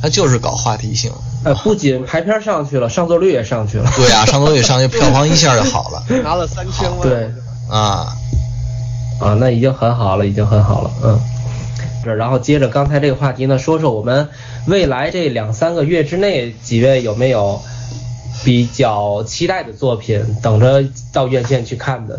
[0.00, 1.10] 他就是搞话题性。
[1.44, 3.90] 呃，不仅排片上去了，上座率也上去了。
[3.96, 7.08] 对啊，上座率上去，票房一下就好了，拿了三千万。
[7.08, 7.30] 对
[7.68, 8.12] 啊
[9.20, 11.20] 啊，那已经很好了，已经很好了，嗯。
[12.16, 14.28] 然后接着刚才这个话题呢，说说我们
[14.66, 17.60] 未来这两三个月之内，几位有没有
[18.44, 22.18] 比较期待的作品，等着到院线去看的？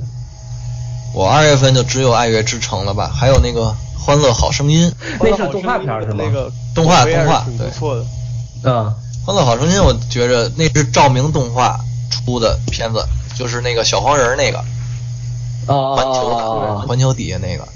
[1.14, 3.62] 我二月份就只有《爱乐之城》了吧，还有那个
[3.98, 4.88] 《欢乐好声音》，
[5.20, 6.24] 那是动画片是吗？
[6.24, 8.06] 那个动画动画对，不错的。
[8.64, 8.94] 嗯，
[9.26, 11.80] 《欢乐好声音》我觉着那是照明动画
[12.12, 13.04] 出的片子，
[13.36, 14.64] 就是那个小黄人那个，
[15.66, 17.68] 哦环球环球底下那个。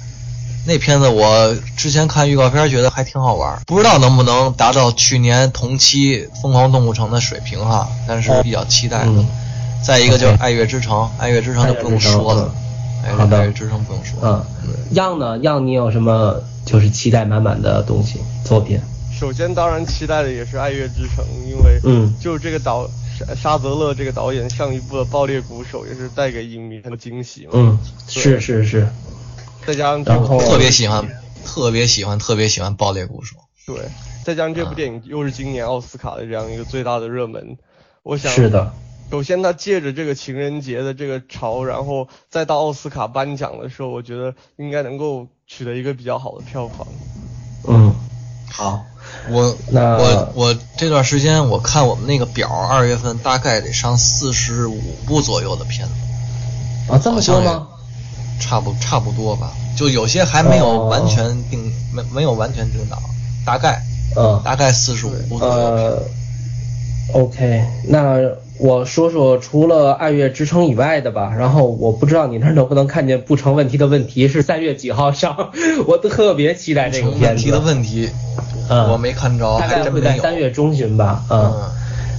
[0.65, 9.06] 那片子我之前看预告片觉得还挺好玩，不知道能不能达到去年同期《疯狂动物城》的水平哈，但是比较期待。
[9.85, 12.53] 再一个就是《爱乐之城》，《爱乐之城》就不用说了，
[13.18, 14.18] 好的，《爱乐之城》不用说。
[14.22, 14.41] 嗯，
[14.91, 15.38] 样呢？
[15.40, 18.80] 样你有什么就是期待满满的东西作品？
[19.19, 27.52] 首先，当然期待的也是《爱乐之城》，因为嗯，就是这个导沙沙泽勒这个导演上一部的《爆裂鼓手》也是带给影迷很多惊喜嘛。
[27.52, 27.77] 嗯，
[28.07, 28.88] 是是是。
[29.65, 31.07] 再加上然后特别喜欢，
[31.45, 33.35] 特别喜欢，特别喜欢《爆裂鼓手》。
[33.65, 33.90] 对，
[34.23, 37.57] 再加上这部电影又是今年奥斯卡的这样一个最大的热门，
[38.03, 38.73] 我想是的。
[39.11, 46.88] 首先，他借着这个情人节的这个潮，然后再到奥斯卡颁奖的时候，我觉得应该能够取得一个比较好的票房。
[47.68, 47.94] 嗯，
[48.49, 48.84] 好。
[49.30, 55.94] 我那我我这段时间我看我们那个表，二月份大概得上四十五部左右的片子。
[56.91, 57.68] 啊，这么多吗？
[58.44, 62.99] 差不差不多吧，就有些还没有完全定，没没有完全定档，
[63.45, 63.82] 大概，
[64.18, 65.56] 嗯，大概四十五部左右。
[65.56, 66.03] 呃
[67.14, 68.18] ，OK，那
[68.57, 71.34] 我说说除了《爱乐之城》以外的吧。
[71.38, 75.52] 然后我不知道你那能不能看见不成问题的问题是三月几号上？
[75.88, 77.26] 我特别期待这个片子。
[77.28, 78.10] 问题的问题，
[78.70, 81.53] 嗯，我没看着，大概会在三月中旬吧，嗯。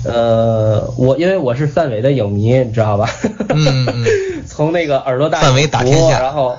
[0.04, 3.08] 呃，我因为我是范伟的影迷，你知道吧？
[3.48, 4.04] 嗯嗯。
[4.46, 6.54] 从那个耳朵大范伟打天下，然后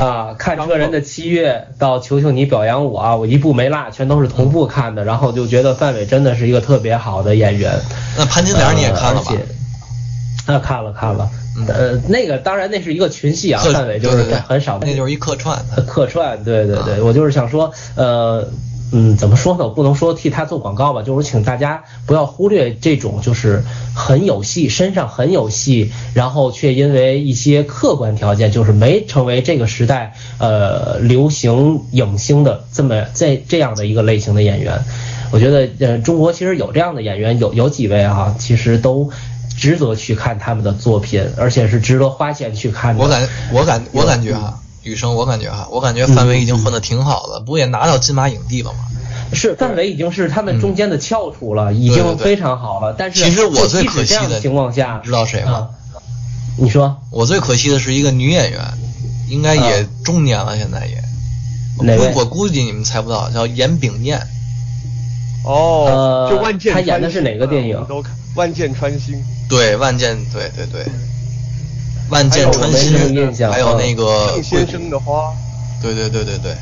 [0.00, 7.78] 啊，看车人的七月到求求你表扬我啊，我一部没落，全都是同步看的，然后就觉得范伟真的是一个特别好的演员。
[8.16, 9.32] 那潘金莲你也看了吧？
[10.48, 11.30] 那看了看了，
[11.68, 15.62] 呃，那个当然那是一个群戏啊，范伟就是很少，那就是一客串。
[15.86, 18.48] 客串，对对对，我就是想说，呃。
[18.92, 19.64] 嗯，怎么说呢？
[19.64, 23.64] 我不能说替他做广告吧，就是请大家不要忽略这种就是
[23.94, 34.80] 很有戏，身上很有戏，然后却因为一些客观条件就是没成为这个时代呃流行影星的这么这这样的一个类型的演员。
[35.32, 39.10] 我觉得呃中国其实有这样的演员，有有几位哈，其实都
[39.56, 43.02] 值得去看他们的作品，而且是值得花钱去看的。
[43.02, 44.60] 我感我感我感觉哈。
[44.86, 48.78] 雨生，我感觉哈，我感觉范伟已经混得挺好的，不也拿到金马影帝了吗？
[49.32, 52.94] 是，范伟已经是他们中间的翘楚了，已经非常好了。
[52.96, 55.70] 但是其实我最可惜的情况下，知道谁吗？
[56.56, 58.60] 你说，我最可惜的是一个女演员，
[59.28, 61.02] 应该也中年了，现在也。
[61.84, 62.14] 哪位？
[62.14, 64.18] 我估计你们猜不到，叫严炳彦。
[65.44, 66.72] 哦，就万箭。
[66.72, 67.84] 他演的是哪个电影？
[67.88, 68.16] 都看。
[68.36, 69.22] 万箭穿心。
[69.48, 70.86] 对，万箭，对对对。
[72.08, 72.96] 万箭穿心，
[73.50, 75.32] 还有那个先生的花，
[75.82, 76.56] 对对对对对，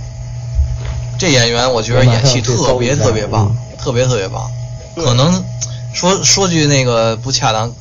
[1.19, 4.51] 这演员我觉得演戏特别特别棒，特别特别棒。
[4.97, 5.45] 可能
[5.93, 7.73] 说说句那个不恰当，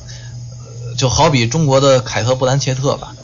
[0.96, 3.14] 就好比中国的凯特布兰切特吧，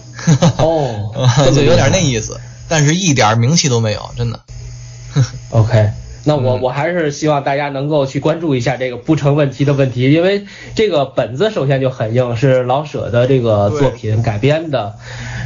[0.59, 1.13] 哦，
[1.55, 4.41] 就有点那意思，但是一点名气都没有，真的。
[5.51, 5.91] OK。
[6.25, 10.45] 那我我还是希望大家能够去关注一下这个不成问题的问题，因为
[10.75, 14.95] 这个本子首先就很硬，是老舍的这个作品改编的，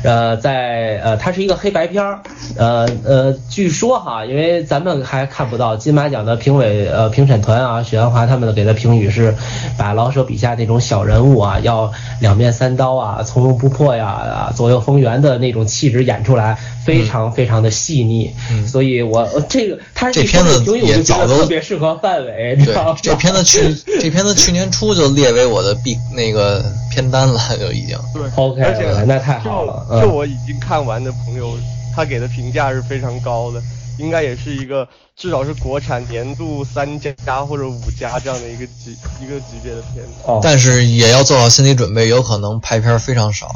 [0.02, 2.20] 呃，在呃它是一个黑白片儿，
[2.56, 9.34] 呃呃，据说哈，因为咱们还看不到金马奖的评委呃评审团啊，许鞍华他们给的评语是，
[9.78, 18.32] 把老舍笔下那种小人物啊，要两面三刀啊，从容不迫呀，左右逢源的那种气质演出来，非常非常的细腻，
[18.66, 20.62] 所以我这个他这片子。
[20.84, 27.96] 也早都特别适合范伟，对，这片子去 这片子去年初就列为我的必那个片单了， 就已经。
[28.12, 30.02] 对，OK，而且那太好了。
[30.02, 31.56] 就我已经看完的朋友，
[31.94, 33.62] 他给的评价是非常高的，
[33.98, 34.86] 应该也是一个
[35.16, 40.12] 至少是国产年度三加或者五加这样的一个级一个级别的片子。
[40.24, 40.40] 哦。
[40.42, 43.54] 但是也要做好心理准备，有可能拍片非常少。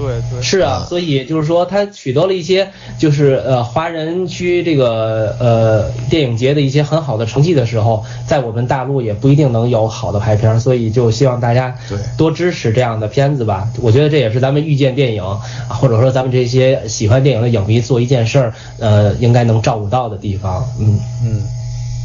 [0.00, 11.76] 对对是啊，所以就是说他取得了一些就是呃华人区这个呃电影节的一些很好的成绩的时候，在我们大陆也不一定能有好的排片，所以就希望大家
[12.16, 13.68] 多支持这样的片子吧。
[13.80, 15.22] 我觉得这也是咱们遇见电影，
[15.68, 20.66] 或者说咱们这些喜欢电影的影迷做一件事儿，呃，应该能照顾到的地方。
[20.78, 21.42] 嗯嗯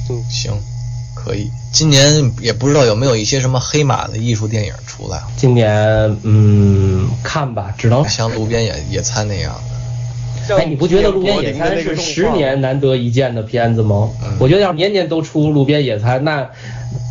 [0.09, 0.51] 嗯，行。
[1.25, 5.23] 可以，今年也不知道有没有一些什么黑马的艺术电影出来。
[5.35, 5.73] 今年，
[6.21, 9.53] 嗯，看吧，只能像路边野野餐那样
[10.47, 10.55] 的。
[10.55, 14.09] 哎，你不觉得路边野餐是十年难得一见的片子吗？
[14.37, 16.47] 我觉得要是年年都出路边野餐，那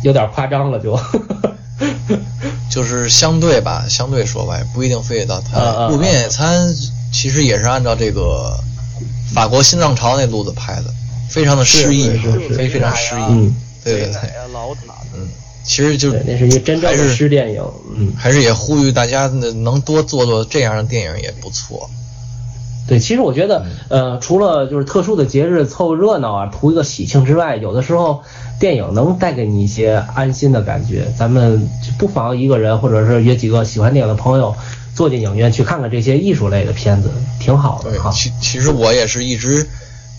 [0.03, 0.97] 有点夸张了，就。
[2.71, 5.87] 就是相对吧，相对说吧，也不一定非得到它。
[5.87, 6.73] 路边野餐
[7.11, 8.57] 其实也是按照这个
[9.33, 10.85] 法国新浪潮那路子拍的，
[11.29, 12.09] 非常的诗意，
[12.55, 13.53] 非非常诗意。
[13.85, 14.19] 对对对，
[14.51, 15.29] 老塔，嗯，
[15.63, 17.63] 其实就那是一个真正的诗电影，
[17.95, 21.89] 嗯，还是也呼吁大家能多做做这样的电影也不错。
[22.87, 28.21] 对，其实我觉得，呃，除了就是特殊的节日凑热闹啊，图一个喜庆之外，有的时候
[28.59, 31.07] 电影能带给你一些安心的感觉。
[31.17, 31.67] 咱们
[31.97, 34.55] 不妨一个人，或者是约几个喜欢电影的朋友，
[34.93, 37.09] 坐进影院去看看这些艺术类的片子，
[37.39, 37.89] 挺好的。
[37.89, 39.67] 对，其其实我也是一直，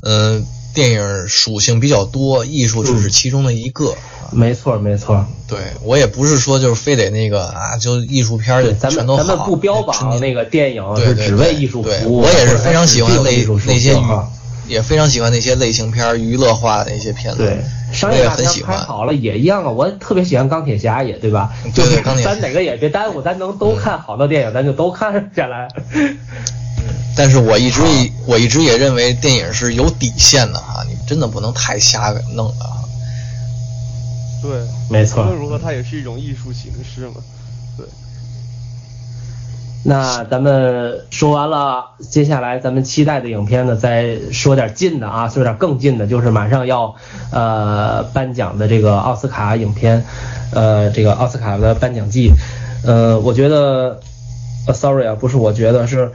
[0.02, 0.44] 嗯，
[0.76, 3.94] 电影属性比较多，艺术只是其中的一个。
[4.30, 5.24] 没错，没错。
[5.48, 9.24] 对我也不是说就是非得那个啊，就艺术片就全都好。
[9.24, 12.20] 咱们不标榜那个电影是只为艺术服务。
[12.20, 13.30] 我也是非常喜欢那
[13.66, 13.96] 那些，
[14.68, 17.38] 也非常喜欢那些类型片、娱乐化的那些片子。
[17.38, 17.56] 对，
[17.94, 19.70] 商业大片拍好了也一样啊。
[19.70, 21.50] 我特别喜欢钢铁侠，也对吧？
[21.74, 22.22] 对，钢铁。
[22.22, 25.68] 咱哪个也别耽误，咱能都看好的电影，咱就都看下来。
[27.16, 27.80] 但是我一直
[28.26, 30.62] 我一直也认为电影是有底线的
[31.06, 32.54] 真的不能太瞎弄了。
[34.42, 34.50] 对，
[34.90, 35.24] 没错。
[35.24, 37.14] 无论如何，它也是一种艺术形式嘛。
[37.76, 37.86] 对。
[39.82, 46.94] 那咱们说完了，接下来咱们期待的影片呢，再说点近的啊，说点更近的，就是马上要
[47.30, 50.04] 呃颁奖的这个奥斯卡影片，
[50.52, 52.32] 呃，这个奥斯卡的颁奖季，
[52.84, 54.00] 呃，我觉得。
[54.66, 56.10] 呃，sorry 啊，不是，我觉得是，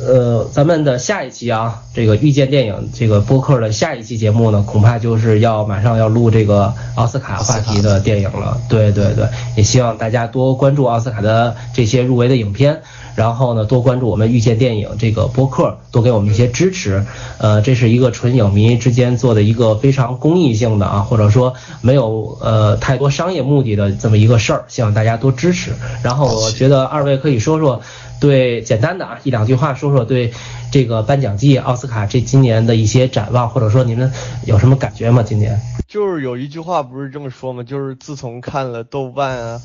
[0.00, 8.58] 呃，咱们的下一期啊，这个遇见电影这个播客的下一期节目呢，恐怕就是要马上要录这个奥斯卡话题的电影了。
[8.68, 12.80] 对对对，也希望大家多关注奥斯卡的这些入围的影片。
[13.14, 17.04] 然后呢，多关注我们遇见电影这个播客，多给我们一些支持。
[17.38, 25.72] 呃，这是一个纯影迷之间做的一个非常公益性的啊，或者说没有呃太多商业目的的这么一个事儿，希望大家多支持。
[26.02, 27.80] 然后我觉得二位可以说说，
[28.20, 30.32] 对简单的啊一两句话说说对
[30.70, 34.12] 这个颁奖季奥斯卡这今年的一些展望，或者说你们
[34.46, 35.22] 有什么感觉吗？
[35.22, 37.62] 今年就是有一句话不是这么说吗？
[37.64, 39.60] 就是自从看了豆瓣啊。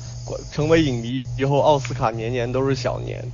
[0.50, 3.24] 成为影迷以后，奥斯卡年年都是小年，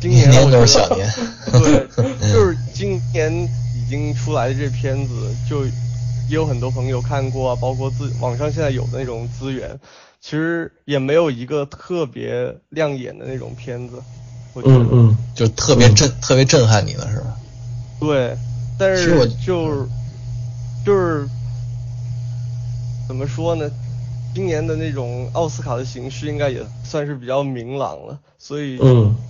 [0.00, 1.08] 今年都是小年。
[1.52, 1.86] 对，
[2.32, 3.32] 就是今年
[3.76, 5.14] 已经出来的这片子，
[5.48, 5.70] 就也
[6.30, 9.78] 有很多朋友看过啊，包括自网上现在有的那种资源，
[10.20, 14.02] 其实也没有一个特别亮眼的那种片子。
[14.54, 17.38] 嗯嗯，就特别震，特别震撼你了，是吧？
[17.98, 18.38] 对，
[18.76, 19.88] 但是就是
[20.84, 21.28] 就是
[23.08, 23.70] 怎么说呢？
[24.34, 28.78] 今年的那种奥斯卡的形式应该也算是比较明朗了，所以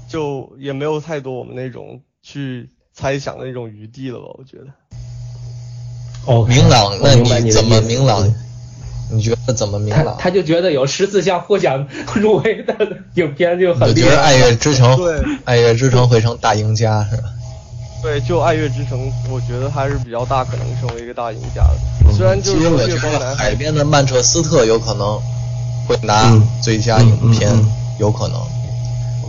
[0.08, 4.26] 就也没有太多我们那种去猜想的那种余地了吧？
[4.38, 4.66] 我觉得。
[6.24, 6.98] 哦，明朗？
[7.02, 8.32] 那你怎么明朗？
[9.12, 10.16] 你觉得怎么明朗？
[10.18, 12.74] 他就觉得有十四项获奖入围的
[13.14, 13.88] 影片就很。
[13.88, 15.14] 我觉得《爱乐之城》对，
[15.44, 17.24] 《爱乐之城》会成大赢家是吧？
[18.02, 18.98] 对，就《爱乐之城》，
[19.30, 22.12] 我觉得还是比较大可能成为一个大赢家的。
[22.12, 25.20] 虽然就是《月光男孩》海边的曼彻斯特有可能
[25.86, 27.50] 会拿最佳影片，
[27.98, 28.40] 有可能。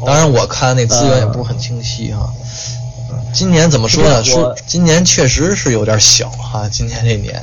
[0.05, 2.29] 当然，我看那资源也不是很清晰哈。
[3.31, 4.23] 今年怎么说呢？
[4.23, 6.67] 说今年确实是有点小哈。
[6.69, 7.41] 今年这年，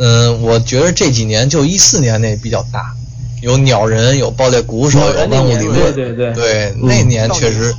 [0.00, 2.94] 嗯，我觉得这几年就一四年那比较大，
[3.42, 7.74] 有鸟人，有爆裂鼓手，有万物理论，对对对，对那年确实，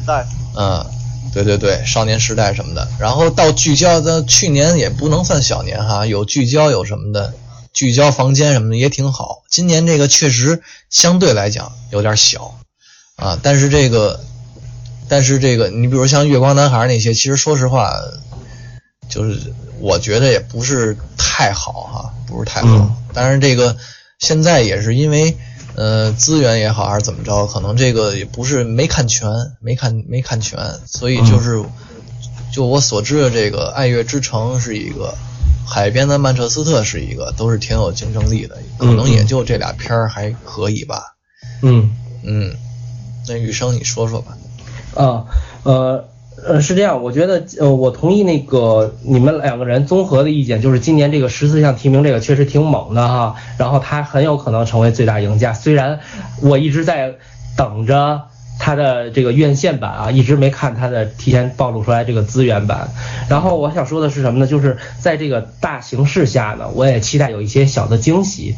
[0.56, 0.85] 嗯。
[1.34, 7.34] 对对对，少年时代什么的，然后到聚焦的去年也不能算小年哈，有聚焦有什么的，
[7.72, 9.41] 聚焦房间什么的也挺好。
[9.49, 12.56] 今年这个确实相对来讲有点小
[13.15, 14.19] 啊，但是这个，
[15.07, 17.93] 但是这个，你比如像月光男孩那些，其实说实话，
[19.11, 22.95] 就是我觉得也不是太好哈，不是太好。
[23.13, 23.77] 当然这个
[24.17, 25.38] 现在也是因为。
[25.73, 29.29] 呃，资源也好还是怎么着，可能这个也不是没看全，
[29.61, 31.63] 没看没看全，所以就是，
[32.51, 35.15] 就我所知的这个《爱乐之城》是一个，
[35.69, 41.15] 《海边的曼彻斯特》是一个，都是挺有竞争力的，可能也就这俩片儿还可以吧。
[41.61, 42.53] 嗯嗯，
[43.29, 44.38] 那雨生你说说吧。
[44.93, 45.23] 啊
[45.63, 46.05] 呃。
[46.47, 55.53] 呃，是这样，我觉得，呃，我同意那个你们两个人综合的意见，就是今年这个十四项提名，这个确实挺猛的哈，然后他很有可能成为最大赢家。
[55.53, 55.99] 虽然
[56.41, 57.15] 我一直在
[57.55, 58.22] 等着
[58.59, 62.89] 他的这个院线版啊，一直没看他的提前暴露出来这个资源版。
[63.30, 64.47] 然后我想说的是什么呢？
[64.47, 68.55] 就是在这个大形势下呢，我也期待有一些小的惊喜。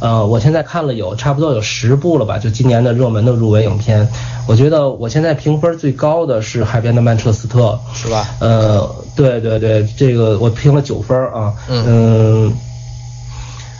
[0.00, 4.08] 呃，我现在看了有差不多有十部了吧，就今年的热门的入围影片，
[4.46, 8.28] 我觉得我现在评分最高的是《海边的曼彻斯特》，是吧？
[8.38, 11.52] 呃，对对对，这个我评了九分啊。
[11.68, 12.52] 嗯。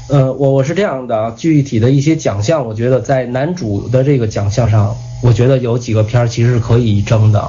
[0.09, 7.49] 呃，我我是这样的啊，具体的一些奖项，我觉得在男主的这个奖项上，我觉得有几个片儿其实是可以争的。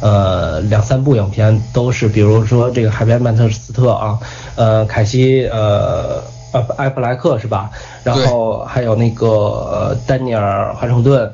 [0.00, 4.18] 呃，两三部影片都是，比如说这个《海边曼彻斯特》啊，
[4.56, 6.22] 呃，凯西呃。
[6.52, 7.70] 呃，埃弗莱克是吧？
[8.02, 11.32] 然后还有那个丹尼尔·华盛顿，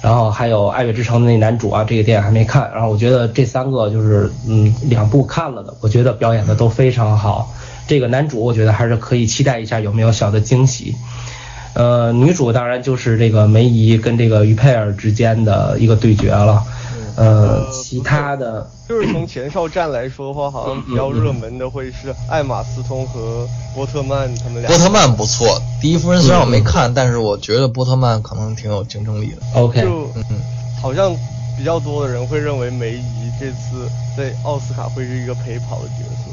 [0.00, 2.70] 然后还有《爱乐之城》的那男主啊，这个电影还没看。
[2.72, 7.52] 然后我觉得这三个就是嗯两部看了的，我觉得表演的都非常好。
[7.86, 10.96] 这个男主我觉得还是可以期待一下有没有小的惊喜。
[11.74, 16.62] 呃，女主当然就是这个梅姨跟这个于佩尔之间的一个对决了。
[17.16, 24.68] 呃，其他的，就是从前哨战来说的话，好像比较热门的会是艾玛斯通和波特曼他们俩。
[24.68, 29.60] 波特曼不错，第一夫人虽然我没看，但是我觉得波特曼可能挺有竞争力的。
[29.60, 30.40] OK，就嗯，
[30.82, 31.14] 好像
[31.56, 36.30] 比较多的人会认为梅姨这次在奥斯卡会是一个陪跑的角色。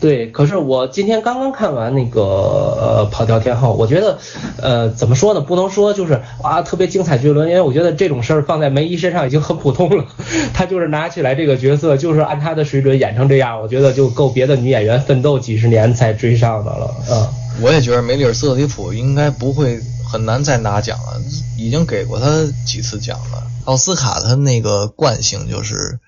[0.00, 4.18] 对，可是我今天刚刚看完那个呃《跑调天后》，我觉得，
[4.56, 5.42] 呃，怎么说呢？
[5.42, 10.06] 不能说就是啊特别精彩绝伦，因为我觉得这种事儿放在梅姨身上已经很普通了。
[10.54, 16.94] 她就是拿起来这个角色，就是按她的水准演成这样，我觉得就够别的女演员奋斗几十年才追上的了。
[17.10, 17.28] 嗯，
[17.60, 19.78] 我也觉得梅丽尔·斯特里普应该不会
[20.10, 21.20] 很难再拿奖了，
[21.58, 22.26] 已经给过她
[22.64, 23.42] 几次奖了。
[23.66, 25.98] 奥斯卡她那个惯性就是。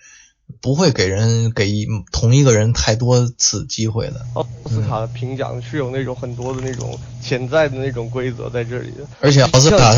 [0.62, 4.24] 不会给人给一同一个人太多次机会的。
[4.34, 9.04] 奥斯卡评奖是有那种很多的那种潜在的那种规则在这里的。
[9.20, 9.92] 而且奥斯卡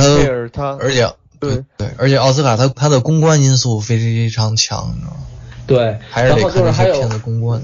[0.52, 1.06] 他，而且
[1.38, 5.18] 对对，而且奥斯卡他他的公关因素非常强，你知道吗？
[5.66, 7.60] 对，还是得看这些片子公关。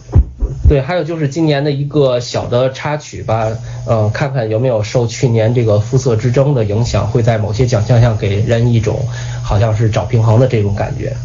[0.69, 3.49] 对，还有就是今年的一个小的插曲吧，
[3.87, 9.07] 嗯，看看有没有受去年这个肤色之争的影响，会在某些奖项上给人一种
[9.43, 11.17] 好像是找平衡的这种感觉。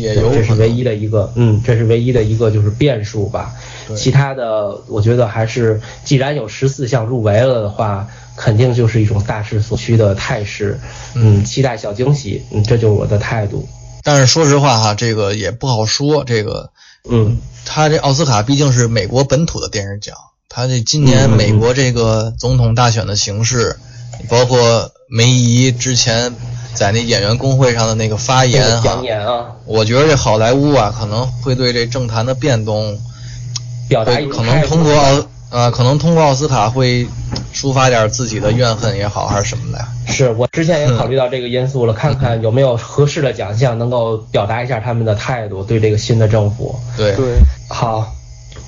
[0.00, 3.54] 也有，这是唯一的一个，嗯，这是唯一的一个就是变数吧。
[3.96, 8.06] 其他的，我觉得还是，既然有十四项入围了的话，
[8.36, 10.78] 肯定就是一种大势所趋的态势。
[11.14, 13.66] 嗯，期待小惊喜，嗯，这就是我的态度。
[14.02, 16.22] 但是说实话哈，这个也不好说。
[16.24, 16.70] 这个，
[17.08, 20.14] 嗯，他这奥斯卡毕竟是美国本土的电影奖，
[20.48, 23.76] 他这今年美国这个总统大选的形势，
[24.28, 26.34] 包括梅姨之前。
[26.78, 32.96] 在那演员工会上的那个发言哈，我觉得这好莱坞啊可能会对这政坛的变动
[33.88, 37.04] 表达可能通过奥呃可能通过奥斯卡会
[37.52, 39.84] 抒发点自己的怨恨也好还是什么的。
[40.06, 46.78] 是我之前也考虑到这个因素了， 看看有没有合适的奖项能够表达一下他们的态度对这个新的政府。
[46.96, 47.24] 对对，
[47.68, 48.14] 好。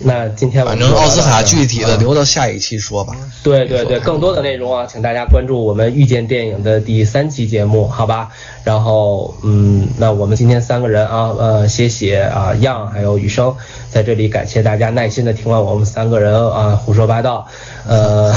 [0.02, 3.14] 那今天反正奥斯卡具体的留到下一期说吧。
[3.42, 8.30] 对对对，更多的内容啊，请大家关注我们遇见电影的第三期节目，好吧？
[8.64, 13.54] 然后嗯，那我们今天三个人啊，呃，谢谢啊样还有雨生，
[13.90, 17.46] 在这里感谢大家耐心的听完我们三个人啊胡说八道，
[17.86, 18.34] 呃，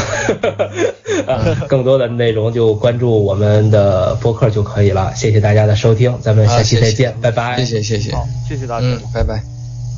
[1.68, 5.14] 更多的内容就关注我们的播客就可以了。
[5.16, 7.58] 谢谢大家的收听，咱们下期再见，拜拜。
[7.58, 9.53] 谢谢谢谢，好，谢谢大家，嗯，拜拜。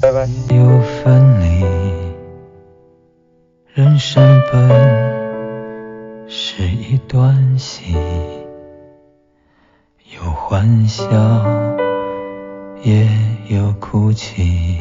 [0.05, 1.65] 有分离
[3.73, 4.69] 人生本
[6.29, 7.95] 是一段戏
[10.15, 11.07] 有欢笑
[12.83, 13.09] 也
[13.47, 14.79] 有哭泣。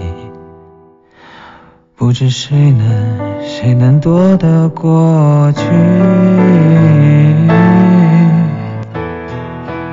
[1.97, 5.65] 不知谁能谁能躲得过去？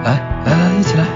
[0.04, 1.11] 来来来一起来。